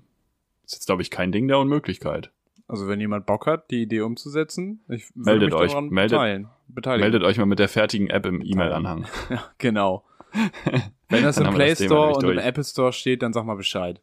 ist 0.66 0.74
jetzt, 0.74 0.86
glaube 0.86 1.02
ich, 1.02 1.10
kein 1.10 1.32
Ding 1.32 1.48
der 1.48 1.60
Unmöglichkeit. 1.60 2.32
Also, 2.68 2.88
wenn 2.88 3.00
jemand 3.00 3.26
Bock 3.26 3.46
hat, 3.48 3.72
die 3.72 3.84
Idee 3.84 4.02
umzusetzen, 4.02 4.84
ich 4.88 5.06
meldet 5.16 5.52
mich 5.52 5.60
euch, 5.60 5.72
daran 5.72 5.90
meldet, 5.90 6.48
beteiligen. 6.68 7.04
Meldet 7.04 7.24
euch 7.24 7.38
mal 7.38 7.46
mit 7.46 7.60
der 7.60 7.70
fertigen 7.70 8.10
App 8.10 8.26
im 8.26 8.42
E-Mail-Anhang. 8.42 9.06
Ja, 9.30 9.44
genau. 9.58 10.04
wenn 11.10 11.24
das 11.24 11.38
im 11.38 11.54
Play 11.54 11.70
das 11.70 11.84
Store 11.84 12.14
und 12.16 12.24
im 12.24 12.40
Apple 12.40 12.64
Store 12.64 12.92
steht, 12.92 13.22
dann 13.22 13.34
sag 13.34 13.46
mal 13.46 13.56
Bescheid. 13.56 14.02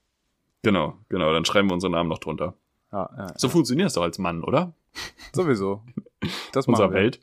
Genau, 0.62 0.98
genau, 1.09 1.33
dann 1.33 1.44
schreiben 1.44 1.68
wir 1.68 1.74
unseren 1.74 1.92
Namen 1.92 2.09
noch 2.09 2.18
drunter. 2.18 2.55
Ja, 2.92 3.11
ja, 3.16 3.26
so 3.37 3.48
es 3.61 3.94
doch 3.94 4.03
als 4.03 4.18
Mann, 4.18 4.42
oder? 4.42 4.74
Sowieso. 5.33 5.83
Das 6.53 6.66
Unserer 6.66 6.92
Welt. 6.92 7.20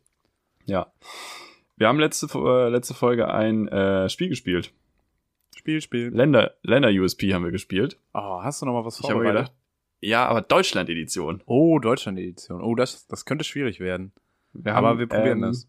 Ja. 0.66 0.92
Wir 1.76 1.88
haben 1.88 2.00
letzte, 2.00 2.28
äh, 2.34 2.70
letzte 2.70 2.94
Folge 2.94 3.28
ein 3.28 3.68
äh, 3.68 4.10
Spiel 4.10 4.30
gespielt. 4.30 4.74
Spiel, 5.56 5.82
Spiel. 5.82 6.10
Länder, 6.10 6.56
Länder 6.62 6.90
USP 6.90 7.34
haben 7.34 7.44
wir 7.44 7.52
gespielt. 7.52 8.00
Oh, 8.14 8.42
hast 8.42 8.62
du 8.62 8.66
noch 8.66 8.74
mal 8.74 8.86
was 8.86 8.98
vorbereitet? 8.98 9.24
Ich 9.24 9.28
habe 9.28 9.40
gedacht, 9.40 9.54
ja, 10.00 10.26
aber 10.28 10.42
Deutschland-Edition. 10.42 11.44
Oh, 11.46 11.80
Deutschland-Edition. 11.80 12.62
Oh, 12.62 12.76
das, 12.76 13.08
das 13.08 13.26
könnte 13.26 13.44
schwierig 13.44 13.80
werden. 13.80 14.14
Wir 14.54 14.74
haben, 14.74 14.86
aber 14.86 15.00
wir 15.00 15.08
probieren 15.08 15.40
ähm, 15.40 15.50
das. 15.50 15.68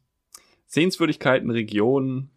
Sehenswürdigkeiten, 0.66 1.50
Regionen, 1.50 2.30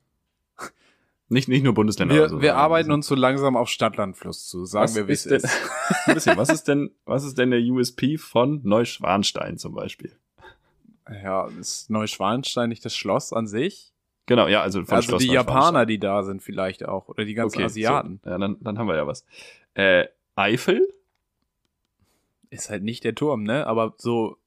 nicht, 1.32 1.48
nicht 1.48 1.64
nur 1.64 1.74
Bundesländer. 1.74 2.14
Wir, 2.14 2.30
so, 2.30 2.42
wir 2.42 2.56
arbeiten 2.58 2.92
uns 2.92 3.08
so 3.08 3.16
langsam 3.16 3.56
auf 3.56 3.70
Stadtlandfluss 3.70 4.48
zu, 4.48 4.66
sagen 4.66 4.84
was 4.84 4.96
wir, 4.96 5.08
wie 5.08 5.14
es 5.14 5.26
ist. 5.26 5.46
Ein 6.06 6.14
bisschen, 6.14 6.38
was 6.38 6.50
ist 6.50 6.68
denn, 6.68 6.92
was 7.06 7.24
ist 7.24 7.38
denn 7.38 7.52
der 7.52 7.62
USP 7.62 8.18
von 8.18 8.60
Neuschwanstein 8.64 9.58
zum 9.58 9.74
Beispiel? 9.74 10.16
Ja, 11.10 11.48
ist 11.60 11.90
Neuschwanstein 11.90 12.70
nicht 12.70 12.84
das 12.84 12.96
Schloss 12.96 13.34
an 13.34 13.48
sich? 13.48 13.94
Genau, 14.26 14.48
ja, 14.48 14.62
also 14.62 14.84
von 14.84 14.96
also 14.96 15.10
Schloss 15.10 15.24
die. 15.24 15.32
Japaner, 15.32 15.86
die 15.86 16.00
da 16.00 16.24
sind 16.24 16.42
vielleicht 16.42 16.86
auch. 16.86 17.08
Oder 17.08 17.26
die 17.26 17.34
ganzen 17.34 17.58
Okay, 17.58 17.66
Asiaten. 17.66 18.20
So. 18.24 18.30
Ja, 18.30 18.38
dann, 18.38 18.58
dann 18.62 18.78
haben 18.78 18.88
wir 18.88 18.96
ja 18.96 19.08
was. 19.08 19.26
Äh, 19.74 20.08
Eifel? 20.36 20.88
Ist 22.50 22.70
halt 22.70 22.84
nicht 22.84 23.04
der 23.04 23.16
Turm, 23.16 23.44
ne? 23.44 23.66
Aber 23.68 23.94
so 23.98 24.38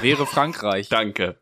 wäre 0.00 0.26
Frankreich. 0.26 0.88
Danke. 0.90 1.38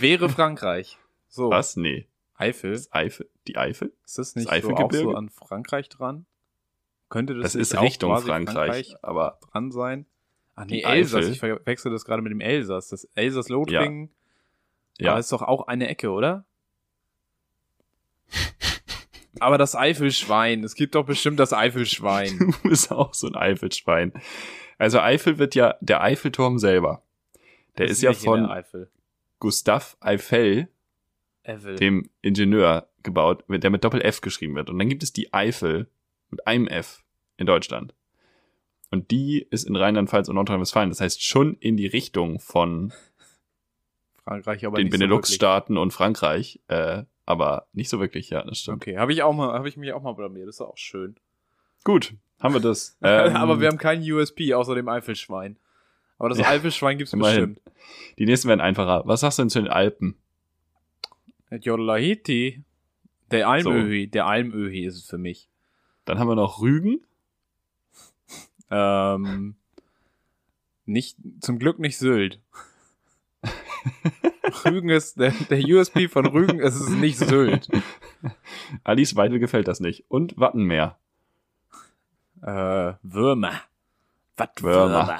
wäre 0.00 0.28
Frankreich. 0.28 0.98
So. 1.28 1.50
Was? 1.50 1.76
Nee. 1.76 2.06
Eifel? 2.42 2.72
Ist 2.72 2.94
Eifel? 2.94 3.28
Die 3.46 3.56
Eifel? 3.56 3.92
Ist 4.04 4.18
das 4.18 4.34
nicht 4.36 4.50
Das 4.50 4.62
so 4.62 4.74
auch 4.74 4.92
so 4.92 5.14
an 5.14 5.28
Frankreich 5.28 5.88
dran? 5.88 6.26
Könnte 7.08 7.34
das, 7.34 7.52
Das, 7.52 7.54
ist 7.54 7.76
auch 7.76 7.82
Richtung 7.82 8.10
quasi 8.10 8.26
Frankreich, 8.26 8.94
aber 9.02 9.38
dran 9.50 9.70
sein? 9.70 10.06
Ach 10.54 10.64
nee, 10.64 10.78
Die 10.78 10.82
Elsass. 10.84 11.20
Eifel. 11.20 11.32
Ich 11.32 11.38
verwechsel 11.38 11.92
das 11.92 12.04
gerade 12.04 12.22
mit 12.22 12.32
dem 12.32 12.40
Elsass. 12.40 12.88
Das 12.88 13.04
Elsass-Lothringen. 13.14 14.10
ja. 14.98 15.10
Aber 15.12 15.20
ist 15.20 15.32
doch 15.32 15.42
auch 15.42 15.66
eine 15.66 15.88
Ecke, 15.88 16.10
oder? 16.10 16.44
Aber 19.40 19.58
das 19.58 19.74
Eifelschwein. 19.74 20.62
Es 20.64 20.74
gibt 20.74 20.94
doch 20.94 21.04
bestimmt 21.04 21.38
das 21.40 21.52
Eifelschwein. 21.52 22.38
Du 22.62 22.68
bist 22.68 22.90
auch 22.92 23.14
so 23.14 23.26
ein 23.26 23.34
Eifelschwein. 23.34 24.12
Also 24.78 25.00
Eifel 25.00 25.38
wird 25.38 25.54
ja, 25.54 25.76
der 25.80 26.02
Eiffelturm 26.02 26.58
selber, 26.58 27.02
der 27.78 27.86
ist, 27.86 28.02
ja 28.02 28.10
in 28.10 28.16
der 28.16 28.24
von 28.24 28.46
Eifel. 28.46 28.90
Gustave 29.38 29.96
Eiffel, 30.00 30.68
Eifel. 31.44 31.76
dem 31.76 32.08
Ingenieur, 32.20 32.88
gebaut, 33.02 33.44
der 33.48 33.70
mit 33.70 33.82
Doppel-F 33.84 34.20
geschrieben 34.20 34.54
wird. 34.54 34.70
Und 34.70 34.78
dann 34.78 34.88
gibt 34.88 35.02
es 35.02 35.12
die 35.12 35.32
Eifel 35.32 35.88
mit 36.30 36.46
einem 36.46 36.66
F 36.68 37.02
in 37.36 37.46
Deutschland. 37.46 37.94
Und 38.90 39.10
die 39.10 39.46
ist 39.50 39.64
in 39.64 39.74
Rheinland-Pfalz 39.74 40.28
und 40.28 40.36
Nordrhein-Westfalen. 40.36 40.90
Das 40.90 41.00
heißt 41.00 41.22
schon 41.24 41.56
in 41.56 41.76
die 41.76 41.86
Richtung 41.86 42.38
von 42.40 42.92
Frankreich, 44.22 44.66
aber 44.66 44.76
den 44.76 44.84
nicht 44.84 44.92
so 44.92 44.98
Benelux-Staaten 44.98 45.76
und 45.76 45.92
Frankreich. 45.92 46.60
Äh, 46.68 47.04
aber 47.24 47.66
nicht 47.72 47.88
so 47.88 48.00
wirklich, 48.00 48.30
ja, 48.30 48.42
das 48.42 48.58
stimmt. 48.58 48.82
Okay, 48.82 48.98
habe 48.98 49.12
ich 49.12 49.22
auch 49.22 49.32
mal, 49.32 49.52
habe 49.54 49.68
ich 49.68 49.76
mich 49.76 49.92
auch 49.92 50.02
mal 50.02 50.12
blamiert. 50.12 50.48
Das 50.48 50.56
ist 50.56 50.60
auch 50.60 50.76
schön. 50.76 51.16
Gut, 51.84 52.14
haben 52.40 52.54
wir 52.54 52.60
das. 52.60 52.96
Ähm, 53.02 53.34
aber 53.36 53.60
wir 53.60 53.68
haben 53.68 53.78
keinen 53.78 54.02
USP 54.10 54.54
außer 54.54 54.74
dem 54.74 54.88
Eifelschwein. 54.88 55.56
Aber 56.18 56.28
das 56.28 56.38
Ja, 56.38 56.48
Eifelschwein 56.48 56.98
gibt's 56.98 57.12
immerhin. 57.12 57.54
bestimmt. 57.54 57.78
Die 58.18 58.26
nächsten 58.26 58.48
werden 58.48 58.60
einfacher. 58.60 59.02
Was 59.06 59.20
sagst 59.20 59.38
du 59.38 59.42
denn 59.42 59.50
zu 59.50 59.60
den 59.60 59.70
Alpen? 59.70 60.16
Jodelahiti. 61.60 62.64
Der 63.30 63.48
Almöhi. 63.48 64.08
Der 64.08 64.26
Almöhi 64.26 64.84
ist 64.84 64.96
es 64.96 65.08
für 65.08 65.18
mich. 65.18 65.48
Dann 66.04 66.18
haben 66.18 66.28
wir 66.28 66.36
noch 66.36 66.60
Rügen. 66.60 67.00
Ähm, 68.74 69.56
nicht, 70.86 71.18
zum 71.40 71.58
Glück 71.58 71.78
nicht 71.78 71.98
Sylt. 71.98 72.40
Rügen 74.64 74.88
ist, 74.88 75.18
der, 75.20 75.32
der 75.50 75.62
USP 75.62 76.08
von 76.08 76.24
Rügen 76.24 76.58
ist 76.58 76.76
es 76.76 76.88
nicht 76.88 77.18
Sylt. 77.18 77.68
Alice 78.84 79.14
Weidel 79.14 79.40
gefällt 79.40 79.68
das 79.68 79.80
nicht. 79.80 80.06
Und 80.08 80.38
Wattenmeer. 80.38 80.96
Äh, 82.40 82.94
Würmer. 83.02 83.60
Was 84.38 84.48
Würmer. 84.60 85.06
Würmer? 85.06 85.18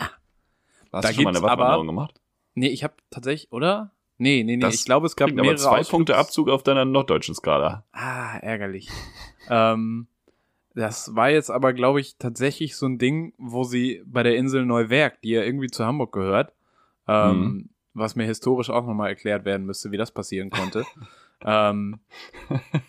Hast 0.92 1.04
Da 1.04 1.08
du 1.08 1.14
schon 1.14 1.24
mal 1.24 1.36
eine 1.36 1.42
Wattwanderung 1.42 1.86
gemacht? 1.86 2.20
Nee, 2.54 2.68
ich 2.68 2.84
habe 2.84 2.94
tatsächlich, 3.10 3.52
oder? 3.52 3.92
Nee, 4.22 4.42
nee, 4.44 4.56
nee, 4.56 4.62
Das 4.62 4.74
ich 4.76 4.84
glaube, 4.84 5.06
es 5.06 5.16
gab 5.16 5.28
Kriegt 5.28 5.38
aber 5.40 5.48
mehrere 5.48 5.60
zwei 5.60 5.80
Ausflugs- 5.80 5.90
Punkte 5.90 6.16
Abzug 6.16 6.48
auf 6.48 6.62
deiner 6.62 6.84
norddeutschen 6.84 7.34
Skala. 7.34 7.84
Ah, 7.92 8.38
ärgerlich. 8.38 8.88
ähm, 9.50 10.06
das 10.74 11.14
war 11.14 11.28
jetzt 11.30 11.50
aber, 11.50 11.72
glaube 11.72 12.00
ich, 12.00 12.16
tatsächlich 12.18 12.76
so 12.76 12.86
ein 12.86 12.98
Ding, 12.98 13.34
wo 13.36 13.64
sie 13.64 14.02
bei 14.06 14.22
der 14.22 14.36
Insel 14.36 14.64
Neuwerk, 14.64 15.20
die 15.22 15.30
ja 15.30 15.42
irgendwie 15.42 15.66
zu 15.68 15.84
Hamburg 15.84 16.12
gehört, 16.12 16.52
ähm, 17.08 17.40
Mhm. 17.40 17.68
was 17.94 18.16
mir 18.16 18.24
historisch 18.24 18.70
auch 18.70 18.86
nochmal 18.86 19.08
erklärt 19.10 19.44
werden 19.44 19.66
müsste, 19.66 19.90
wie 19.90 19.96
das 19.98 20.12
passieren 20.12 20.48
konnte. 20.50 20.86
ähm, 21.44 21.98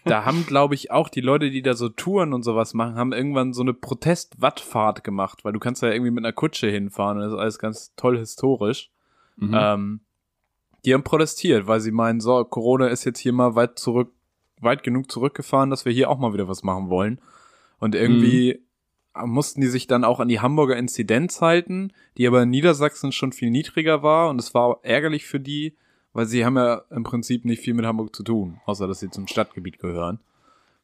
da 0.05 0.23
haben, 0.25 0.45
glaube 0.45 0.75
ich, 0.75 0.91
auch 0.91 1.09
die 1.09 1.19
Leute, 1.21 1.49
die 1.49 1.61
da 1.61 1.73
so 1.73 1.89
Touren 1.89 2.33
und 2.33 2.43
sowas 2.43 2.73
machen, 2.73 2.95
haben 2.95 3.11
irgendwann 3.11 3.51
so 3.53 3.63
eine 3.63 3.73
Protest-Wattfahrt 3.73 5.03
gemacht, 5.03 5.43
weil 5.43 5.53
du 5.53 5.59
kannst 5.59 5.81
da 5.83 5.91
irgendwie 5.91 6.11
mit 6.11 6.23
einer 6.23 6.31
Kutsche 6.33 6.67
hinfahren 6.69 7.17
und 7.17 7.23
das 7.23 7.33
ist 7.33 7.39
alles 7.39 7.59
ganz 7.59 7.95
toll 7.95 8.17
historisch. 8.19 8.91
Mhm. 9.37 9.51
Ähm, 9.57 9.99
die 10.85 10.93
haben 10.93 11.03
protestiert, 11.03 11.67
weil 11.67 11.79
sie 11.79 11.91
meinen, 11.91 12.19
so, 12.19 12.43
Corona 12.43 12.87
ist 12.87 13.03
jetzt 13.05 13.19
hier 13.19 13.33
mal 13.33 13.55
weit 13.55 13.79
zurück, 13.79 14.11
weit 14.59 14.83
genug 14.83 15.11
zurückgefahren, 15.11 15.69
dass 15.69 15.85
wir 15.85 15.91
hier 15.91 16.09
auch 16.09 16.17
mal 16.17 16.33
wieder 16.33 16.47
was 16.47 16.63
machen 16.63 16.89
wollen. 16.89 17.19
Und 17.79 17.95
irgendwie 17.95 18.61
mussten 19.25 19.61
die 19.61 19.67
sich 19.67 19.87
dann 19.87 20.03
auch 20.03 20.19
an 20.19 20.27
die 20.27 20.39
Hamburger 20.39 20.75
Inzidenz 20.77 21.41
halten, 21.41 21.91
die 22.17 22.27
aber 22.27 22.43
in 22.43 22.49
Niedersachsen 22.49 23.11
schon 23.11 23.31
viel 23.31 23.51
niedriger 23.51 24.01
war 24.03 24.29
und 24.29 24.39
es 24.39 24.53
war 24.53 24.79
ärgerlich 24.83 25.25
für 25.25 25.39
die, 25.39 25.75
weil 26.13 26.25
sie 26.25 26.45
haben 26.45 26.57
ja 26.57 26.81
im 26.89 27.03
Prinzip 27.03 27.45
nicht 27.45 27.61
viel 27.61 27.73
mit 27.75 27.85
Hamburg 27.85 28.15
zu 28.15 28.23
tun, 28.23 28.59
außer 28.65 28.87
dass 28.87 28.99
sie 28.99 29.09
zum 29.11 29.27
Stadtgebiet 29.27 29.79
gehören. 29.79 30.19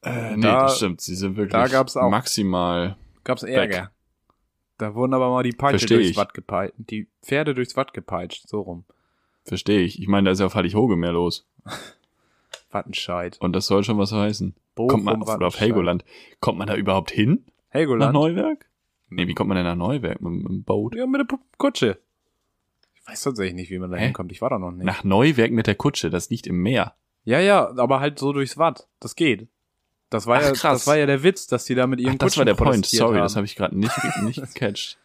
äh, 0.02 0.36
nee, 0.36 0.42
da- 0.42 0.62
das 0.62 0.76
stimmt. 0.76 1.00
Sie 1.00 1.14
sind 1.14 1.36
wirklich 1.36 1.52
da 1.52 1.66
gab's 1.66 1.96
auch- 1.96 2.08
maximal. 2.10 2.96
Gab's 3.24 3.42
Ärger. 3.42 3.90
Da 4.78 4.94
wurden 4.94 5.12
aber 5.12 5.28
mal 5.30 5.42
die 5.42 5.52
Peitsche 5.52 5.86
durchs. 5.86 6.16
Watt 6.16 6.32
gepeitscht, 6.32 6.74
die 6.78 7.06
Pferde 7.22 7.54
durchs 7.54 7.76
Watt 7.76 7.92
gepeitscht, 7.92 8.48
so 8.48 8.60
rum. 8.62 8.84
Verstehe 9.44 9.80
ich. 9.80 10.00
Ich 10.00 10.08
meine, 10.08 10.26
da 10.26 10.32
ist 10.32 10.40
ja 10.40 10.46
auf 10.46 10.54
Heilighoge 10.54 10.96
mehr 10.96 11.12
los. 11.12 11.46
Wattenscheid. 12.70 13.36
Und 13.40 13.54
das 13.54 13.66
soll 13.66 13.84
schon 13.84 13.98
was 13.98 14.12
heißen. 14.12 14.54
Bochum, 14.74 14.88
kommt 14.90 15.04
man, 15.04 15.16
oder 15.22 15.28
auf 15.30 15.34
Wattenscheid. 15.40 15.60
Helgoland. 15.60 16.04
Kommt 16.40 16.58
man 16.58 16.68
da 16.68 16.76
überhaupt 16.76 17.10
hin? 17.10 17.44
Nach 17.46 17.74
Helgoland? 17.74 18.14
Neuwerk? 18.14 18.66
Nee, 19.08 19.26
wie 19.26 19.34
kommt 19.34 19.48
man 19.48 19.56
denn 19.56 19.66
nach 19.66 19.76
Neuwerk? 19.76 20.20
Mit, 20.20 20.32
mit 20.32 20.48
dem 20.48 20.62
Boot? 20.62 20.94
Ja, 20.94 21.06
mit 21.06 21.20
der 21.20 21.38
Kutsche. 21.58 21.98
Ich 22.94 23.06
weiß 23.08 23.22
tatsächlich 23.22 23.54
nicht, 23.54 23.70
wie 23.70 23.78
man 23.78 23.90
da 23.90 23.96
hinkommt. 23.96 24.30
Ich 24.30 24.40
war 24.40 24.50
da 24.50 24.58
noch 24.58 24.70
nicht. 24.70 24.84
Nach 24.84 25.02
Neuwerk 25.02 25.50
mit 25.50 25.66
der 25.66 25.74
Kutsche, 25.74 26.10
das 26.10 26.30
liegt 26.30 26.46
im 26.46 26.62
Meer. 26.62 26.94
Ja, 27.24 27.40
ja, 27.40 27.76
aber 27.76 28.00
halt 28.00 28.18
so 28.18 28.32
durchs 28.32 28.56
Watt. 28.56 28.88
Das 29.00 29.16
geht. 29.16 29.48
Das 30.10 30.26
war 30.26 30.38
Ach, 30.38 30.42
ja, 30.42 30.52
krass. 30.52 30.80
das 30.80 30.86
war 30.86 30.96
ja 30.96 31.06
der 31.06 31.22
Witz, 31.22 31.46
dass 31.46 31.64
die 31.64 31.74
da 31.74 31.86
mit 31.86 32.00
ihren 32.00 32.14
Ach, 32.14 32.18
das 32.18 32.34
Kutschen 32.34 32.40
war 32.40 32.44
der 32.44 32.54
Point. 32.54 32.86
Sorry, 32.86 33.14
haben. 33.14 33.22
das 33.22 33.36
habe 33.36 33.46
ich 33.46 33.56
gerade 33.56 33.78
nicht, 33.78 33.92
nicht 34.22 34.42
gecatcht. 34.54 34.98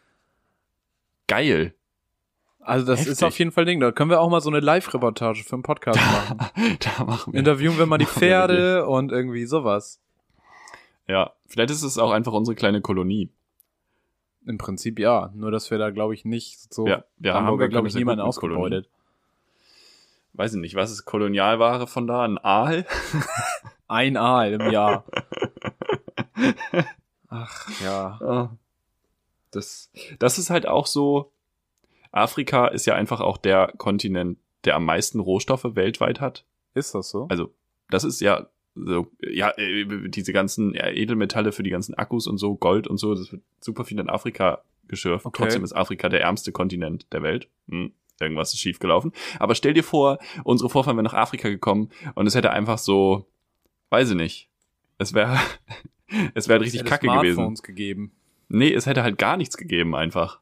Geil. 1.28 1.74
Also 2.66 2.86
das 2.86 3.02
ist 3.02 3.08
Heftig. 3.08 3.28
auf 3.28 3.40
jeden 3.40 3.52
Fall 3.52 3.66
Ding. 3.66 3.80
Da 3.80 3.92
können 3.92 4.10
wir 4.10 4.20
auch 4.20 4.30
mal 4.30 4.42
so 4.42 4.50
eine 4.50 4.60
Live-Reportage 4.60 5.44
für 5.44 5.54
einen 5.54 5.64
Podcast 5.64 6.00
machen. 6.00 6.38
da 6.80 7.04
machen 7.04 7.34
wir. 7.34 7.40
Interviewen 7.40 7.78
wir 7.78 7.86
mal 7.86 8.00
die 8.00 8.06
wir 8.06 8.12
Pferde 8.12 8.88
und 8.88 9.12
irgendwie 9.12 9.46
sowas. 9.46 10.02
Ja, 11.08 11.34
vielleicht 11.46 11.70
ist 11.70 11.84
es 11.84 12.00
auch 12.00 12.12
einfach 12.12 12.34
unsere 12.34 12.56
kleine 12.56 12.82
Kolonie. 12.82 13.30
Im 14.48 14.58
Prinzip 14.58 14.98
ja. 14.98 15.32
Nur, 15.36 15.52
dass 15.52 15.70
wir 15.70 15.78
da, 15.78 15.92
glaube 15.92 16.16
ich, 16.16 16.26
nicht 16.26 16.74
so. 16.74 16.88
Ja, 16.88 17.04
wir 17.18 17.32
da 17.32 17.36
haben 17.36 17.46
Hamburger 17.46 17.66
wir, 17.66 17.70
glaube 17.70 17.88
ich, 17.88 17.94
niemanden 17.94 18.22
ausgebeutet. 18.22 18.90
Weiß 20.34 20.54
ich 20.56 20.60
nicht, 20.60 20.76
was 20.76 20.92
ist 20.92 21.06
Kolonialware 21.06 21.86
von 21.86 22.08
da? 22.08 22.24
Ein 22.24 22.40
Aal? 22.40 22.86
Ein 23.88 24.18
Aal 24.18 24.54
im 24.54 24.72
Jahr. 24.72 25.06
Ach, 27.30 27.70
ja. 27.82 28.20
Ah. 28.22 28.50
Das, 29.52 29.92
das 30.18 30.40
ist 30.40 30.50
halt 30.50 30.68
auch 30.68 30.88
so. 30.88 31.32
Afrika 32.16 32.68
ist 32.68 32.86
ja 32.86 32.96
einfach 32.96 33.22
auch 33.22 33.38
der 33.38 33.74
Kontinent, 33.78 34.38
der 34.64 34.76
am 34.76 34.86
meisten 34.86 35.20
Rohstoffe 35.20 35.76
weltweit 35.76 36.22
hat. 36.22 36.46
Ist 36.74 36.96
das 36.96 37.10
so? 37.10 37.28
Also, 37.30 37.54
das 37.90 38.04
ist 38.04 38.22
ja 38.22 38.48
so, 38.76 39.08
ja, 39.22 39.52
äh, 39.58 39.86
diese 40.10 40.34
ganzen 40.34 40.76
Edelmetalle 40.76 41.52
für 41.52 41.64
die 41.64 41.70
ganzen 41.70 41.94
Akkus 41.96 42.28
und 42.28 42.38
so, 42.38 42.56
Gold 42.56 42.88
und 42.88 42.98
so, 42.98 43.16
das 43.16 43.32
wird 43.32 43.42
super 43.62 43.86
viel 43.86 44.00
in 44.00 44.10
Afrika 44.10 44.64
geschürft. 44.88 45.26
Okay. 45.26 45.44
Trotzdem 45.44 45.64
ist 45.64 45.74
Afrika 45.74 46.10
der 46.10 46.22
ärmste 46.22 46.52
Kontinent 46.52 47.12
der 47.14 47.24
Welt. 47.24 47.48
Hm, 47.70 47.94
irgendwas 48.20 48.54
ist 48.54 48.60
schiefgelaufen. 48.60 49.14
Aber 49.40 49.56
stell 49.56 49.74
dir 49.74 49.84
vor, 49.84 50.20
unsere 50.44 50.70
Vorfahren 50.70 50.98
wären 50.98 51.06
nach 51.06 51.14
Afrika 51.14 51.50
gekommen 51.50 51.90
und 52.16 52.28
es 52.28 52.36
hätte 52.36 52.52
einfach 52.52 52.78
so, 52.78 53.26
weiß 53.90 54.12
ich 54.12 54.16
nicht, 54.18 54.50
es 54.98 55.14
wäre, 55.14 55.40
es 56.34 56.48
wäre 56.50 56.60
richtig 56.60 56.82
Hätte 56.82 56.90
kacke 56.90 57.08
gewesen. 57.08 57.36
Smartphones 57.36 57.64
gegeben. 57.64 58.12
Nee, 58.50 58.74
es 58.74 58.86
hätte 58.86 59.04
halt 59.04 59.18
gar 59.18 59.38
nichts 59.38 59.58
gegeben 59.58 59.96
einfach. 59.96 60.40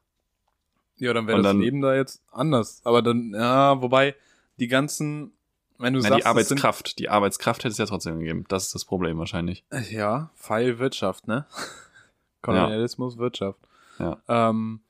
Ja, 0.96 1.12
dann 1.12 1.26
wäre 1.26 1.38
das 1.38 1.44
dann- 1.52 1.60
Leben 1.60 1.80
da 1.80 1.94
jetzt 1.94 2.22
anders. 2.30 2.80
Aber 2.84 3.02
dann, 3.02 3.32
ja, 3.34 3.80
wobei 3.82 4.14
die 4.58 4.68
ganzen, 4.68 5.32
wenn 5.78 5.92
du 5.94 6.00
Na, 6.00 6.08
sagst, 6.08 6.20
die 6.20 6.26
Arbeitskraft, 6.26 6.98
die 6.98 7.08
Arbeitskraft 7.08 7.64
hätte 7.64 7.72
es 7.72 7.78
ja 7.78 7.86
trotzdem 7.86 8.20
gegeben. 8.20 8.44
Das 8.48 8.66
ist 8.66 8.74
das 8.74 8.84
Problem 8.84 9.18
wahrscheinlich. 9.18 9.64
Sind, 9.70 9.90
ja, 9.90 10.30
Pfeil 10.36 10.78
Wirtschaft, 10.78 11.26
ne? 11.26 11.46
Kolonialismus, 12.42 13.18
Wirtschaft. 13.18 13.58
Ja. 13.98 14.18
Ähm, 14.28 14.80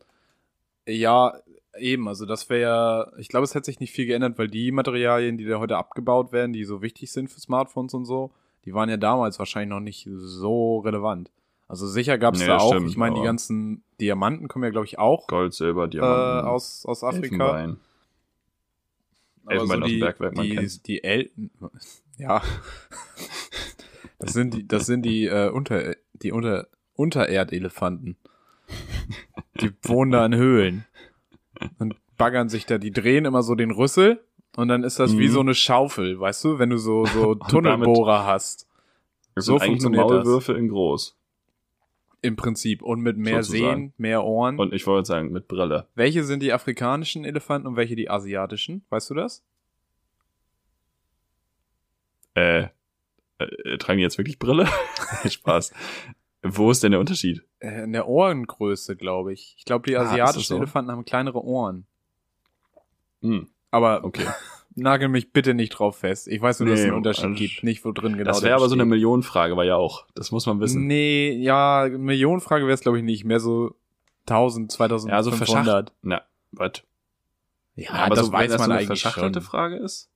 ja, 0.87 1.35
eben, 1.79 2.09
also 2.09 2.27
das 2.27 2.49
wäre 2.51 2.61
ja, 2.61 3.19
ich 3.19 3.29
glaube, 3.29 3.45
es 3.45 3.55
hätte 3.55 3.67
sich 3.67 3.81
nicht 3.81 3.93
viel 3.93 4.07
geändert, 4.07 4.39
weil 4.39 4.49
die 4.49 4.73
Materialien, 4.73 5.39
die 5.39 5.45
da 5.47 5.59
heute 5.59 5.77
abgebaut 5.77 6.33
werden, 6.33 6.53
die 6.53 6.65
so 6.65 6.83
wichtig 6.83 7.13
sind 7.13 7.31
für 7.31 7.41
Smartphones 7.41 7.95
und 7.95 8.05
so, 8.05 8.33
die 8.65 8.75
waren 8.75 8.89
ja 8.89 8.97
damals 8.97 9.39
wahrscheinlich 9.39 9.71
noch 9.71 9.81
nicht 9.81 10.09
so 10.15 10.79
relevant. 10.79 11.31
Also 11.75 11.89
sicher 11.89 12.19
gab 12.19 12.35
es 12.35 12.41
Nee, 12.41 12.47
da 12.47 12.59
auch, 12.59 12.73
stimmt, 12.73 12.89
ich 12.89 12.97
meine, 12.97 13.17
die 13.17 13.23
ganzen 13.23 13.83
Diamanten 14.01 14.47
kommen 14.47 14.63
ja, 14.65 14.71
glaube 14.71 14.87
ich, 14.87 14.97
auch 14.97 15.27
Gold, 15.27 15.55
Silber, 15.55 15.87
äh, 15.87 15.89
Diamanten, 15.89 16.49
aus, 16.49 16.87
aus 16.87 17.03
Afrika. 17.03 17.59
Elfenbein. 17.59 17.77
Elfenbein 19.49 19.83
aus 19.83 19.89
dem 19.89 19.95
die, 19.95 19.99
Bergwerk, 19.99 20.37
man 20.37 20.45
die, 20.47 20.55
kennt's. 20.55 20.83
die 20.83 21.03
El 21.03 21.31
ja. 22.17 22.43
Das 24.21 24.33
sind 24.33 24.55
die, 24.55 24.69
das 24.69 24.87
sind 24.87 25.03
die, 25.03 25.27
äh, 25.27 25.51
unter, 25.51 25.97
die 26.15 26.31
unter, 26.31 26.69
Untererdelefanten. 26.95 28.17
Die 29.61 29.73
wohnen 29.83 30.13
da 30.13 30.25
in 30.25 30.37
Höhlen. 30.37 30.85
Und 31.81 31.97
baggern 32.17 32.49
sich 32.49 32.67
da, 32.67 32.79
die 32.79 32.93
drehen 32.93 33.25
immer 33.25 33.43
so 33.43 33.57
den 33.57 33.73
Rüssel 33.73 34.25
Und 34.57 34.69
dann 34.69 34.85
ist 34.85 35.01
das 35.01 35.19
wie 35.19 35.27
Mhm. 35.27 35.33
so 35.33 35.41
eine 35.41 35.55
Schaufel, 35.57 36.21
weißt 36.21 36.45
du, 36.45 36.59
wenn 36.61 36.71
du 36.71 36.77
so, 36.79 37.05
so 37.07 37.35
Tunnelbohrer 37.51 38.25
hast. 38.27 38.69
Das 39.35 39.47
So 39.47 39.55
sind 39.59 39.61
so 39.63 39.67
funktioniert 39.67 40.05
das. 40.05 40.25
Maulwürfe 40.25 40.53
in 40.53 40.69
groß. 40.69 41.17
Im 42.25 42.37
Prinzip. 42.37 42.83
Und 42.83 43.01
mit 43.01 43.17
mehr 43.17 43.43
Sozusagen. 43.43 43.81
Sehen, 43.89 43.95
mehr 43.99 44.25
Ohren. 44.25 44.59
Und 44.59 44.73
ich 44.73 44.87
wollte 44.87 45.07
sagen, 45.07 45.31
mit 45.31 45.47
Brille. 45.47 45.89
welche 45.95 46.25
sind 46.25 46.43
die 46.43 46.53
afrikanischen 46.53 47.25
Elefanten 47.25 47.69
und 47.69 47.77
welche 47.77 47.97
die 47.97 48.09
asiatischen? 48.09 48.85
Weißt 48.89 49.11
du 49.11 49.15
das? 49.15 49.45
Äh, 52.35 52.69
äh, 53.39 53.79
tragen 53.79 53.99
die 53.99 54.03
jetzt 54.03 54.19
wirklich 54.19 54.39
Brille? 54.39 54.67
Spaß. 55.29 55.73
Wo 56.43 56.71
ist 56.71 56.83
denn 56.83 56.91
der 56.93 57.01
Unterschied? 57.01 57.43
Äh, 57.61 57.85
In 57.85 57.93
der 57.93 58.09
Ohrengröße, 58.09 58.97
glaube 58.97 59.33
ich. 59.33 59.55
Ich 59.59 59.65
glaube, 59.65 59.87
die 59.87 59.97
Ah, 59.97 60.03
asiatischen 60.03 60.45
so? 60.49 60.57
Elefanten 60.57 60.91
haben 60.91 61.05
kleinere 61.05 61.43
Ohren. 61.45 61.87
Hm, 63.23 63.49
Aber 63.71 64.05
okay. 64.05 64.27
nagel 64.77 65.09
mich 65.09 65.33
bitte 65.33 65.55
nicht 65.55 65.71
drauf 65.71 65.99
fest. 65.99 66.29
Ich 66.29 66.41
weiß 66.41 66.61
nur, 66.61 66.71
dass 66.71 66.81
es 66.81 66.87
einen 66.87 66.95
Unterschied 66.95 67.25
also- 67.25 67.37
gibt. 67.37 67.63
Nicht, 67.65 67.85
wo 67.85 67.93
drin 67.93 68.17
genau 68.17 68.31
das 68.31 68.43
wäre 68.43 68.57
aber 68.57 68.69
so 68.69 68.75
eine. 68.75 68.85
Millionenfrage, 68.85 69.57
war 69.57 69.65
ja 69.65 69.77
auch. 69.77 70.07
Das 70.15 70.31
muss 70.31 70.47
man 70.47 70.61
wissen. 70.61 70.87
Nee, 70.87 71.33
ja, 71.33 71.89
Millionenfrage 71.91 72.65
wäre 72.65 72.75
es, 72.75 72.81
glaube 72.81 72.99
ich, 72.99 73.05
nicht. 73.05 73.25
Mehr 73.25 73.41
so 73.41 73.75
1000, 74.27 74.73
2500. 74.73 75.11
Ja, 75.11 75.23
so 75.23 75.31
verschachtelt. 75.33 75.93
Na, 76.03 76.23
was? 76.53 76.83
Ja, 77.77 77.91
aber 77.91 78.15
das 78.15 78.27
so, 78.27 78.33
weiß 78.33 78.51
man 78.51 78.59
so 78.59 78.65
eine 78.65 78.75
eigentlich 78.75 78.87
verschachtelte 78.87 79.41
schon. 79.41 79.49
Frage 79.51 79.77
ist? 79.77 80.11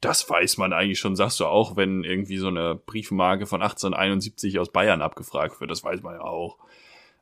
Das 0.00 0.28
weiß 0.28 0.58
man 0.58 0.74
eigentlich 0.74 0.98
schon, 0.98 1.16
sagst 1.16 1.40
du 1.40 1.46
auch, 1.46 1.76
wenn 1.76 2.04
irgendwie 2.04 2.36
so 2.36 2.48
eine 2.48 2.74
Briefmarke 2.74 3.46
von 3.46 3.62
1871 3.62 4.58
aus 4.58 4.70
Bayern 4.70 5.00
abgefragt 5.00 5.60
wird. 5.60 5.70
Das 5.70 5.82
weiß 5.82 6.02
man 6.02 6.14
ja 6.14 6.20
auch. 6.20 6.58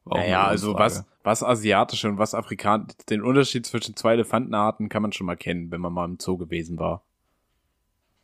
Naja, 0.05 0.45
also 0.47 0.75
was, 0.75 1.05
was 1.23 1.43
asiatische 1.45 2.09
und 2.09 2.19
was 2.19 2.35
afrikanische, 2.35 2.97
den 3.09 3.23
Unterschied 3.23 3.65
zwischen 3.67 3.95
zwei 3.97 4.15
Elefantenarten 4.15 4.89
kann 4.89 5.03
man 5.03 5.13
schon 5.13 5.27
mal 5.27 5.37
kennen, 5.37 5.71
wenn 5.71 5.81
man 5.81 5.93
mal 5.93 6.05
im 6.07 6.19
Zoo 6.19 6.37
gewesen 6.37 6.79
war. 6.79 7.03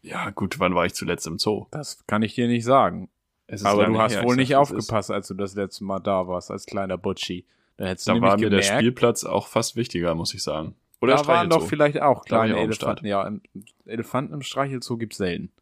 Ja, 0.02 0.30
gut, 0.30 0.58
wann 0.60 0.74
war 0.74 0.86
ich 0.86 0.94
zuletzt 0.94 1.26
im 1.26 1.38
Zoo? 1.38 1.66
Das 1.70 2.04
kann 2.06 2.22
ich 2.22 2.34
dir 2.34 2.48
nicht 2.48 2.64
sagen. 2.64 3.08
Es 3.46 3.60
ist 3.62 3.66
Aber 3.66 3.86
du 3.86 3.98
hast 3.98 4.12
her, 4.14 4.24
wohl 4.24 4.34
ich 4.34 4.38
nicht 4.38 4.50
ist- 4.50 4.56
aufgepasst, 4.56 5.10
als 5.10 5.28
du 5.28 5.34
das 5.34 5.54
letzte 5.54 5.84
Mal 5.84 6.00
da 6.00 6.26
warst, 6.28 6.50
als 6.50 6.66
kleiner 6.66 6.98
Butschi. 6.98 7.46
Da 7.76 7.86
hättest 7.86 8.06
du 8.06 8.10
Da 8.10 8.14
nämlich 8.14 8.30
war 8.30 8.36
mir 8.38 8.50
der 8.50 8.60
gemerkt, 8.60 8.78
Spielplatz 8.80 9.24
auch 9.24 9.46
fast 9.46 9.76
wichtiger, 9.76 10.14
muss 10.14 10.34
ich 10.34 10.42
sagen. 10.42 10.74
Oder 11.00 11.14
da 11.14 11.26
waren 11.28 11.48
doch 11.48 11.64
vielleicht 11.66 12.00
auch 12.02 12.24
kleine 12.24 12.56
auch 12.56 12.60
Elefanten. 12.62 13.06
Ja, 13.06 13.26
im- 13.26 13.40
Elefanten 13.86 14.34
im 14.34 14.42
Streichelzoo 14.42 14.96
gibt's 14.96 15.16
selten. 15.18 15.52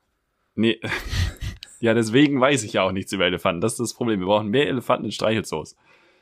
Nee. 0.54 0.80
ja, 1.80 1.92
deswegen 1.92 2.40
weiß 2.40 2.62
ich 2.62 2.72
ja 2.72 2.82
auch 2.82 2.92
nichts 2.92 3.12
über 3.12 3.26
Elefanten. 3.26 3.60
Das 3.60 3.72
ist 3.72 3.80
das 3.80 3.94
Problem. 3.94 4.20
Wir 4.20 4.26
brauchen 4.26 4.48
mehr 4.48 4.66
Elefanten 4.68 5.04
in 5.04 5.12
Streichelzoos. 5.12 5.76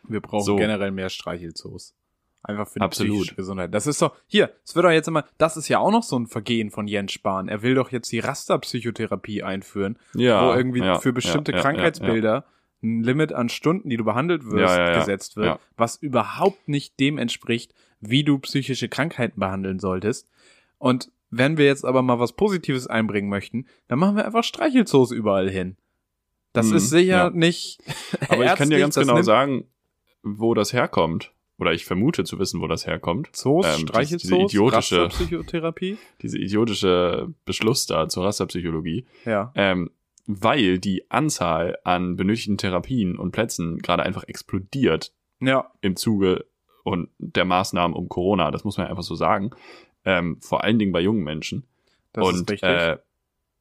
Wir 0.09 0.21
brauchen 0.21 0.45
So. 0.45 0.57
generell 0.57 0.91
mehr 0.91 1.09
Streichelzoos. 1.11 1.95
Einfach 2.43 2.69
für 2.69 2.79
die 2.79 2.85
Absolut. 2.85 3.13
psychische 3.17 3.35
Gesundheit. 3.37 3.73
Das 3.73 3.87
ist 3.87 4.03
doch, 4.03 4.15
hier, 4.27 4.51
es 4.67 4.75
wird 4.77 4.85
doch 4.85 4.91
jetzt 4.91 5.09
immer, 5.09 5.25
das 5.39 5.57
ist 5.57 5.69
ja 5.69 5.79
auch 5.79 5.91
noch 5.91 6.03
so 6.03 6.19
ein 6.19 6.27
Vergehen 6.27 6.71
von 6.71 6.87
Jens 6.87 7.13
Spahn. 7.13 7.49
Er 7.49 7.63
will 7.63 7.75
doch 7.75 7.91
jetzt 7.91 8.13
die 8.13 8.19
Rasterpsychotherapie 8.19 9.43
einführen, 9.43 9.99
Ja. 10.15 10.47
wo 10.47 10.55
irgendwie 10.55 10.81
ja, 10.81 10.99
für 10.99 11.13
bestimmte 11.15 11.53
ja, 11.53 11.61
Krankheitsbilder 11.61 12.45
ein 12.83 13.03
Limit 13.03 13.33
an 13.33 13.49
Stunden, 13.49 13.89
die 13.89 13.97
du 13.97 14.05
behandelt 14.05 14.45
wirst, 14.45 14.77
gesetzt 14.95 15.37
wird, 15.37 15.59
was 15.79 15.97
überhaupt 15.97 16.69
nicht 16.69 17.01
dem 17.01 17.17
entspricht, 17.17 17.73
wie 18.01 18.25
du 18.25 18.39
psychische 18.41 18.91
Krankheiten 18.91 19.41
behandeln 19.41 19.79
solltest. 19.79 20.29
Und 20.77 21.11
wenn 21.31 21.57
wir 21.57 21.65
jetzt 21.65 21.87
aber 21.87 22.03
mal 22.03 22.19
was 22.19 22.35
Positives 22.35 22.87
einbringen 22.87 23.31
möchten, 23.31 23.67
dann 23.89 23.99
machen 23.99 24.17
wir 24.17 24.27
einfach 24.27 24.45
Streichelzoos 24.45 25.13
überall 25.13 25.49
hin. 25.49 25.77
Das 26.53 26.67
Mhm, 26.67 26.77
ist 26.77 26.91
sicher 26.91 27.31
nicht. 27.31 27.81
Aber 28.29 28.45
ich 28.45 28.55
kann 28.55 28.69
dir 28.69 28.79
ganz 28.81 28.97
genau 28.97 29.23
sagen, 29.23 29.65
wo 30.25 30.55
das 30.55 30.73
herkommt. 30.73 31.33
Oder 31.57 31.73
ich 31.73 31.85
vermute 31.85 32.25
zu 32.25 32.41
wissen, 32.41 32.61
wo 32.61 32.67
das 32.67 32.85
herkommt. 32.87 33.29
Zoos, 33.35 33.65
ähm, 33.65 33.87
Streichelzoos, 33.87 34.23
diese 34.23 34.37
idiotische- 34.37 35.05
Rasterpsychotherapie. 35.05 35.99
Diese 36.23 36.37
idiotische 36.39 37.33
Beschluss 37.45 37.87
da 37.87 38.09
zur 38.09 38.25
Rasterpsychologie. 38.25 39.07
Ja. 39.25 39.53
Ähm, 39.55 39.91
weil 40.27 40.79
die 40.79 41.09
Anzahl 41.11 41.79
an 41.85 42.17
benötigten 42.17 42.59
Therapien 42.59 43.17
und 43.17 43.31
Plätzen 43.31 43.79
gerade 43.79 44.03
einfach 44.03 44.25
explodiert 44.25 45.13
Ja, 45.41 45.71
im 45.81 45.95
Zuge 45.97 46.47
und 46.83 47.11
der 47.19 47.45
Maßnahmen 47.45 47.97
um 47.97 48.09
Corona. 48.09 48.51
Das 48.51 48.65
muss 48.65 48.77
man 48.77 48.89
einfach 48.89 49.03
so 49.05 49.15
sagen. 49.15 49.51
Ähm, 50.05 50.39
vor 50.41 50.65
allen 50.65 50.79
Dingen 50.79 50.93
bei 50.93 51.01
jungen 51.01 51.23
Menschen. 51.23 51.65
das 52.13 52.27
und 52.27 52.35
ist 52.35 52.51
richtig. 52.51 52.69
Äh, 52.69 52.99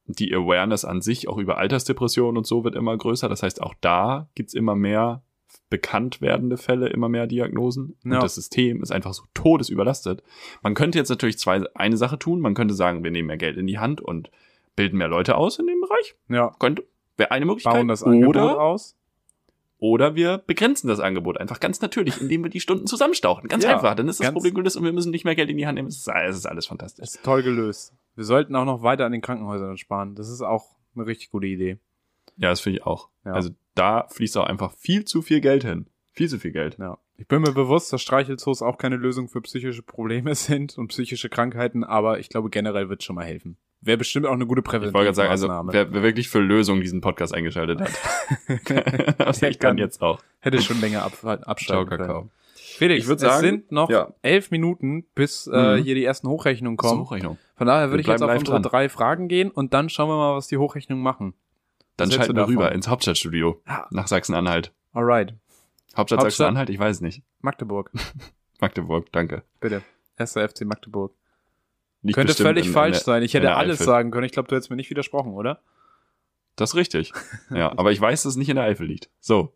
die 0.06 0.34
Awareness 0.34 0.84
an 0.84 1.02
sich 1.02 1.28
auch 1.30 1.38
über 1.38 1.58
Altersdepressionen 1.58 2.38
und 2.38 2.48
so 2.48 2.64
wird 2.64 2.76
immer 2.76 2.98
größer. 2.98 3.30
Das 3.30 3.44
heißt, 3.44 3.62
auch 3.62 3.74
da 3.80 4.28
gibt's 4.36 4.54
immer 4.54 4.76
mehr 4.76 5.22
bekannt 5.70 6.22
werdende 6.22 6.58
Fälle, 6.58 6.88
immer 6.88 7.10
mehr 7.10 7.28
Diagnosen. 7.28 7.98
Ja. 8.04 8.16
Und 8.16 8.24
das 8.24 8.36
System 8.36 8.82
ist 8.84 8.92
einfach 8.92 9.14
so 9.14 9.24
todesüberlastet. 9.34 10.24
Man 10.62 10.74
könnte 10.74 10.98
jetzt 10.98 11.10
natürlich 11.10 11.38
zwei, 11.40 11.64
eine 11.74 11.98
Sache 11.98 12.20
tun. 12.20 12.40
Man 12.40 12.54
könnte 12.54 12.74
sagen, 12.74 13.04
wir 13.04 13.12
nehmen 13.12 13.28
mehr 13.28 13.38
Geld 13.38 13.58
in 13.58 13.68
die 13.68 13.80
Hand 13.80 14.02
und 14.02 14.30
bilden 14.76 14.98
mehr 14.98 15.08
Leute 15.08 15.36
aus 15.36 15.60
in 15.60 15.68
dem 15.68 15.82
Bereich. 15.82 16.16
ja, 16.30 16.56
Könnte, 16.60 16.84
wäre 17.18 17.32
eine 17.32 17.46
Möglichkeit. 17.46 17.74
bauen 17.74 17.88
das 17.88 18.04
Angebot 18.04 18.36
oder, 18.36 18.60
aus. 18.60 18.96
oder 19.78 20.16
wir 20.16 20.40
begrenzen 20.40 20.88
das 20.88 21.00
Angebot 21.00 21.40
einfach 21.40 21.60
ganz 21.60 21.82
natürlich, 21.82 22.20
indem 22.22 22.44
wir 22.44 22.50
die 22.50 22.60
Stunden 22.60 22.88
zusammenstauchen. 22.88 23.48
Ganz 23.50 23.64
Ja, 23.64 23.76
einfach. 23.76 23.96
Dann 23.96 24.08
ist 24.08 24.20
das 24.20 24.32
Problem 24.32 24.54
gelöst 24.54 24.78
und 24.78 24.84
wir 24.84 24.94
müssen 24.94 25.12
nicht 25.12 25.26
mehr 25.26 25.36
Geld 25.36 25.50
in 25.50 25.58
die 25.58 25.68
Hand 25.68 25.76
nehmen. 25.76 25.88
Es 25.88 25.98
ist, 25.98 26.08
es 26.08 26.38
ist 26.38 26.46
alles 26.46 26.66
fantastisch. 26.68 27.04
Ist 27.04 27.24
toll 27.24 27.44
gelöst. 27.44 27.94
Wir 28.16 28.24
sollten 28.24 28.56
auch 28.56 28.66
noch 28.66 28.84
weiter 28.84 29.06
an 29.06 29.12
den 29.12 29.22
Krankenhäusern 29.22 29.78
sparen. 29.78 30.16
Das 30.16 30.30
ist 30.30 30.42
auch 30.42 30.76
eine 30.96 31.06
richtig 31.06 31.30
gute 31.32 31.48
Idee. 31.48 31.78
Ja, 32.38 32.50
das 32.50 32.60
finde 32.62 32.80
ich 32.80 32.86
auch. 32.86 33.10
Ja. 33.26 33.34
Also 33.34 33.50
da 33.76 34.08
fließt 34.10 34.38
auch 34.38 34.46
einfach 34.46 34.74
viel 34.78 35.06
zu 35.06 35.22
viel 35.22 35.42
Geld 35.42 35.64
hin. 35.64 35.88
Viel 36.12 36.30
zu 36.30 36.40
viel 36.40 36.52
Geld. 36.52 36.78
Ja. 36.80 36.98
Ich 37.18 37.28
bin 37.28 37.42
mir 37.42 37.52
bewusst, 37.54 37.92
dass 37.94 38.02
Streichelzoos 38.02 38.62
auch 38.62 38.78
keine 38.78 38.96
Lösung 38.98 39.30
für 39.30 39.42
psychische 39.42 39.82
Probleme 39.84 40.36
sind 40.36 40.78
und 40.78 40.88
psychische 40.90 41.30
Krankheiten, 41.30 41.84
aber 41.84 42.20
ich 42.20 42.30
glaube, 42.30 42.50
generell 42.50 42.90
wird 42.90 43.04
schon 43.04 43.16
mal 43.16 43.26
helfen. 43.26 43.58
Wäre 43.82 43.98
bestimmt 43.98 44.26
auch 44.26 44.32
eine 44.34 44.46
gute 44.48 44.62
Ich 44.62 44.72
wollte 44.72 44.92
gerade 44.92 45.14
sagen, 45.14 45.30
also 45.30 45.50
wer, 45.50 45.92
wer 45.94 46.04
wirklich 46.04 46.30
für 46.30 46.40
Lösungen 46.40 46.80
diesen 46.82 47.02
Podcast 47.02 47.34
eingeschaltet 47.34 47.82
hat, 47.82 47.92
Der 49.42 49.50
ich 49.50 49.60
kann 49.60 49.72
kann- 49.72 49.78
jetzt 49.78 50.02
auch. 50.02 50.22
Hätte 50.40 50.62
schon 50.62 50.80
länger 50.80 51.04
ab, 51.04 51.14
Ciao, 51.16 51.32
abschalten 51.34 51.90
können. 51.90 52.02
Kakao. 52.08 52.30
Felix, 52.56 53.04
Ich 53.04 53.08
würd 53.08 53.18
es 53.18 53.24
sagen, 53.28 53.42
sind 53.46 53.72
noch 53.72 53.90
ja. 53.90 54.14
elf 54.22 54.52
Minuten, 54.52 55.06
bis 55.16 55.48
äh, 55.48 55.78
Mhm. 55.80 55.84
hier 55.84 55.96
die 55.96 56.04
ersten 56.06 56.28
Hochrechnungen 56.28 56.78
kommen. 56.78 57.02
Hochrechnung. 57.02 57.38
Von 57.56 57.68
daher 57.68 57.90
würde 57.90 58.02
ich 58.02 58.08
jetzt 58.08 58.24
auf 58.24 58.32
unsere 58.32 58.62
dran. 58.62 58.64
drei 58.64 58.90
Fragen 58.90 59.28
gehen 59.28 59.52
und 59.52 59.74
dann 59.74 59.90
schauen 59.90 60.10
wir 60.10 60.16
mal, 60.16 60.36
was 60.36 60.48
die 60.48 60.58
Hochrechnungen 60.58 61.04
machen. 61.04 61.34
Dann 61.98 62.10
Was 62.10 62.16
schalten 62.16 62.36
du 62.36 62.42
wir 62.42 62.48
rüber 62.48 62.72
ins 62.72 62.88
Hauptstadtstudio 62.88 63.62
Ja. 63.68 63.88
nach 63.92 64.08
Sachsen-Anhalt. 64.08 64.74
Alright. 64.94 65.34
Hauptstadt, 65.96 66.20
Hauptstadt? 66.20 66.32
Sachsen-Anhalt? 66.32 66.70
Ich 66.70 66.80
weiß 66.80 67.02
nicht. 67.02 67.24
Magdeburg, 67.42 67.92
Magdeburg, 68.60 69.12
danke. 69.12 69.44
bitte. 69.60 69.82
Erster 70.18 70.48
FC 70.48 70.62
Magdeburg. 70.66 71.14
Liegt 72.02 72.16
Könnte 72.16 72.34
völlig 72.34 72.70
falsch 72.70 72.98
der- 72.98 73.04
sein. 73.04 73.24
Ich 73.24 73.34
hätte 73.34 73.56
alles 73.56 73.78
Eifel. 73.78 73.86
sagen 73.86 74.12
können. 74.12 74.26
Ich 74.26 74.32
glaube, 74.32 74.48
du 74.50 74.56
hättest 74.56 74.70
mir 74.70 74.76
nicht 74.76 74.90
widersprochen, 74.90 75.34
oder? 75.34 75.62
Das 76.56 76.72
ist 76.72 76.76
richtig. 76.76 77.12
Ja, 77.50 77.72
aber 77.78 77.92
ich 77.92 78.00
weiß, 78.02 78.24
dass 78.24 78.32
es 78.34 78.36
nicht 78.38 78.50
in 78.50 78.56
der 78.56 78.66
Eifel 78.66 78.88
liegt. 78.88 79.10
So. 79.20 79.54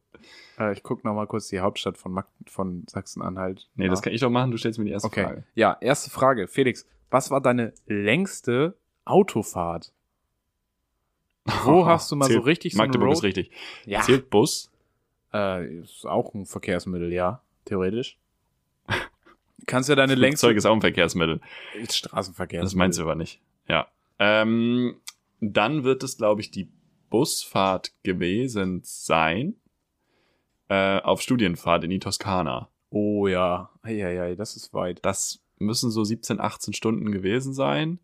Äh, 0.60 0.74
ich 0.74 0.82
gucke 0.84 1.06
noch 1.08 1.14
mal 1.14 1.28
kurz 1.28 1.48
die 1.50 1.60
Hauptstadt 1.60 1.98
von, 1.98 2.12
Mag 2.12 2.28
von 2.48 2.86
Sachsen-Anhalt. 2.88 3.70
Nee, 3.76 3.88
das 3.88 4.02
kann 4.02 4.14
ich 4.14 4.22
doch 4.22 4.30
machen. 4.30 4.52
Du 4.52 4.58
stellst 4.58 4.80
mir 4.80 4.86
die 4.86 4.92
erste 4.92 5.08
Okay. 5.08 5.24
Frage. 5.26 5.44
Ja, 5.56 5.78
erste 5.82 6.10
Frage. 6.10 6.48
Felix, 6.48 6.88
was 7.10 7.30
war 7.32 7.42
deine 7.42 7.74
längste 7.86 8.78
Autofahrt? 9.06 9.94
Wo 11.64 11.86
hast 11.86 12.12
du 12.12 12.16
mal 12.16 12.26
so 12.28 12.34
Zählt- 12.36 12.45
richtig 12.45 12.74
so 12.74 12.78
Magdeburg 12.78 13.12
ist 13.14 13.24
richtig. 13.24 13.52
Ja. 13.86 14.02
Zählt 14.02 14.30
Bus? 14.30 14.72
Äh, 15.34 15.80
ist 15.80 16.06
auch 16.06 16.34
ein 16.34 16.45
Verkehrsmittel, 16.45 17.12
ja, 17.12 17.41
theoretisch. 17.66 18.18
Kannst 19.66 19.89
ja 19.89 19.95
deine 19.95 20.16
längste 20.16 20.48
Flugzeug 20.48 20.58
ist 20.58 20.66
auch 20.66 20.74
ein 20.74 20.82
Verkehrsmittel. 20.82 21.41
Straßenverkehr. 21.89 22.62
Das 22.62 22.76
meinst 22.76 23.00
du 23.00 23.04
aber 23.04 23.16
nicht. 23.16 23.41
Ja. 23.68 23.88
Ähm, 24.20 24.95
dann 25.41 25.84
wird 25.84 26.04
es, 26.04 26.18
glaube 26.18 26.41
ich, 26.41 26.52
die 26.52 26.70
Busfahrt 27.10 27.91
gewesen 28.04 28.82
sein. 28.84 29.56
Äh, 30.70 31.00
auf 31.02 31.22
Studienfahrt 31.22 31.84
in 31.84 31.89
die 31.89 32.00
Toskana. 32.00 32.70
Oh 32.89 33.28
ja. 33.28 33.70
Eieiei, 33.84 34.36
das 34.36 34.56
ist 34.56 34.74
weit. 34.74 35.00
Das 35.04 35.41
müssen 35.60 35.91
so 35.91 36.04
17, 36.04 36.39
18 36.39 36.74
Stunden 36.74 37.12
gewesen 37.12 37.54
sein. 37.54 38.00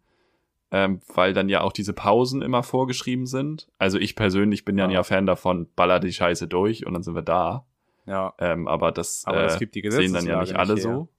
Ähm, 0.75 1.01
weil 1.13 1.33
dann 1.33 1.49
ja 1.49 1.61
auch 1.61 1.71
diese 1.71 1.93
Pausen 1.93 2.41
immer 2.41 2.63
vorgeschrieben 2.63 3.27
sind. 3.27 3.69
Also 3.77 3.99
ich 3.99 4.15
persönlich 4.15 4.65
bin 4.65 4.75
ja, 4.77 4.87
Ja. 4.87 4.91
ja 4.91 5.03
Fan 5.03 5.27
davon, 5.27 5.67
baller 5.75 5.99
die 5.99 6.11
Scheiße 6.11 6.47
durch 6.47 6.87
und 6.87 6.93
dann 6.93 7.03
sind 7.03 7.13
wir 7.13 7.21
da. 7.21 7.67
Ja, 8.07 8.33
Ähm, 8.39 8.67
aber 8.67 8.91
das, 8.91 9.23
aber 9.25 9.41
äh, 9.41 9.43
das 9.43 9.59
gibt 9.59 9.75
die 9.75 9.89
sehen 9.91 10.13
dann 10.13 10.25
ja 10.25 10.41
nicht 10.41 10.55
alle 10.55 10.73
nicht 10.73 10.83
so. 10.83 11.09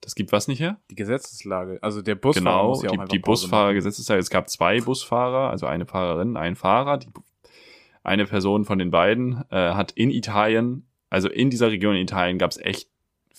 Das 0.00 0.14
gibt 0.14 0.30
was 0.30 0.46
nicht 0.46 0.60
her? 0.60 0.78
Die 0.90 0.94
Gesetzeslage. 0.94 1.78
Also 1.82 2.00
der 2.00 2.14
Busfahrer 2.14 2.44
genau, 2.44 2.68
muss 2.68 2.82
ja 2.84 2.90
die, 2.92 2.96
die 2.96 3.18
Pause 3.18 3.46
Busfahrer 3.46 3.64
machen. 3.64 3.74
Gesetzesteil. 3.74 4.20
Es 4.20 4.30
gab 4.30 4.48
zwei 4.48 4.80
Busfahrer, 4.80 5.50
also 5.50 5.66
eine 5.66 5.84
Fahrerin, 5.84 6.36
ein 6.36 6.54
Fahrer. 6.54 6.98
Die, 6.98 7.08
eine 8.04 8.26
Person 8.26 8.64
von 8.64 8.78
den 8.78 8.92
beiden 8.92 9.44
äh, 9.50 9.72
hat 9.72 9.90
in 9.90 10.10
Italien, 10.10 10.86
also 11.10 11.28
in 11.28 11.50
dieser 11.50 11.72
Region 11.72 11.96
in 11.96 12.02
Italien, 12.02 12.38
gab 12.38 12.52
es 12.52 12.58
echt 12.58 12.88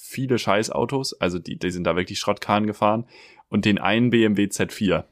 viele 0.07 0.37
Scheißautos. 0.39 1.13
Also 1.19 1.39
die, 1.39 1.57
die 1.59 1.71
sind 1.71 1.83
da 1.85 1.95
wirklich 1.95 2.19
Schrottkahn 2.19 2.65
gefahren. 2.67 3.05
Und 3.49 3.65
den 3.65 3.77
einen 3.77 4.09
BMW 4.09 4.45
Z4, 4.45 5.03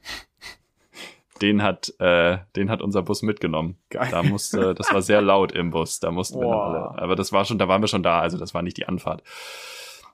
den 1.42 1.62
hat, 1.62 1.94
äh, 2.00 2.38
den 2.56 2.70
hat 2.70 2.82
unser 2.82 3.02
Bus 3.02 3.22
mitgenommen. 3.22 3.78
Geil. 3.90 4.08
Da 4.12 4.24
musste, 4.24 4.74
das 4.74 4.92
war 4.94 5.02
sehr 5.02 5.22
laut 5.22 5.52
im 5.52 5.70
Bus. 5.72 6.00
Da 6.00 6.12
mussten 6.12 6.40
wir 6.40 6.46
Boah. 6.46 6.66
alle. 6.94 7.02
Aber 7.02 7.16
das 7.16 7.32
war 7.34 7.46
schon, 7.46 7.58
da 7.58 7.68
waren 7.68 7.82
wir 7.82 7.88
schon 7.88 8.04
da. 8.04 8.20
Also 8.20 8.38
das 8.38 8.54
war 8.54 8.62
nicht 8.62 8.78
die 8.78 8.88
Anfahrt. 8.88 9.24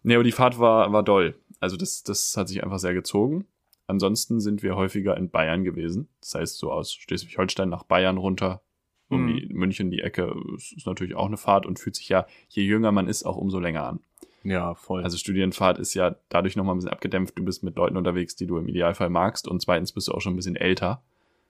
Nee, 0.04 0.16
aber 0.16 0.24
die 0.24 0.32
Fahrt 0.32 0.60
war, 0.60 0.92
war 0.94 1.04
doll. 1.04 1.36
Also 1.60 1.78
das, 1.78 2.04
das 2.04 2.36
hat 2.38 2.48
sich 2.48 2.64
einfach 2.64 2.80
sehr 2.80 2.94
gezogen. 2.94 3.46
Ansonsten 3.88 4.40
sind 4.40 4.64
wir 4.64 4.76
häufiger 4.76 5.16
in 5.18 5.30
Bayern 5.30 5.64
gewesen. 5.64 6.10
Das 6.22 6.36
heißt, 6.36 6.58
so 6.58 6.72
aus 6.72 6.94
Schleswig-Holstein 6.94 7.70
nach 7.70 7.84
Bayern 7.84 8.18
runter, 8.18 8.62
um 9.10 9.26
Mhm. 9.26 9.36
die 9.36 9.54
München 9.54 9.92
die 9.92 10.00
Ecke. 10.02 10.34
Das 10.54 10.72
ist 10.72 10.88
natürlich 10.88 11.16
auch 11.16 11.26
eine 11.28 11.38
Fahrt 11.38 11.66
und 11.66 11.78
fühlt 11.78 11.96
sich 11.96 12.08
ja, 12.10 12.26
je 12.50 12.64
jünger 12.64 12.92
man 12.92 13.08
ist, 13.08 13.26
auch 13.26 13.36
umso 13.38 13.60
länger 13.60 13.84
an. 13.84 14.00
Ja, 14.44 14.74
voll. 14.76 15.04
Also 15.04 15.18
Studienfahrt 15.18 15.78
ist 15.78 15.94
ja 15.94 16.16
dadurch 16.30 16.56
nochmal 16.56 16.76
ein 16.76 16.80
bisschen 16.80 16.92
abgedämpft. 16.92 17.38
Du 17.38 17.44
bist 17.46 17.64
mit 17.64 17.76
Leuten 17.76 17.98
unterwegs, 17.98 18.36
die 18.36 18.48
du 18.48 18.58
im 18.58 18.68
Idealfall 18.68 19.10
magst 19.10 19.48
und 19.48 19.62
zweitens 19.62 19.92
bist 19.92 20.08
du 20.08 20.14
auch 20.14 20.22
schon 20.22 20.34
ein 20.34 20.38
bisschen 20.38 20.56
älter. 20.56 21.02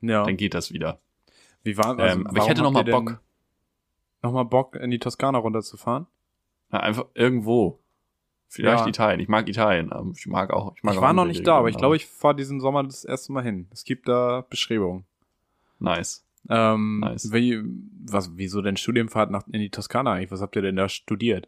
ja. 0.02 0.24
Dann 0.24 0.36
geht 0.38 0.54
das 0.54 0.72
wieder. 0.74 1.00
Wie 1.64 1.78
war, 1.78 1.98
also, 2.00 2.20
ähm, 2.20 2.28
aber 2.28 2.38
ich 2.40 2.48
hätte 2.50 2.62
noch 2.62 2.74
habt 2.74 2.88
mal 2.88 2.92
ihr 2.92 2.96
denn 2.96 3.06
Bock. 3.06 3.22
Noch 4.24 4.32
mal 4.34 4.44
Bock, 4.44 4.76
in 4.76 4.92
die 4.92 5.00
Toskana 5.00 5.38
runterzufahren? 5.38 6.08
Na, 6.70 6.80
einfach 6.82 7.06
irgendwo. 7.14 7.80
Vielleicht 8.48 8.84
Ja. 8.84 8.88
Italien. 8.88 9.20
Ich 9.22 9.28
mag 9.30 9.48
Italien. 9.48 9.92
aber 9.94 10.12
Ich 10.14 10.28
mag 10.28 10.52
auch. 10.52 10.74
Ich, 10.76 10.84
mag 10.84 10.94
Ich 10.94 10.98
auch 10.98 11.04
war 11.04 11.14
noch 11.14 11.26
nicht 11.26 11.48
da, 11.48 11.58
aber 11.58 11.70
ich 11.70 11.78
glaube, 11.78 11.96
ich 11.96 12.06
fahre 12.08 12.36
diesen 12.36 12.60
Sommer 12.60 12.84
das 12.84 13.06
erste 13.06 13.32
Mal 13.32 13.44
hin. 13.44 13.68
Es 13.72 13.86
gibt 13.86 14.08
da 14.10 14.46
Bestrebungen. 14.50 15.06
Nice. 15.80 16.26
Ähm, 16.50 17.00
Nice. 17.00 17.32
wie, 17.32 17.62
was, 18.04 18.36
wieso 18.36 18.62
denn 18.62 18.76
Studienfahrt 18.76 19.32
nach, 19.32 19.48
in 19.48 19.62
die 19.62 19.70
Toskana 19.70 20.14
eigentlich? 20.14 20.32
Was 20.32 20.42
habt 20.42 20.56
ihr 20.56 20.62
denn 20.62 20.76
da 20.76 20.90
studiert? 20.90 21.48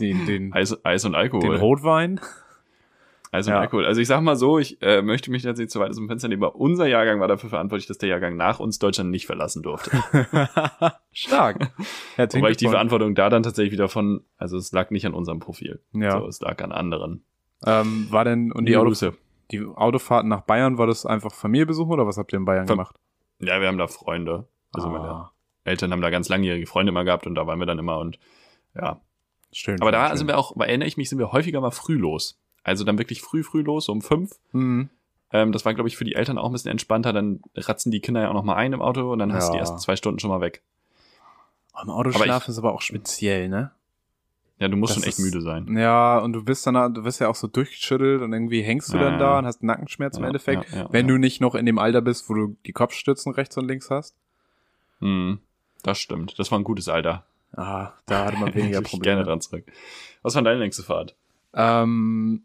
Den, 0.00 0.26
den, 0.26 0.52
Eis, 0.52 0.76
Eis 0.84 1.04
und 1.04 1.14
Alkohol. 1.14 1.50
den 1.56 1.60
Rotwein? 1.60 2.20
Eis 3.32 3.46
und 3.46 3.52
Ja. 3.52 3.60
Alkohol. 3.60 3.86
Also 3.86 4.00
ich 4.00 4.08
sag 4.08 4.20
mal 4.22 4.34
so, 4.34 4.58
ich 4.58 4.80
äh, 4.82 5.02
möchte 5.02 5.30
mich 5.30 5.42
tatsächlich 5.42 5.70
zu 5.70 5.78
weit 5.78 5.90
aus 5.90 5.96
dem 5.96 6.08
Fenster 6.08 6.26
nehmen, 6.28 6.42
aber 6.42 6.56
unser 6.56 6.86
Jahrgang 6.88 7.20
war 7.20 7.28
dafür 7.28 7.48
verantwortlich, 7.50 7.86
dass 7.86 7.98
der 7.98 8.08
Jahrgang 8.08 8.36
nach 8.36 8.58
uns 8.58 8.78
Deutschland 8.80 9.10
nicht 9.10 9.26
verlassen 9.26 9.62
durfte. 9.62 9.90
Stark. 11.12 11.70
Wobei 12.16 12.50
ich 12.50 12.56
die. 12.56 12.68
Verantwortung 12.68 13.14
da 13.14 13.28
dann 13.30 13.42
tatsächlich 13.42 13.72
wieder 13.72 13.88
von, 13.88 14.24
also 14.36 14.56
es 14.56 14.72
lag 14.72 14.90
nicht 14.90 15.06
an 15.06 15.14
unserem 15.14 15.38
Profil. 15.38 15.80
Ja. 15.92 16.18
So, 16.18 16.26
es 16.26 16.40
lag 16.40 16.60
an 16.62 16.72
anderen. 16.72 17.24
Ähm, 17.64 18.08
war 18.10 18.24
denn, 18.24 18.50
und 18.52 18.66
die, 18.66 18.76
Auto, 18.76 18.88
Grüße. 18.88 19.12
die 19.52 19.64
Autofahrten 19.64 20.28
nach 20.28 20.40
Bayern, 20.40 20.78
war 20.78 20.86
das 20.86 21.04
einfach 21.06 21.32
Familienbesuch 21.32 21.88
oder 21.88 22.06
was 22.06 22.16
habt 22.16 22.32
ihr 22.32 22.38
in 22.38 22.44
Bayern 22.46 22.66
Fam- 22.66 22.78
gemacht? 22.78 22.96
Ja, 23.38 23.60
wir 23.60 23.68
haben 23.68 23.78
da 23.78 23.86
Freunde. 23.86 24.48
Also 24.72 24.88
meine 24.88 25.04
ah, 25.08 25.32
Eltern 25.64 25.92
haben 25.92 26.00
da 26.00 26.10
ganz 26.10 26.28
langjährige 26.28 26.66
Freunde 26.66 26.90
immer 26.90 27.04
gehabt 27.04 27.26
und 27.26 27.34
da 27.34 27.46
waren 27.46 27.58
wir 27.58 27.66
dann 27.66 27.78
immer 27.78 27.98
und 27.98 28.18
ja. 28.74 29.00
schön. 29.52 29.80
Aber 29.80 29.92
da 29.92 30.08
schön. 30.08 30.18
sind 30.18 30.26
wir 30.28 30.38
auch, 30.38 30.56
erinnere 30.56 30.86
ich 30.88 30.96
mich, 30.96 31.08
sind 31.08 31.18
wir 31.18 31.32
häufiger 31.32 31.60
mal 31.60 31.70
früh 31.70 31.96
los. 31.96 32.38
Also 32.62 32.84
dann 32.84 32.98
wirklich 32.98 33.22
früh, 33.22 33.42
früh 33.42 33.62
los, 33.62 33.86
so 33.86 33.92
um 33.92 34.02
fünf. 34.02 34.32
Mhm. 34.52 34.90
Ähm, 35.32 35.52
das 35.52 35.64
war, 35.64 35.74
glaube 35.74 35.88
ich, 35.88 35.96
für 35.96 36.04
die 36.04 36.14
Eltern 36.14 36.38
auch 36.38 36.46
ein 36.46 36.52
bisschen 36.52 36.70
entspannter. 36.70 37.12
Dann 37.12 37.40
ratzen 37.54 37.90
die 37.92 38.00
Kinder 38.00 38.22
ja 38.22 38.28
auch 38.30 38.34
noch 38.34 38.42
mal 38.44 38.56
ein 38.56 38.72
im 38.72 38.82
Auto 38.82 39.12
und 39.12 39.18
dann 39.20 39.32
hast 39.32 39.48
du 39.48 39.52
die 39.52 39.56
Ja. 39.56 39.60
ersten 39.62 39.78
zwei 39.78 39.96
Stunden 39.96 40.18
schon 40.18 40.30
mal 40.30 40.40
weg. 40.40 40.62
Am 41.72 41.88
Auto 41.88 42.10
Aber 42.10 42.24
schlafen 42.24 42.50
ist 42.50 42.58
aber 42.58 42.74
auch 42.74 42.82
speziell, 42.82 43.48
ne? 43.48 43.70
Ja, 44.58 44.68
du 44.68 44.76
musst 44.76 44.90
Das 44.90 44.96
schon 45.02 45.08
echt 45.08 45.18
ist- 45.18 45.24
müde 45.24 45.40
sein. 45.40 45.74
Ja, 45.78 46.18
und 46.18 46.34
du 46.34 46.44
bist 46.44 46.66
dann, 46.66 46.92
du 46.92 47.04
wirst 47.04 47.18
ja 47.20 47.28
auch 47.28 47.34
so 47.34 47.46
durchgeschüttelt 47.46 48.20
und 48.20 48.32
irgendwie 48.34 48.60
hängst 48.60 48.92
du 48.92 48.98
Ja, 48.98 49.04
dann 49.04 49.12
ja. 49.14 49.18
da 49.18 49.38
und 49.38 49.46
hast 49.46 49.62
Nackenschmerzen 49.62 50.18
im 50.18 50.24
Ja, 50.24 50.28
Endeffekt, 50.28 50.70
ja, 50.72 50.80
ja, 50.80 50.88
wenn 50.92 51.06
ja. 51.08 51.12
du 51.14 51.18
nicht 51.18 51.40
noch 51.40 51.54
in 51.54 51.64
dem 51.64 51.78
Alter 51.78 52.02
bist, 52.02 52.28
wo 52.28 52.34
du 52.34 52.56
die 52.66 52.72
Kopfstützen 52.72 53.32
rechts 53.32 53.56
und 53.56 53.66
links 53.66 53.88
hast. 53.88 54.16
Hm, 54.98 55.38
das 55.82 55.98
stimmt. 55.98 56.38
Das 56.38 56.50
war 56.50 56.58
ein 56.58 56.64
gutes 56.64 56.88
Alter. 56.88 57.24
Ah, 57.52 57.92
da 58.06 58.26
hatte 58.26 58.38
man 58.38 58.54
weniger 58.54 58.78
Ich 58.78 58.84
gerne 58.84 58.88
Probleme. 58.88 59.24
dran 59.24 59.40
zurück. 59.40 59.64
Was 60.22 60.34
war 60.34 60.42
deine 60.42 60.58
längste 60.60 60.82
Fahrt? 60.82 61.16
Ähm, 61.54 62.44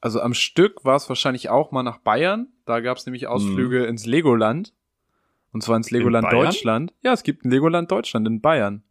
also 0.00 0.20
am 0.20 0.34
Stück 0.34 0.84
war 0.84 0.96
es 0.96 1.08
wahrscheinlich 1.08 1.48
auch 1.48 1.70
mal 1.72 1.82
nach 1.82 1.98
Bayern. 1.98 2.48
Da 2.66 2.80
gab 2.80 2.96
es 2.98 3.06
nämlich 3.06 3.26
Ausflüge 3.26 3.84
ins 3.86 4.06
Legoland. 4.06 4.72
Und 5.52 5.62
zwar 5.62 5.76
ins 5.76 5.90
Legoland 5.90 6.28
Bayern? 6.28 6.44
Deutschland. 6.46 6.92
Ja, 7.02 7.12
es 7.12 7.22
gibt 7.22 7.44
ein 7.44 7.50
Legoland 7.50 7.90
Deutschland 7.90 8.26
in 8.26 8.40
Bayern. 8.40 8.82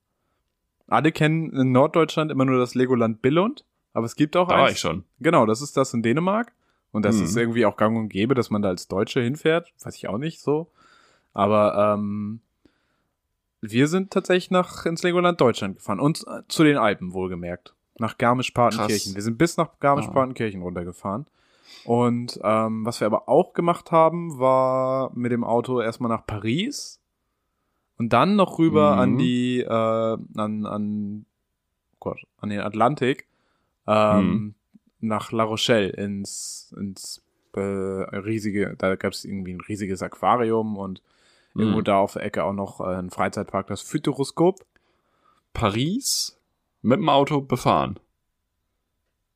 Alle 0.87 1.11
kennen 1.11 1.51
in 1.53 1.71
Norddeutschland 1.71 2.31
immer 2.31 2.45
nur 2.45 2.57
das 2.59 2.75
Legoland 2.75 3.21
Billund, 3.21 3.65
aber 3.93 4.05
es 4.05 4.15
gibt 4.15 4.35
auch 4.37 4.47
Da 4.49 4.55
war 4.57 4.63
eins. 4.65 4.73
ich 4.73 4.79
schon. 4.79 5.05
Genau, 5.19 5.45
das 5.45 5.61
ist 5.61 5.77
das 5.77 5.93
in 5.93 6.03
Dänemark. 6.03 6.53
Und 6.91 7.03
das 7.05 7.17
Mhm. 7.17 7.23
ist 7.23 7.35
irgendwie 7.37 7.65
auch 7.65 7.75
gang 7.77 7.97
und 7.97 8.09
gäbe, 8.09 8.35
dass 8.35 8.49
man 8.51 8.61
da 8.61 8.69
als 8.69 8.87
Deutsche 8.87 9.19
hinfährt. 9.21 9.73
Weiß 9.83 9.95
ich 9.95 10.07
auch 10.07 10.17
nicht 10.19 10.41
so. 10.41 10.71
Aber 11.33 11.95
ähm, 11.97 12.41
wir 13.71 13.87
sind 13.87 14.11
tatsächlich 14.11 14.51
nach 14.51 14.85
ins 14.85 15.03
Legoland 15.03 15.39
Deutschland 15.39 15.75
gefahren. 15.77 15.99
Und 15.99 16.25
äh, 16.27 16.41
zu 16.47 16.63
den 16.63 16.77
Alpen 16.77 17.13
wohlgemerkt. 17.13 17.73
Nach 17.97 18.17
Garmisch-Partenkirchen. 18.17 19.15
Wir 19.15 19.21
sind 19.21 19.37
bis 19.37 19.55
nach 19.57 19.79
Garmisch-Partenkirchen 19.79 20.61
runtergefahren. 20.61 21.25
Und 21.85 22.39
ähm, 22.43 22.85
was 22.85 22.99
wir 22.99 23.07
aber 23.07 23.29
auch 23.29 23.53
gemacht 23.53 23.91
haben, 23.91 24.37
war 24.39 25.11
mit 25.15 25.31
dem 25.31 25.43
Auto 25.43 25.79
erstmal 25.81 26.09
nach 26.09 26.25
Paris 26.25 26.99
und 27.97 28.13
dann 28.13 28.35
noch 28.35 28.57
rüber 28.59 28.93
Mhm. 28.93 28.99
an 28.99 29.17
die, 29.17 29.59
äh, 29.61 29.67
an, 29.69 30.65
an, 30.65 31.25
oh 31.93 31.97
Gott, 31.99 32.19
an 32.37 32.49
den 32.49 32.61
Atlantik, 32.61 33.27
ähm, 33.87 34.31
Mhm. 34.31 34.55
nach 35.01 35.31
La 35.31 35.43
Rochelle 35.43 35.89
ins, 35.89 36.73
ins 36.77 37.21
äh, 37.55 37.59
riesige, 37.59 38.75
da 38.77 38.95
gab 38.95 39.13
es 39.13 39.25
irgendwie 39.25 39.53
ein 39.53 39.61
riesiges 39.61 40.01
Aquarium 40.01 40.75
und 40.77 41.01
irgendwo 41.55 41.79
Mhm. 41.79 41.83
da 41.83 41.97
auf 41.97 42.13
der 42.13 42.23
Ecke 42.23 42.43
auch 42.43 42.53
noch 42.53 42.79
äh, 42.81 42.95
ein 42.95 43.09
Freizeitpark, 43.09 43.67
das 43.67 43.81
Futuroskop. 43.81 44.59
Paris 45.53 46.39
mit 46.81 46.97
dem 46.99 47.09
Auto 47.09 47.41
befahren. 47.41 47.99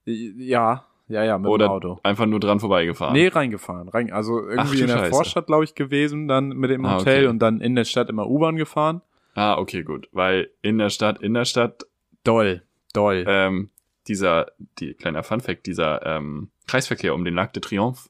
Ja, 0.06 0.86
ja, 1.10 1.24
ja, 1.24 1.38
mit 1.38 1.50
Oder 1.50 1.68
dem 1.68 1.72
Auto. 1.72 2.00
einfach 2.04 2.26
nur 2.26 2.40
dran 2.40 2.60
vorbeigefahren. 2.60 3.14
Nee, 3.14 3.28
reingefahren. 3.28 3.88
Rein, 3.90 4.12
also 4.12 4.40
Ach, 4.40 4.50
irgendwie 4.50 4.78
du 4.78 4.82
in 4.84 4.88
der 4.88 4.98
Scheiße. 4.98 5.12
Vorstadt, 5.12 5.48
glaube 5.48 5.64
ich, 5.64 5.76
gewesen, 5.76 6.28
dann 6.28 6.50
mit 6.50 6.70
dem 6.70 6.86
Ah, 6.86 6.98
Hotel 6.98 7.20
okay. 7.24 7.28
und 7.28 7.40
dann 7.40 7.62
in 7.62 7.76
der 7.76 7.86
Stadt 7.86 8.10
immer 8.10 8.28
U-Bahn 8.28 8.56
gefahren. 8.56 9.02
Ah, 9.36 9.58
okay, 9.58 9.84
gut. 9.84 10.10
Weil 10.12 10.50
in 10.62 10.78
der 10.78 10.90
Stadt, 10.90 11.22
in 11.22 11.34
der 11.34 11.46
Stadt, 11.46 11.86
Doll, 12.24 12.64
doll. 12.94 13.24
ähm, 13.28 13.70
dieser, 14.08 14.48
die 14.80 14.94
kleiner 14.96 15.24
Funfact, 15.24 15.66
dieser 15.66 16.06
ähm, 16.06 16.50
Kreisverkehr 16.68 17.14
um 17.14 17.24
den 17.24 17.36
Lac 17.36 17.54
de 17.54 17.62
Triomphe 17.62 18.10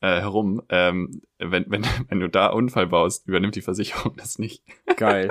äh, 0.00 0.20
herum, 0.20 0.62
ähm, 0.68 1.22
wenn, 1.38 1.64
wenn, 1.68 1.84
wenn 2.08 2.20
du 2.20 2.28
da 2.28 2.48
Unfall 2.48 2.86
baust, 2.86 3.26
übernimmt 3.26 3.54
die 3.56 3.62
Versicherung 3.62 4.14
das 4.16 4.38
nicht. 4.38 4.62
Geil. 4.96 5.28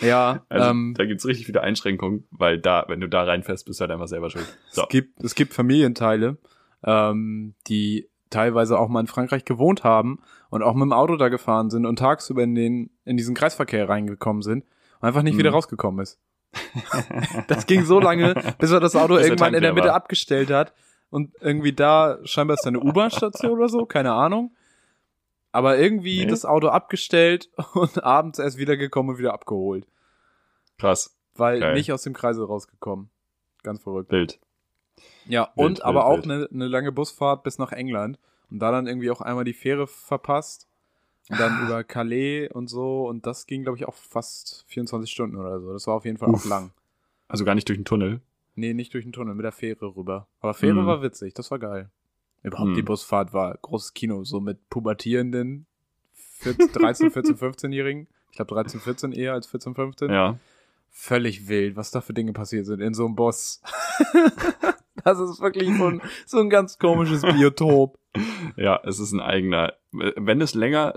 ja, 0.00 0.42
Also 0.48 0.70
ähm, 0.70 0.94
da 0.96 1.04
gibt's 1.06 1.26
richtig 1.26 1.46
viele 1.46 1.62
Einschränkungen, 1.62 2.26
weil 2.30 2.58
da, 2.58 2.84
wenn 2.88 3.00
du 3.00 3.08
da 3.08 3.22
reinfährst, 3.24 3.66
bist 3.66 3.80
du 3.80 3.82
halt 3.82 3.90
einfach 3.92 4.08
selber 4.08 4.30
schuld. 4.30 4.46
So. 4.70 4.82
es, 4.82 4.88
gibt, 4.88 5.22
es 5.24 5.34
gibt 5.34 5.54
Familienteile, 5.54 6.36
ähm, 6.84 7.54
die 7.66 8.08
teilweise 8.30 8.78
auch 8.78 8.88
mal 8.88 9.00
in 9.00 9.06
Frankreich 9.06 9.44
gewohnt 9.46 9.84
haben 9.84 10.20
und 10.50 10.62
auch 10.62 10.74
mit 10.74 10.82
dem 10.82 10.92
Auto 10.92 11.16
da 11.16 11.28
gefahren 11.30 11.70
sind 11.70 11.86
und 11.86 11.98
tagsüber 11.98 12.42
in, 12.42 12.54
den, 12.54 12.90
in 13.06 13.16
diesen 13.16 13.34
Kreisverkehr 13.34 13.88
reingekommen 13.88 14.42
sind 14.42 14.64
und 15.00 15.08
einfach 15.08 15.22
nicht 15.22 15.34
Mhm. 15.34 15.38
wieder 15.38 15.50
rausgekommen 15.50 16.02
ist. 16.02 16.18
Das 17.48 17.66
ging 17.66 17.84
so 17.84 18.00
lange, 18.00 18.34
bis 18.58 18.70
er 18.70 18.80
das 18.80 18.96
Auto 18.96 19.16
der 19.16 19.24
irgendwann 19.24 19.54
in 19.54 19.62
der 19.62 19.72
Mitte 19.72 19.88
war. 19.88 19.94
abgestellt 19.94 20.50
hat. 20.50 20.72
Und 21.10 21.34
irgendwie 21.40 21.72
da, 21.72 22.18
scheinbar 22.24 22.54
ist 22.54 22.64
da 22.64 22.68
eine 22.68 22.80
U-Bahn-Station 22.80 23.52
oder 23.52 23.68
so, 23.68 23.86
keine 23.86 24.12
Ahnung. 24.12 24.54
Aber 25.52 25.78
irgendwie 25.78 26.20
Nee. 26.20 26.26
das 26.26 26.44
Auto 26.44 26.68
abgestellt 26.68 27.48
und 27.74 28.02
abends 28.04 28.38
erst 28.38 28.58
wiedergekommen 28.58 29.12
und 29.14 29.18
wieder 29.18 29.32
abgeholt. 29.32 29.86
Krass. 30.78 31.16
Weil 31.34 31.60
Geil. 31.60 31.74
nicht 31.74 31.92
aus 31.92 32.02
dem 32.02 32.12
Kreisel 32.12 32.44
rausgekommen. 32.44 33.08
Ganz 33.62 33.82
verrückt. 33.82 34.10
Wild. 34.12 34.38
Ja, 35.26 35.50
Wild, 35.56 35.66
und 35.66 35.84
aber 35.84 36.00
wild, 36.00 36.04
auch 36.06 36.28
wild. 36.28 36.30
eine, 36.30 36.48
eine 36.52 36.68
lange 36.68 36.92
Busfahrt 36.92 37.42
bis 37.42 37.58
nach 37.58 37.72
England. 37.72 38.18
Und 38.50 38.58
da 38.60 38.70
dann 38.70 38.86
irgendwie 38.86 39.10
auch 39.10 39.20
einmal 39.20 39.44
die 39.44 39.52
Fähre 39.54 39.86
verpasst. 39.86 40.66
Und 41.30 41.38
dann 41.40 41.62
über 41.66 41.84
Calais 41.84 42.48
und 42.48 42.68
so. 42.68 43.06
Und 43.08 43.26
das 43.26 43.46
ging, 43.46 43.62
glaube 43.62 43.78
ich, 43.78 43.86
auch 43.86 43.94
fast 43.94 44.64
24 44.68 45.10
Stunden 45.10 45.36
oder 45.36 45.60
so. 45.60 45.72
Das 45.72 45.86
war 45.86 45.94
auf 45.94 46.04
jeden 46.04 46.18
Fall 46.18 46.28
Uff. 46.30 46.44
auch 46.44 46.48
lang. 46.48 46.72
Also 47.28 47.44
gar 47.44 47.54
nicht 47.54 47.68
durch 47.68 47.78
den 47.78 47.84
Tunnel. 47.84 48.20
Nee, 48.58 48.74
nicht 48.74 48.92
durch 48.94 49.04
den 49.04 49.12
Tunnel, 49.12 49.34
mit 49.34 49.44
der 49.44 49.52
Fähre 49.52 49.94
rüber. 49.96 50.26
Aber 50.40 50.52
Fähre 50.54 50.82
Mhm. 50.82 50.86
war 50.86 51.02
witzig, 51.02 51.34
das 51.34 51.50
war 51.50 51.58
geil. 51.58 51.90
Überhaupt 52.42 52.70
Mhm. 52.70 52.74
die 52.74 52.82
Busfahrt 52.82 53.32
war 53.32 53.56
großes 53.62 53.94
Kino, 53.94 54.24
so 54.24 54.40
mit 54.40 54.68
pubertierenden 54.70 55.66
14, 56.14 56.72
13, 56.72 57.10
14, 57.10 57.36
15-Jährigen. 57.36 58.06
Ich 58.30 58.36
glaube 58.36 58.54
13, 58.54 58.80
14 58.80 59.12
eher 59.12 59.32
als 59.32 59.46
14, 59.48 59.74
15. 59.74 60.10
Ja. 60.10 60.38
Völlig 60.90 61.48
wild, 61.48 61.76
was 61.76 61.90
da 61.90 62.00
für 62.00 62.12
Dinge 62.14 62.32
passiert 62.32 62.66
sind 62.66 62.80
in 62.80 62.94
so 62.94 63.06
einem 63.06 63.14
Bus. 63.16 63.60
das 65.04 65.18
ist 65.20 65.40
wirklich 65.40 65.68
so 65.76 65.86
ein, 65.86 66.00
so 66.26 66.38
ein 66.40 66.50
ganz 66.50 66.78
komisches 66.78 67.22
Biotop. 67.22 67.98
Ja, 68.56 68.80
es 68.84 68.98
ist 68.98 69.12
ein 69.12 69.20
eigener. 69.20 69.74
Wenn 69.92 70.40
es 70.40 70.54
länger 70.54 70.94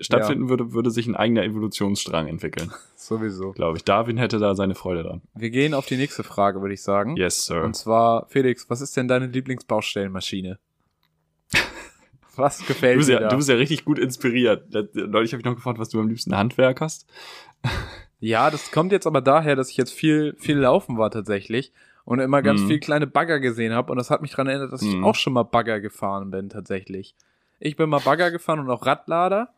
stattfinden 0.00 0.48
würde, 0.48 0.72
würde 0.72 0.90
sich 0.90 1.06
ein 1.06 1.16
eigener 1.16 1.42
Evolutionsstrang 1.44 2.26
entwickeln, 2.28 2.72
Sowieso. 2.96 3.52
glaube 3.52 3.78
ich. 3.78 3.84
Darwin 3.84 4.16
hätte 4.16 4.38
da 4.38 4.54
seine 4.54 4.74
Freude 4.74 5.02
dran. 5.02 5.22
Wir 5.34 5.50
gehen 5.50 5.74
auf 5.74 5.86
die 5.86 5.96
nächste 5.96 6.22
Frage, 6.24 6.60
würde 6.60 6.74
ich 6.74 6.82
sagen. 6.82 7.16
Yes, 7.16 7.46
sir. 7.46 7.62
Und 7.64 7.74
zwar, 7.76 8.26
Felix, 8.28 8.68
was 8.70 8.80
ist 8.80 8.96
denn 8.96 9.08
deine 9.08 9.26
Lieblingsbaustellenmaschine? 9.26 10.58
Was 12.36 12.66
gefällt 12.66 12.96
Du 12.96 12.98
bist, 12.98 13.08
dir 13.08 13.14
ja, 13.14 13.20
da? 13.20 13.28
du 13.30 13.36
bist 13.36 13.48
ja 13.48 13.54
richtig 13.54 13.84
gut 13.86 13.98
inspiriert. 13.98 14.66
Neulich 14.94 15.32
habe 15.32 15.40
ich 15.40 15.44
noch 15.46 15.54
gefragt, 15.54 15.78
was 15.78 15.88
du 15.88 15.98
am 16.00 16.08
liebsten 16.08 16.36
Handwerk 16.36 16.80
hast. 16.80 17.06
Ja, 18.18 18.50
das 18.50 18.70
kommt 18.70 18.92
jetzt 18.92 19.06
aber 19.06 19.20
daher, 19.20 19.56
dass 19.56 19.68
ich 19.70 19.76
jetzt 19.76 19.92
viel, 19.92 20.34
viel 20.38 20.56
laufen 20.56 20.96
war 20.96 21.10
tatsächlich 21.10 21.70
und 22.06 22.18
immer 22.18 22.40
ganz 22.40 22.62
Mhm. 22.62 22.66
viel 22.68 22.80
kleine 22.80 23.06
Bagger 23.06 23.40
gesehen 23.40 23.74
habe 23.74 23.92
und 23.92 23.98
das 23.98 24.08
hat 24.10 24.22
mich 24.22 24.30
daran 24.30 24.46
erinnert, 24.46 24.72
dass 24.72 24.80
ich 24.80 24.94
Mhm. 24.96 25.04
auch 25.04 25.14
schon 25.14 25.34
mal 25.34 25.42
Bagger 25.42 25.80
gefahren 25.80 26.30
bin 26.30 26.48
tatsächlich. 26.48 27.14
Ich 27.60 27.76
bin 27.76 27.90
mal 27.90 27.98
Bagger 28.00 28.30
gefahren 28.30 28.58
und 28.58 28.70
auch 28.70 28.86
Radlader 28.86 29.50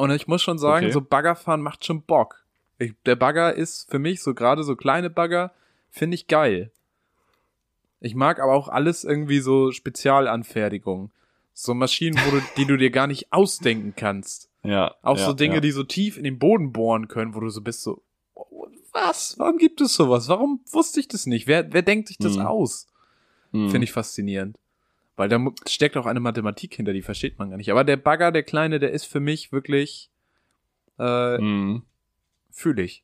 und 0.00 0.10
ich 0.10 0.26
muss 0.26 0.42
schon 0.42 0.58
sagen, 0.58 0.86
Okay. 0.86 0.92
so 0.92 1.00
Baggerfahren 1.00 1.62
macht 1.62 1.84
schon 1.84 2.02
Bock. 2.02 2.44
Ich, 2.78 2.94
der 3.06 3.16
Bagger 3.16 3.54
ist 3.54 3.90
für 3.90 3.98
mich 3.98 4.22
so 4.22 4.34
gerade 4.34 4.62
so 4.64 4.74
kleine 4.76 5.10
Bagger 5.10 5.52
finde 5.90 6.14
ich 6.14 6.26
geil. 6.26 6.70
Ich 8.00 8.14
mag 8.14 8.40
aber 8.40 8.54
auch 8.54 8.68
alles 8.68 9.04
irgendwie 9.04 9.40
so 9.40 9.70
Spezialanfertigung. 9.72 11.10
So 11.52 11.74
Maschinen, 11.74 12.18
wo 12.24 12.30
du, 12.36 12.42
die 12.56 12.64
du 12.64 12.76
dir 12.76 12.90
gar 12.90 13.06
nicht 13.06 13.32
ausdenken 13.32 13.94
kannst. 13.96 14.48
Ja. 14.62 14.94
Auch 15.02 15.18
ja, 15.18 15.26
so 15.26 15.32
Dinge, 15.32 15.56
ja. 15.56 15.60
die 15.60 15.70
so 15.72 15.84
tief 15.84 16.16
in 16.16 16.24
den 16.24 16.38
Boden 16.38 16.72
bohren 16.72 17.08
können, 17.08 17.34
wo 17.34 17.40
du 17.40 17.48
so 17.50 17.60
bist 17.60 17.82
so, 17.82 18.02
oh, 18.34 18.66
was? 18.92 19.38
Warum 19.38 19.58
gibt 19.58 19.80
es 19.80 19.94
sowas? 19.94 20.28
Warum 20.28 20.60
wusste 20.70 21.00
ich 21.00 21.08
das 21.08 21.26
nicht? 21.26 21.46
Wer, 21.46 21.72
wer 21.72 21.82
denkt 21.82 22.08
sich 22.08 22.18
das 22.18 22.36
Mhm. 22.36 22.46
aus? 22.46 22.86
Hm. 23.52 23.68
Finde 23.70 23.84
ich 23.84 23.92
faszinierend. 23.92 24.56
Weil 25.20 25.28
da 25.28 25.38
steckt 25.68 25.98
auch 25.98 26.06
eine 26.06 26.18
Mathematik 26.18 26.74
hinter, 26.76 26.94
die 26.94 27.02
versteht 27.02 27.38
man 27.38 27.50
gar 27.50 27.58
nicht. 27.58 27.70
Aber 27.70 27.84
der 27.84 27.98
Bagger, 27.98 28.32
der 28.32 28.42
Kleine, 28.42 28.78
der 28.78 28.92
ist 28.92 29.04
für 29.04 29.20
mich 29.20 29.52
wirklich, 29.52 30.08
äh, 30.98 31.36
Hm. 31.36 31.82
fühle 32.50 32.80
ich. 32.80 33.02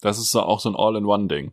Das 0.00 0.18
ist 0.18 0.32
so 0.32 0.42
auch 0.42 0.58
so 0.58 0.70
ein 0.70 0.74
All-in-One-Ding. 0.74 1.52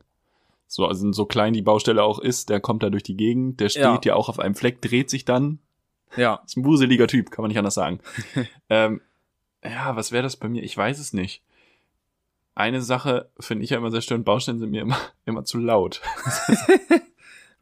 So, 0.66 0.88
also 0.88 1.12
so 1.12 1.28
klein 1.28 1.54
die 1.54 1.62
Baustelle 1.62 2.02
auch 2.02 2.18
ist, 2.18 2.50
der 2.50 2.60
kommt 2.60 2.82
da 2.82 2.90
durch 2.90 3.04
die 3.04 3.16
Gegend, 3.16 3.60
der 3.60 3.70
steht 3.70 3.84
Ja. 3.84 4.00
ja, 4.04 4.16
auch 4.16 4.30
auf 4.30 4.40
einem 4.40 4.56
Fleck, 4.56 4.82
dreht 4.82 5.12
sich 5.12 5.26
dann. 5.26 5.60
Ja. 6.16 6.42
Ist 6.44 6.58
ein 6.58 6.66
wuseliger 6.66 7.06
Typ, 7.06 7.30
kann 7.30 7.44
man 7.44 7.50
nicht 7.50 7.60
anders 7.60 7.76
sagen. 7.76 8.00
ähm, 8.72 9.00
ja, 9.64 9.96
was 9.96 10.12
wäre 10.12 10.24
das 10.24 10.38
bei 10.38 10.50
mir? 10.50 10.64
Ich 10.64 10.76
weiß 10.76 10.98
es 10.98 11.14
nicht. 11.14 11.44
Eine 12.56 12.82
Sache 12.82 13.30
finde 13.40 13.64
ich 13.64 13.70
ja 13.70 13.78
immer 13.78 13.92
sehr 13.92 14.02
störend, 14.02 14.26
Baustellen 14.26 14.58
sind 14.58 14.72
mir 14.72 14.82
immer, 14.82 14.98
immer 15.26 15.46
zu 15.46 15.60
laut. 15.60 16.02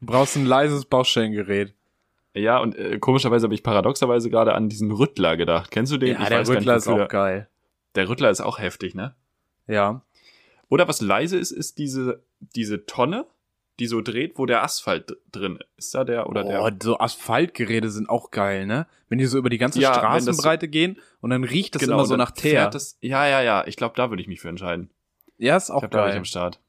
Du 0.00 0.06
brauchst 0.06 0.36
ein 0.36 0.46
leises 0.46 0.86
Baustellengerät. 0.86 1.74
Ja, 2.36 2.58
und 2.58 2.76
äh, 2.76 2.98
komischerweise 2.98 3.44
habe 3.44 3.54
ich 3.54 3.62
paradoxerweise 3.62 4.28
gerade 4.30 4.54
an 4.54 4.68
diesen 4.68 4.90
Rüttler 4.90 5.36
gedacht. 5.36 5.70
Kennst 5.70 5.92
du 5.92 5.96
den? 5.96 6.08
Ja, 6.14 6.22
Ich 6.22 6.28
der 6.28 6.30
gar 6.30 6.38
nicht, 6.40 6.48
Rüttler 6.50 6.76
ist 6.76 6.88
auch 6.88 7.08
geil. 7.08 7.48
Der, 7.94 8.04
der 8.04 8.08
Rüttler 8.10 8.30
ist 8.30 8.40
auch 8.40 8.58
heftig, 8.58 8.94
ne? 8.94 9.14
Ja. 9.66 10.02
Oder 10.68 10.86
was 10.88 11.00
leise 11.00 11.38
ist, 11.38 11.50
ist 11.50 11.78
diese, 11.78 12.22
diese 12.40 12.84
Tonne, 12.86 13.26
die 13.78 13.86
so 13.86 14.00
dreht, 14.00 14.38
wo 14.38 14.46
der 14.46 14.62
Asphalt 14.62 15.16
drin 15.32 15.56
ist. 15.56 15.86
Ist 15.86 15.94
da 15.94 16.04
der 16.04 16.28
oder 16.28 16.44
oh, 16.44 16.68
der? 16.70 16.76
so 16.82 16.98
Asphaltgeräte 16.98 17.90
sind 17.90 18.08
auch 18.08 18.30
geil, 18.30 18.66
ne? 18.66 18.86
Wenn 19.08 19.18
die 19.18 19.26
so 19.26 19.38
über 19.38 19.50
die 19.50 19.58
ganze 19.58 19.80
Ja, 19.80 19.90
das 19.90 19.96
so- 19.96 20.00
Straßenbreite 20.32 20.68
gehen 20.68 20.98
und 21.20 21.30
dann 21.30 21.44
riecht 21.44 21.74
das 21.74 21.82
Genau, 21.82 21.94
immer 21.94 22.06
so 22.06 22.16
nach 22.16 22.30
Teer. 22.32 22.68
Das, 22.70 22.98
ja, 23.00 23.26
ja, 23.26 23.40
ja. 23.42 23.66
Ich 23.66 23.76
glaube, 23.76 23.94
da 23.96 24.10
würde 24.10 24.20
ich 24.22 24.28
mich 24.28 24.40
für 24.40 24.48
entscheiden. 24.48 24.90
ja, 25.38 25.56
ist 25.56 25.68
Ich 25.68 25.74
auch 25.74 25.80
glaube, 25.80 25.96
da 25.96 26.04
ich 26.06 26.10
geil. 26.12 26.18
am 26.18 26.24
Start. 26.24 26.60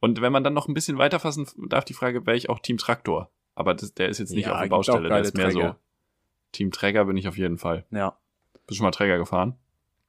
Und 0.00 0.20
wenn 0.20 0.32
man 0.32 0.44
dann 0.44 0.54
noch 0.54 0.68
ein 0.68 0.74
bisschen 0.74 0.98
weiterfassen 0.98 1.46
darf, 1.68 1.84
die 1.84 1.94
Frage, 1.94 2.24
wäre 2.26 2.36
ich 2.36 2.48
auch 2.48 2.60
Team 2.60 2.78
Traktor. 2.78 3.30
Aber 3.56 3.74
das, 3.74 3.92
der 3.94 4.08
ist 4.08 4.18
jetzt 4.18 4.30
nicht 4.30 4.46
Ja, 4.46 4.54
auf 4.54 4.60
der 4.60 4.68
Baustelle, 4.68 5.08
der 5.08 5.18
ist 5.18 5.36
mehr 5.36 5.50
Träger. 5.50 5.68
so. 5.70 5.74
Team 6.52 6.70
Träger 6.70 7.04
bin 7.06 7.16
ich 7.16 7.26
auf 7.26 7.36
jeden 7.36 7.58
Fall. 7.58 7.84
Ja. 7.90 8.16
Bist 8.52 8.70
du 8.70 8.74
schon 8.76 8.84
mal 8.84 8.90
Träger 8.92 9.18
gefahren? 9.18 9.56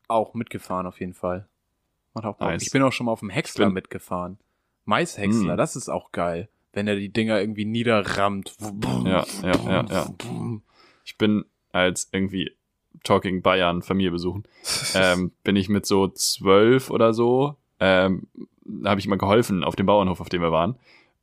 Auch 0.07 0.35
mitgefahren 0.35 0.85
auf 0.85 0.99
jeden 0.99 1.13
Fall. 1.15 1.47
Nice. 2.39 2.61
Ich 2.63 2.71
bin 2.71 2.81
auch 2.83 2.91
schon 2.91 3.05
mal 3.07 3.11
auf 3.11 3.19
dem 3.21 3.29
Häcksler 3.29 3.65
bin- 3.65 3.73
mitgefahren. 3.73 4.37
Maishäcksler, 4.85 5.55
Mm. 5.55 5.57
das 5.57 5.75
ist 5.75 5.89
auch 5.89 6.11
geil. 6.11 6.47
Wenn 6.73 6.87
er 6.87 6.95
die 6.95 7.09
Dinger 7.09 7.39
irgendwie 7.39 7.65
niederrammt. 7.65 8.55
Ja, 9.05 9.25
ja, 9.43 9.55
ja, 9.65 9.85
ja. 9.89 10.07
Ich 11.03 11.17
bin 11.17 11.45
als 11.71 12.09
irgendwie 12.11 12.55
Talking 13.03 13.41
Bayern 13.41 13.81
Familie 13.81 14.11
besuchen, 14.11 14.43
ähm, 14.95 15.31
bin 15.43 15.55
ich 15.55 15.69
mit 15.69 15.85
so 15.85 16.07
zwölf 16.07 16.89
oder 16.89 17.13
so, 17.13 17.55
ähm, 17.79 18.27
habe 18.85 18.99
ich 18.99 19.05
immer 19.05 19.17
geholfen 19.17 19.63
auf 19.63 19.75
dem 19.75 19.85
Bauernhof, 19.85 20.19
auf 20.21 20.29
dem 20.29 20.41
wir 20.41 20.51
waren. 20.51 20.77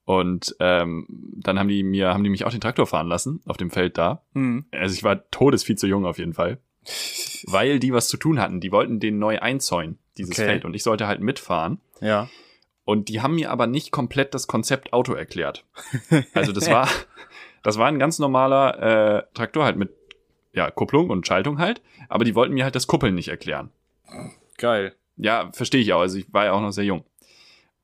Und 0.05 0.55
ähm, 0.61 1.07
dann 1.09 1.59
haben 1.59 1.69
die 1.69 1.83
mir, 1.83 2.13
haben 2.13 2.25
die 2.25 2.31
mich 2.31 2.45
auch 2.45 2.51
den 2.51 2.61
Traktor 2.61 2.87
fahren 2.87 3.09
lassen 3.09 3.41
auf 3.47 3.57
dem 3.57 3.71
Feld 3.71 3.97
da. 3.97 4.23
Hm. 4.35 4.67
Also 4.71 4.95
ich 4.95 5.03
war 5.03 5.29
todes 5.31 5.65
viel 5.65 5.77
zu 5.77 5.87
jung 5.87 6.05
auf 6.05 6.19
jeden 6.19 6.35
Fall. 6.35 6.59
Weil 7.47 7.79
die 7.79 7.93
was 7.93 8.09
zu 8.09 8.17
tun 8.17 8.41
hatten. 8.41 8.61
Die 8.61 8.73
wollten 8.73 9.01
den 9.01 9.19
neu 9.19 9.39
einzäunen, 9.39 9.99
dieses 10.19 10.39
Okay. 10.39 10.47
Feld. 10.47 10.65
Und 10.65 10.75
ich 10.75 10.83
sollte 10.83 11.07
halt 11.07 11.21
mitfahren. 11.21 11.81
Ja. 12.01 12.29
Und 12.85 13.09
die 13.09 13.23
haben 13.23 13.37
mir 13.37 13.51
aber 13.51 13.67
nicht 13.67 13.93
komplett 13.93 14.35
das 14.35 14.47
Konzept 14.47 14.93
Auto 14.93 15.15
erklärt. 15.15 15.65
Also 16.35 16.53
das 16.53 16.71
war, 16.71 16.89
das 17.63 17.79
war 17.79 17.87
ein 17.89 17.99
ganz 17.99 18.19
normaler 18.19 19.19
äh, 19.19 19.23
Traktor 19.33 19.65
halt 19.65 19.77
mit 19.77 19.91
ja, 20.53 20.71
Kupplung 20.71 21.09
und 21.11 21.27
Schaltung 21.27 21.59
halt. 21.59 21.81
Aber 22.09 22.25
die 22.25 22.35
wollten 22.35 22.55
mir 22.55 22.65
halt 22.65 22.75
das 22.75 22.87
Kuppeln 22.87 23.15
nicht 23.15 23.29
erklären. 23.29 23.71
Geil. 24.59 24.95
Ja, 25.17 25.51
verstehe 25.53 25.81
ich 25.81 25.93
auch. 25.95 26.01
Also 26.01 26.19
ich 26.19 26.33
war 26.33 26.45
ja 26.45 26.53
auch 26.53 26.61
noch 26.61 26.73
sehr 26.73 26.85
jung. 26.85 27.05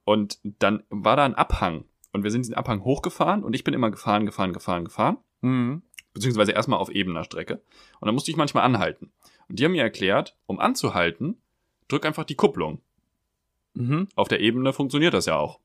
Und 0.04 0.38
dann 0.42 0.82
war 0.90 1.16
da 1.16 1.24
ein 1.24 1.34
Abhang. 1.34 1.84
Und 2.12 2.24
wir 2.24 2.30
sind 2.30 2.42
diesen 2.42 2.54
Abhang 2.54 2.84
hochgefahren 2.84 3.44
und 3.44 3.54
ich 3.54 3.64
bin 3.64 3.74
immer 3.74 3.90
gefahren, 3.90 4.26
gefahren, 4.26 4.52
gefahren, 4.52 4.84
gefahren. 4.84 5.18
Mhm. 5.42 5.82
Beziehungsweise 6.12 6.52
erstmal 6.52 6.80
auf 6.80 6.90
ebener 6.90 7.24
Strecke. 7.24 7.62
Und 8.00 8.06
dann 8.06 8.14
musste 8.14 8.30
ich 8.30 8.36
manchmal 8.36 8.64
anhalten. 8.64 9.12
Und 9.48 9.58
die 9.58 9.64
haben 9.64 9.72
mir 9.72 9.82
erklärt, 9.82 10.36
um 10.46 10.58
anzuhalten, 10.58 11.40
drück 11.88 12.04
einfach 12.04 12.24
die 12.24 12.34
Kupplung. 12.34 12.80
Mhm. 13.74 14.08
Auf 14.16 14.28
der 14.28 14.40
Ebene 14.40 14.72
funktioniert 14.72 15.14
das 15.14 15.26
ja 15.26 15.36
auch. 15.36 15.60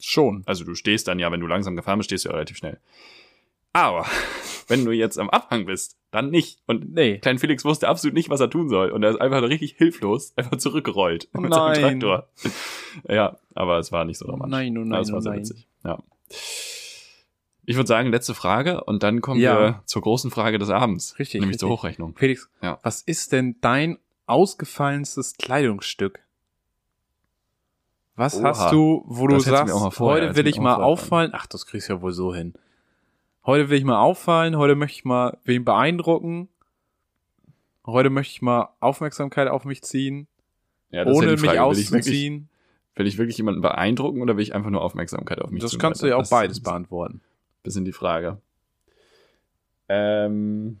Schon. 0.00 0.42
Also 0.46 0.64
du 0.64 0.74
stehst 0.74 1.06
dann 1.08 1.18
ja, 1.18 1.30
wenn 1.30 1.40
du 1.40 1.46
langsam 1.46 1.76
gefahren 1.76 1.98
bist, 1.98 2.08
stehst 2.08 2.24
du 2.24 2.30
ja 2.30 2.34
relativ 2.34 2.56
schnell. 2.56 2.80
Aber 3.72 4.06
wenn 4.68 4.84
du 4.84 4.92
jetzt 4.92 5.18
am 5.18 5.30
Abhang 5.30 5.66
bist, 5.66 5.96
dann 6.10 6.30
nicht. 6.30 6.58
Und 6.66 6.92
Nee. 6.92 7.18
Klein 7.18 7.38
Felix 7.38 7.64
wusste 7.64 7.88
absolut 7.88 8.14
nicht, 8.14 8.30
was 8.30 8.40
er 8.40 8.50
tun 8.50 8.68
soll. 8.68 8.90
Und 8.90 9.02
er 9.02 9.10
ist 9.10 9.20
einfach 9.20 9.42
richtig 9.42 9.72
hilflos, 9.76 10.32
einfach 10.36 10.56
zurückgerollt 10.56 11.28
Oh 11.36 11.40
mit 11.40 11.52
seinem 11.54 11.72
nein. 11.82 12.00
Traktor. 12.00 12.28
Ja, 13.08 13.36
aber 13.54 13.78
es 13.78 13.92
war 13.92 14.04
nicht 14.04 14.18
so 14.18 14.24
Oh 14.26 14.30
dramatisch. 14.30 14.50
nein, 14.50 14.76
oh 14.76 14.80
Ja, 14.80 14.86
nein, 14.86 15.00
es 15.02 15.10
war 15.12 15.18
oh 15.18 15.20
sehr 15.20 15.30
nein. 15.32 15.40
witzig. 15.40 15.68
Ja. 15.84 15.98
Ich 17.64 17.76
würde 17.76 17.86
sagen, 17.86 18.10
letzte 18.10 18.34
Frage 18.34 18.82
und 18.82 19.04
dann 19.04 19.20
kommen 19.20 19.40
Ja. 19.40 19.60
wir 19.60 19.82
zur 19.86 20.02
großen 20.02 20.32
Frage 20.32 20.58
des 20.58 20.70
Abends. 20.70 21.16
Richtig, 21.20 21.40
Nämlich 21.40 21.58
zur 21.60 21.68
richtig. 21.68 21.78
Hochrechnung. 21.82 22.16
Felix, 22.16 22.50
Ja. 22.62 22.80
was 22.82 23.02
ist 23.02 23.30
denn 23.30 23.56
dein 23.60 23.98
ausgefallenstes 24.26 25.36
Kleidungsstück? 25.36 26.18
Was 28.16 28.34
Oha. 28.36 28.48
hast 28.48 28.72
du, 28.72 29.04
wo 29.06 29.28
du 29.28 29.36
Das 29.36 29.44
sagst, 29.44 30.00
heute 30.00 30.34
will 30.34 30.46
ich 30.48 30.58
mal 30.58 30.82
auffallen? 30.82 31.30
Ach, 31.32 31.46
das 31.46 31.64
kriegst 31.66 31.88
du 31.88 31.92
ja 31.94 32.02
wohl 32.02 32.12
so 32.12 32.34
hin. 32.34 32.54
Heute 33.46 33.70
will 33.70 33.78
ich 33.78 33.84
mal 33.84 33.98
auffallen, 34.00 34.56
heute 34.56 34.74
möchte 34.74 34.98
ich 34.98 35.04
mal 35.04 35.38
wen 35.44 35.64
beeindrucken. 35.64 36.48
Heute 37.86 38.10
möchte 38.10 38.32
ich 38.32 38.42
mal 38.42 38.68
Aufmerksamkeit 38.80 39.48
auf 39.48 39.64
mich 39.64 39.82
ziehen, 39.82 40.28
Ja, 40.90 41.04
das 41.04 41.16
ohne 41.16 41.28
ja 41.28 41.32
mich 41.32 41.40
Frage. 41.40 41.58
Will 41.70 41.78
ich, 41.78 41.90
wirklich, 41.90 42.00
auszuziehen. 42.14 42.48
will 42.94 43.06
ich 43.06 43.18
wirklich 43.18 43.38
jemanden 43.38 43.62
beeindrucken 43.62 44.20
oder 44.20 44.36
will 44.36 44.42
ich 44.42 44.54
einfach 44.54 44.70
nur 44.70 44.82
Aufmerksamkeit 44.82 45.40
auf 45.40 45.50
mich 45.50 45.62
Das 45.62 45.70
ziehen? 45.72 45.80
kannst 45.80 46.02
du 46.02 46.06
ja 46.06 46.16
auch 46.16 46.20
Das 46.20 46.30
beides 46.30 46.60
beantworten. 46.62 47.16
ein 47.16 47.62
bisschen 47.62 47.84
die 47.84 47.92
Frage. 47.92 48.40
Ähm, 49.88 50.78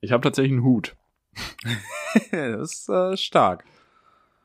ich 0.00 0.12
habe 0.12 0.22
tatsächlich 0.22 0.52
einen 0.52 0.62
Hut. 0.64 0.94
das 2.30 2.72
ist 2.72 2.88
äh, 2.88 3.16
stark. 3.16 3.64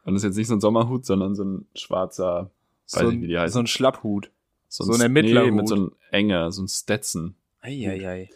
Und 0.05 0.13
das 0.13 0.23
ist 0.23 0.29
jetzt 0.29 0.37
nicht 0.37 0.47
so 0.47 0.55
ein 0.55 0.61
Sommerhut, 0.61 1.05
sondern 1.05 1.35
so 1.35 1.43
ein 1.43 1.67
schwarzer, 1.75 2.49
weiß 2.91 3.01
So 3.01 3.11
nicht, 3.11 3.21
wie 3.21 3.27
die 3.27 3.37
ein, 3.37 3.43
heißen. 3.43 3.53
so 3.53 3.59
ein 3.59 3.67
Schlapphut. 3.67 4.31
So, 4.73 4.85
so 4.85 4.93
ein 4.93 5.01
Ermittlerhut. 5.01 5.45
Nee, 5.45 5.51
mit 5.51 5.67
so 5.67 5.75
einem 5.75 5.91
Enger, 6.09 6.51
so 6.51 6.63
ein 6.63 6.67
Stetson. 6.67 7.35
Eieiei. 7.61 8.29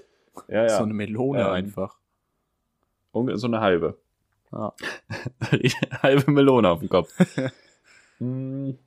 Ja, 0.48 0.70
So 0.70 0.84
eine 0.84 0.94
Melone 0.94 1.42
Ähm, 1.42 1.48
einfach. 1.48 1.98
So 3.12 3.48
eine 3.48 3.60
halbe. 3.60 3.98
Ja. 4.52 4.74
halbe 6.04 6.32
Melone 6.32 6.70
auf 6.70 6.80
dem 6.80 6.90
Kopf. 6.90 7.12
Hm. 8.20 8.80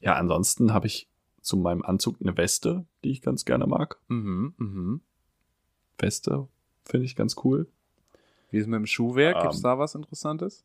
ja, 0.00 0.14
ansonsten 0.14 0.72
habe 0.74 0.88
ich 0.88 1.08
zu 1.42 1.56
meinem 1.56 1.82
Anzug 1.82 2.16
eine 2.20 2.36
Weste, 2.36 2.86
die 3.04 3.12
ich 3.12 3.22
ganz 3.22 3.44
gerne 3.44 3.68
mag. 3.68 4.00
Mhm, 4.08 4.54
mhm. 4.56 5.00
Weste 5.98 6.48
finde 6.84 7.06
ich 7.06 7.14
ganz 7.14 7.36
cool. 7.44 7.68
Wie 8.50 8.56
ist 8.56 8.62
es 8.64 8.66
mit 8.68 8.78
dem 8.78 8.86
Schuhwerk? 8.86 9.40
Gibt's 9.40 9.58
Ähm. 9.58 9.62
da 9.62 9.78
was 9.78 9.94
Interessantes? 9.94 10.64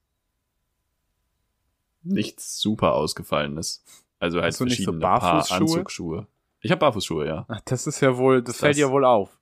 Nichts 2.06 2.60
super 2.60 2.94
ausgefallenes. 2.94 3.84
Also 4.20 4.38
halt 4.42 4.48
Hast 4.54 4.60
du 4.62 4.66
nicht 4.66 4.78
so 4.78 4.84
verschiedene 4.92 5.02
Paar 5.02 5.20
Barfußschuhe? 5.20 5.58
Anzugsschuhe. 5.60 6.28
Ich 6.62 6.72
habe 6.72 6.80
Barfußschuhe, 6.80 7.26
ja. 7.28 7.46
Ach, 7.48 7.62
das 7.66 7.86
ist 7.88 8.00
ja 8.02 8.18
wohl, 8.18 8.42
das, 8.42 8.54
Das- 8.56 8.60
fällt 8.60 8.78
ja 8.78 8.90
wohl 8.90 9.06
auf. 9.06 9.38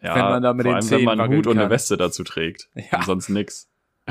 ja 0.00 0.14
Wenn 0.14 0.22
man 0.24 0.42
da 0.42 0.52
mit 0.52 0.66
vor 0.66 0.74
allem, 0.74 0.90
wenn 0.90 1.04
man 1.04 1.20
einen 1.20 1.36
Hut 1.36 1.46
und 1.46 1.52
eine 1.52 1.62
kann. 1.62 1.70
Weste 1.70 1.96
dazu 1.96 2.24
trägt. 2.24 2.68
Ja. 2.74 2.98
Und 2.98 3.04
sonst 3.06 3.28
nix. 3.28 3.68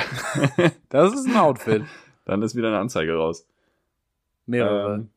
Das 0.89 1.14
ist 1.14 1.28
ein 1.28 1.36
Outfit. 1.38 1.84
Dann 2.26 2.41
ist 2.41 2.56
wieder 2.56 2.70
eine 2.70 2.80
Anzeige 2.80 3.14
raus. 3.16 3.45
Mehrere. 4.45 4.95
Ähm, 4.95 5.10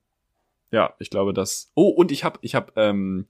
ja, 0.70 0.92
ich 0.98 1.10
glaube, 1.10 1.32
das. 1.32 1.70
Oh, 1.74 1.88
und 1.90 2.10
ich 2.10 2.24
habe, 2.24 2.38
ich 2.42 2.54
habe 2.54 2.72
ähm, 2.76 3.26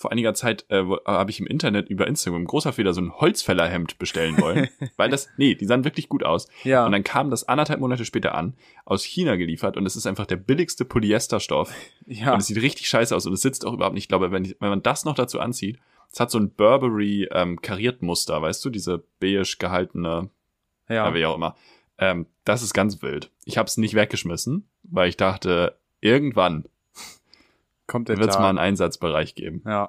vor 0.00 0.10
einiger 0.10 0.32
Zeit 0.32 0.64
äh, 0.70 0.82
habe 1.04 1.30
ich 1.30 1.40
im 1.40 1.46
Internet 1.46 1.90
über 1.90 2.06
Instagram 2.06 2.46
großer 2.46 2.72
Fehler 2.72 2.94
so 2.94 3.02
ein 3.02 3.12
Holzfällerhemd 3.12 3.98
bestellen 3.98 4.40
wollen, 4.40 4.70
weil 4.96 5.10
das, 5.10 5.28
nee, 5.36 5.54
die 5.54 5.66
sahen 5.66 5.84
wirklich 5.84 6.08
gut 6.08 6.24
aus. 6.24 6.48
ja. 6.64 6.86
Und 6.86 6.92
dann 6.92 7.04
kam 7.04 7.28
das 7.30 7.46
anderthalb 7.46 7.80
Monate 7.80 8.06
später 8.06 8.34
an, 8.34 8.54
aus 8.86 9.04
China 9.04 9.36
geliefert 9.36 9.76
und 9.76 9.84
es 9.84 9.96
ist 9.96 10.06
einfach 10.06 10.24
der 10.24 10.36
billigste 10.36 10.86
Polyesterstoff 10.86 11.74
ja. 12.06 12.32
und 12.32 12.40
es 12.40 12.46
sieht 12.46 12.62
richtig 12.62 12.88
scheiße 12.88 13.14
aus 13.14 13.26
und 13.26 13.34
es 13.34 13.42
sitzt 13.42 13.66
auch 13.66 13.74
überhaupt 13.74 13.92
nicht. 13.92 14.04
Ich 14.04 14.08
glaube, 14.08 14.32
wenn, 14.32 14.46
wenn 14.58 14.70
man 14.70 14.82
das 14.82 15.04
noch 15.04 15.14
dazu 15.14 15.38
anzieht, 15.38 15.78
es 16.10 16.18
hat 16.18 16.30
so 16.30 16.38
ein 16.38 16.48
Burberry 16.48 17.28
ähm, 17.30 17.60
Kariertmuster, 17.60 18.40
weißt 18.40 18.64
du, 18.64 18.70
diese 18.70 19.04
beige 19.20 19.42
gehaltene 19.58 20.30
ja. 20.88 20.94
ja. 20.94 21.14
wie 21.14 21.26
auch 21.26 21.36
immer. 21.36 21.56
Ähm, 21.98 22.24
das 22.44 22.62
ist 22.62 22.72
ganz 22.72 23.02
wild. 23.02 23.30
Ich 23.44 23.58
habe 23.58 23.66
es 23.66 23.76
nicht 23.76 23.94
weggeschmissen, 23.94 24.66
weil 24.82 25.10
ich 25.10 25.18
dachte, 25.18 25.76
irgendwann 26.00 26.64
Kommt 27.90 28.08
der 28.08 28.18
wird 28.18 28.30
es 28.30 28.38
mal 28.38 28.50
einen 28.50 28.58
Einsatzbereich 28.58 29.34
geben. 29.34 29.62
Ja. 29.66 29.88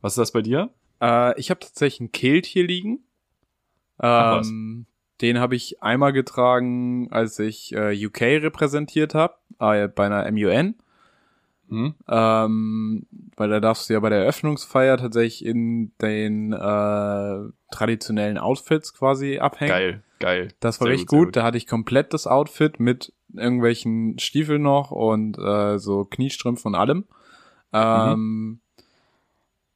Was 0.00 0.12
ist 0.12 0.18
das 0.18 0.32
bei 0.32 0.40
dir? 0.40 0.70
Äh, 0.98 1.38
ich 1.38 1.50
habe 1.50 1.60
tatsächlich 1.60 2.00
ein 2.00 2.12
Kilt 2.12 2.46
hier 2.46 2.66
liegen. 2.66 3.00
Ähm, 4.00 4.86
Den 5.20 5.38
habe 5.38 5.54
ich 5.54 5.82
einmal 5.82 6.14
getragen, 6.14 7.08
als 7.10 7.38
ich 7.38 7.74
äh, 7.74 8.06
UK 8.06 8.22
repräsentiert 8.22 9.14
habe, 9.14 9.34
äh, 9.60 9.88
bei 9.88 10.06
einer 10.06 10.30
MUN. 10.32 10.76
Hm? 11.68 11.94
Ähm, 12.08 13.06
weil 13.36 13.50
da 13.50 13.60
darfst 13.60 13.90
du 13.90 13.92
ja 13.92 14.00
bei 14.00 14.08
der 14.08 14.20
Eröffnungsfeier 14.20 14.96
tatsächlich 14.96 15.44
in 15.44 15.92
den 16.00 16.54
äh, 16.54 17.52
traditionellen 17.70 18.38
Outfits 18.38 18.94
quasi 18.94 19.38
abhängen. 19.38 19.68
Geil, 19.68 20.02
geil. 20.18 20.54
Das 20.60 20.80
war 20.80 20.86
Sehr 20.86 20.94
richtig 20.94 21.08
gut, 21.08 21.26
gut. 21.26 21.36
Da 21.36 21.42
hatte 21.42 21.58
ich 21.58 21.66
komplett 21.66 22.14
das 22.14 22.26
Outfit 22.26 22.80
mit 22.80 23.12
irgendwelchen 23.34 24.18
Stiefeln 24.18 24.62
noch 24.62 24.92
und 24.92 25.36
äh, 25.36 25.78
so 25.78 26.06
Kniestrümpfen 26.06 26.72
und 26.72 26.80
allem. 26.80 27.04
Ähm, 27.72 28.60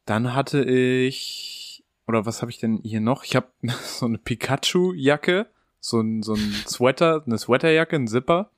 Dann 0.07 0.35
hatte 0.35 0.63
ich, 0.65 1.85
oder 2.07 2.27
was 2.27 2.43
habe 2.43 2.51
ich 2.51 2.59
denn 2.59 2.81
hier 2.83 3.01
noch? 3.01 3.25
Ich 3.25 3.37
habe 3.37 3.49
so 3.83 4.07
eine 4.07 4.19
Pikachu-Jacke, 4.19 5.47
so 5.81 6.01
ein, 6.01 6.23
so 6.23 6.35
ein 6.35 6.53
Sweater, 6.67 7.23
eine 7.27 7.39
Sweaterjacke, 7.39 7.97
ein 7.97 8.09
Zipper. 8.09 8.51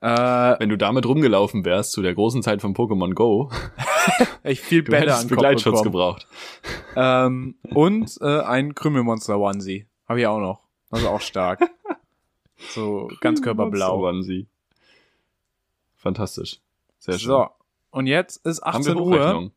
Äh, 0.00 0.06
Wenn 0.60 0.68
du 0.68 0.78
damit 0.78 1.06
rumgelaufen 1.06 1.64
wärst 1.64 1.90
zu 1.92 2.02
der 2.02 2.14
großen 2.14 2.42
Zeit 2.42 2.60
von 2.60 2.74
Pokémon 2.74 3.14
Go, 3.14 3.50
echt 4.44 4.62
viel 4.62 4.84
du 4.84 4.96
hättest 4.96 5.22
an 5.22 5.28
Begleitschutz 5.28 5.82
gebraucht. 5.82 6.28
Ähm, 6.94 7.56
und 7.74 8.16
äh, 8.20 8.40
ein 8.42 8.74
Krümelmonster-Onesie. 8.76 9.86
Habe 10.08 10.20
ich 10.20 10.26
auch 10.26 10.38
noch. 10.38 10.62
Also 10.90 11.08
auch 11.08 11.20
stark. 11.20 11.60
So 12.70 13.10
ganz 13.20 13.42
körperblau. 13.42 14.06
Onesie. 14.08 14.46
Fantastisch. 15.96 16.60
Sehr 16.98 17.18
schön. 17.18 17.28
So, 17.28 17.48
und 17.90 18.06
jetzt 18.06 18.44
ist 18.46 18.62
Haben 18.62 18.84
wir 18.84 18.92
18 18.92 18.96
Uhr. 19.02 19.50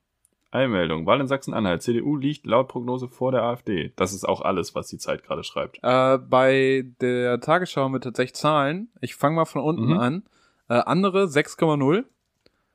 Einmeldung. 0.53 1.05
Wahl 1.05 1.21
in 1.21 1.27
Sachsen-Anhalt. 1.27 1.82
CDU 1.82 2.17
liegt 2.17 2.45
laut 2.45 2.67
Prognose 2.67 3.07
vor 3.07 3.32
der 3.32 3.43
AfD. 3.43 3.93
Das 3.95 4.11
ist 4.13 4.27
auch 4.27 4.41
alles, 4.41 4.75
was 4.75 4.88
die 4.88 4.97
Zeit 4.97 5.23
gerade 5.23 5.43
schreibt. 5.45 5.79
Äh, 5.82 6.17
bei 6.17 6.84
der 6.99 7.39
Tagesschau 7.39 7.88
wir 7.89 8.01
tatsächlich 8.01 8.36
Zahlen. 8.36 8.89
Ich 8.99 9.15
fange 9.15 9.38
mal 9.38 9.45
von 9.45 9.61
unten 9.61 9.93
Mhm. 9.93 9.99
an. 9.99 10.23
Äh, 10.67 10.73
andere 10.73 11.27
6,0. 11.29 12.03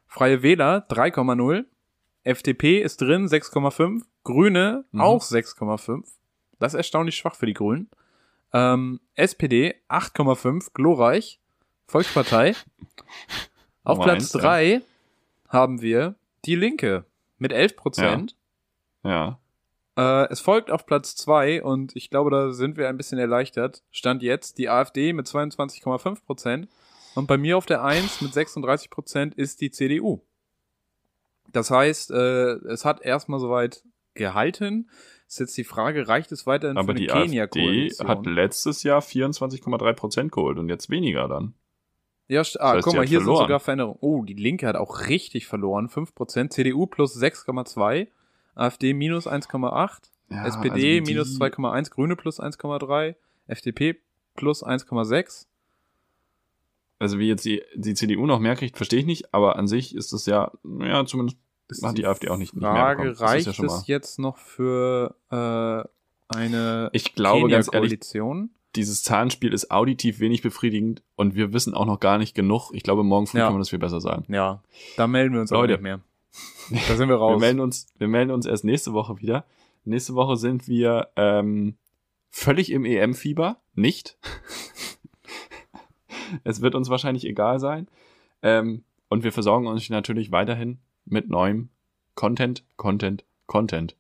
Freie 0.07 0.43
Wähler 0.43 0.87
3,0. 0.89 1.67
FDP 2.25 2.81
ist 2.81 3.01
drin 3.03 3.29
6,5. 3.29 4.03
Grüne 4.25 4.85
Mhm. 4.93 5.01
auch 5.03 5.23
6,5. 5.23 6.05
Das 6.59 6.73
ist 6.73 6.79
erstaunlich 6.79 7.17
schwach 7.17 7.35
für 7.35 7.47
die 7.47 7.53
Grünen. 7.55 7.91
Ähm, 8.55 9.01
SPD 9.17 9.75
8,5. 9.89 10.73
Glorreich. 10.73 11.41
Volkspartei. 11.89 12.55
Auf 13.85 13.99
Platz 14.01 14.15
eins, 14.15 14.33
ja. 14.33 14.41
3 15.51 15.57
haben 15.57 15.81
wir 15.83 16.17
die 16.45 16.55
Linke 16.55 17.05
mit 17.39 17.53
11 17.53 17.77
Prozent. 17.77 18.37
Ja. 19.05 19.39
Äh, 19.97 20.29
es 20.31 20.41
folgt 20.41 20.71
auf 20.71 20.87
Platz 20.87 21.17
2 21.17 21.63
und 21.63 21.97
ich 21.97 22.11
glaube, 22.11 22.31
da 22.31 22.53
sind 22.53 22.77
wir 22.77 22.89
ein 22.89 22.97
bisschen 22.97 23.19
erleichtert. 23.19 23.83
Stand 23.91 24.23
jetzt 24.23 24.59
die 24.59 24.69
AfD 24.69 25.13
mit 25.13 25.27
22,5 25.27 26.25
Prozent 26.25 26.69
und 27.15 27.27
bei 27.27 27.39
mir 27.39 27.57
auf 27.57 27.67
der 27.67 27.83
1 27.83 28.21
mit 28.21 28.33
36 28.35 28.91
Prozent 28.91 29.35
ist 29.35 29.61
die 29.61 29.71
CDU. 29.71 30.23
Das 31.53 31.71
heißt, 31.71 32.11
äh, 32.11 32.57
es 32.67 32.85
hat 32.85 33.03
erstmal 33.03 33.41
soweit 33.41 33.83
gehalten. 34.15 34.91
Ist 35.27 35.41
jetzt 35.41 35.57
die 35.57 35.65
Frage, 35.65 36.07
reicht 36.07 36.31
es 36.33 36.47
weiterhin 36.47 36.77
Aber 36.77 36.93
für 36.93 36.99
die 36.99 37.11
eine 37.11 37.43
AfD 37.43 37.91
hat 38.05 38.27
letztes 38.27 38.83
Jahr 38.83 39.01
24,3 39.01 39.93
Prozent 39.95 40.33
geholt 40.33 40.59
und 40.59 40.69
jetzt 40.69 40.91
weniger 40.91 41.29
dann. 41.29 41.55
Ja, 42.29 42.41
ah, 42.41 42.73
heißt, 42.73 42.85
guck 42.85 42.93
die 42.93 42.97
mal, 42.99 43.07
hier 43.07 43.19
sind 43.19 43.25
verloren. 43.27 43.45
sogar 43.45 43.61
Veränderungen. 43.61 43.99
Oh, 44.01 44.23
die 44.25 44.35
Linke 44.35 44.67
hat 44.67 44.77
auch 44.77 45.07
richtig 45.09 45.47
verloren. 45.47 45.89
5%, 45.89 46.53
CDU 46.53 46.87
plus 46.87 47.15
6,2, 47.17 48.09
AfD 48.55 48.95
minus 48.95 49.27
1,8, 49.29 50.11
Ja, 50.31 50.47
SPD 50.47 50.71
also 50.71 50.77
die- 50.77 51.01
minus 51.03 51.37
2,1, 51.39 51.91
Grüne 51.91 52.17
plus 52.17 52.41
1,3, 52.41 53.15
FDP 53.47 54.01
plus 54.35 54.63
1,6. 54.65 55.47
Also 56.99 57.19
wie 57.19 57.29
jetzt 57.29 57.45
die, 57.45 57.63
die 57.75 57.95
CDU 57.95 58.27
noch 58.27 58.41
mehr 58.41 58.57
kriegt, 58.57 58.77
verstehe 58.77 59.01
ich 59.01 59.07
nicht, 59.07 59.35
aber 59.35 59.57
an 59.57 59.69
sich 59.69 59.95
ist 59.95 60.13
es 60.13 60.27
ja, 60.27 60.51
ja, 60.81 61.05
zumindest 61.05 61.39
Ist 61.69 61.85
hat 61.85 61.99
die 61.99 62.07
AfD 62.07 62.29
auch 62.29 62.39
nicht, 62.39 62.55
nicht 62.55 62.63
mehr 62.63 62.71
Frage, 62.73 63.03
bekommen. 63.03 63.19
Das 63.19 63.21
reicht 63.21 63.59
ja 63.59 63.65
es 63.65 63.87
jetzt 63.87 64.19
noch 64.19 64.39
für 64.39 65.15
äh, 65.31 66.35
eine 66.35 66.89
Ich 66.93 67.15
glaube 67.15 67.51
ganz 67.51 67.69
ehrlich, 67.73 67.91
Kenia-Koalition? 68.01 68.51
Dieses 68.77 69.03
Zahlenspiel 69.03 69.53
ist 69.53 69.71
auditiv 69.71 70.21
wenig 70.21 70.43
befriedigend 70.43 71.03
und 71.17 71.35
wir 71.35 71.53
wissen 71.53 71.75
auch 71.75 71.87
noch 71.87 72.01
gar 72.01 72.19
nicht 72.19 72.35
genug. 72.35 72.71
Ich 72.73 72.83
glaube, 72.83 73.05
morgen 73.05 73.27
früh 73.27 73.39
Ja. 73.39 73.45
kann 73.47 73.55
man 73.55 73.61
das 73.61 73.71
viel 73.71 73.79
besser 73.79 74.01
sagen. 74.01 74.25
Ja, 74.33 74.63
da 74.97 75.07
melden 75.07 75.35
wir 75.35 75.41
uns 75.41 75.51
Leute. 75.51 75.75
nicht 75.75 75.83
mehr. 75.83 76.01
Da 76.89 76.97
sind 76.97 77.09
wir 77.09 77.17
raus. 77.17 77.35
Wir 77.35 77.41
melden 77.47 77.61
uns, 77.61 77.87
wir 77.99 78.09
melden 78.09 78.31
uns 78.31 78.47
erst 78.47 78.65
nächste 78.65 78.93
Woche 78.93 79.21
wieder. 79.21 79.45
Nächste 79.85 80.15
Woche 80.15 80.37
sind 80.37 80.69
wir 80.69 81.09
ähm, 81.17 81.77
völlig 82.31 82.71
im 82.71 82.85
EM-Fieber. 82.85 83.59
Nicht. 83.75 84.19
es 86.45 86.61
wird 86.61 86.75
uns 86.75 86.91
wahrscheinlich 86.91 87.25
egal 87.25 87.61
sein. 87.61 87.89
Ähm, 88.43 88.85
und 89.09 89.25
wir 89.25 89.33
versorgen 89.33 89.67
uns 89.67 89.89
natürlich 89.89 90.33
weiterhin 90.33 90.79
mit 91.05 91.31
neuem 91.31 91.69
Content, 92.15 92.65
Content, 92.77 93.25
Content. 93.47 93.97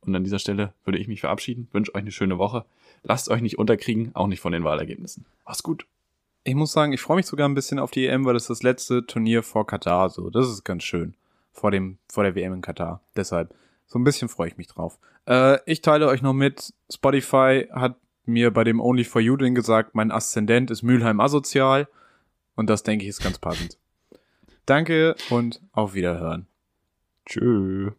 Und 0.00 0.14
an 0.14 0.24
dieser 0.24 0.38
Stelle 0.38 0.72
würde 0.84 0.98
ich 0.98 1.08
mich 1.08 1.20
verabschieden, 1.20 1.68
wünsche 1.72 1.94
euch 1.94 2.02
eine 2.02 2.12
schöne 2.12 2.38
Woche. 2.38 2.64
Lasst 3.08 3.28
euch 3.28 3.40
nicht 3.40 3.56
unterkriegen, 3.56 4.10
auch 4.14 4.26
nicht 4.26 4.40
von 4.40 4.50
den 4.50 4.64
Wahlergebnissen. 4.64 5.26
Mach's 5.44 5.62
gut. 5.62 5.86
Ich 6.42 6.56
muss 6.56 6.72
sagen, 6.72 6.92
ich 6.92 7.00
freue 7.00 7.16
mich 7.16 7.26
sogar 7.26 7.48
ein 7.48 7.54
bisschen 7.54 7.78
auf 7.78 7.92
die 7.92 8.06
EM, 8.06 8.24
weil 8.24 8.34
das 8.34 8.44
ist 8.44 8.50
das 8.50 8.62
letzte 8.64 9.06
Turnier 9.06 9.44
vor 9.44 9.64
Katar. 9.64 10.10
So, 10.10 10.28
das 10.28 10.48
ist 10.48 10.64
ganz 10.64 10.82
schön 10.82 11.14
vor 11.52 11.70
dem 11.70 11.98
vor 12.08 12.24
der 12.24 12.34
WM 12.34 12.52
in 12.52 12.62
Katar. 12.62 13.00
Deshalb 13.14 13.54
so 13.86 14.00
ein 14.00 14.04
bisschen 14.04 14.28
freue 14.28 14.48
ich 14.48 14.56
mich 14.56 14.66
drauf. 14.66 14.98
Äh, 15.28 15.58
ich 15.66 15.82
teile 15.82 16.08
euch 16.08 16.20
noch 16.20 16.32
mit. 16.32 16.74
Spotify 16.92 17.68
hat 17.70 17.94
mir 18.24 18.50
bei 18.50 18.64
dem 18.64 18.80
Only 18.80 19.04
for 19.04 19.22
You 19.22 19.36
Ding 19.36 19.54
gesagt, 19.54 19.94
mein 19.94 20.10
Aszendent 20.10 20.72
ist 20.72 20.82
Mülheim 20.82 21.20
asozial 21.20 21.86
und 22.56 22.68
das 22.68 22.82
denke 22.82 23.04
ich 23.04 23.10
ist 23.10 23.22
ganz 23.22 23.38
passend. 23.38 23.78
Danke 24.66 25.14
und 25.30 25.60
auf 25.70 25.94
Wiederhören. 25.94 26.48
Tschö. 27.24 27.92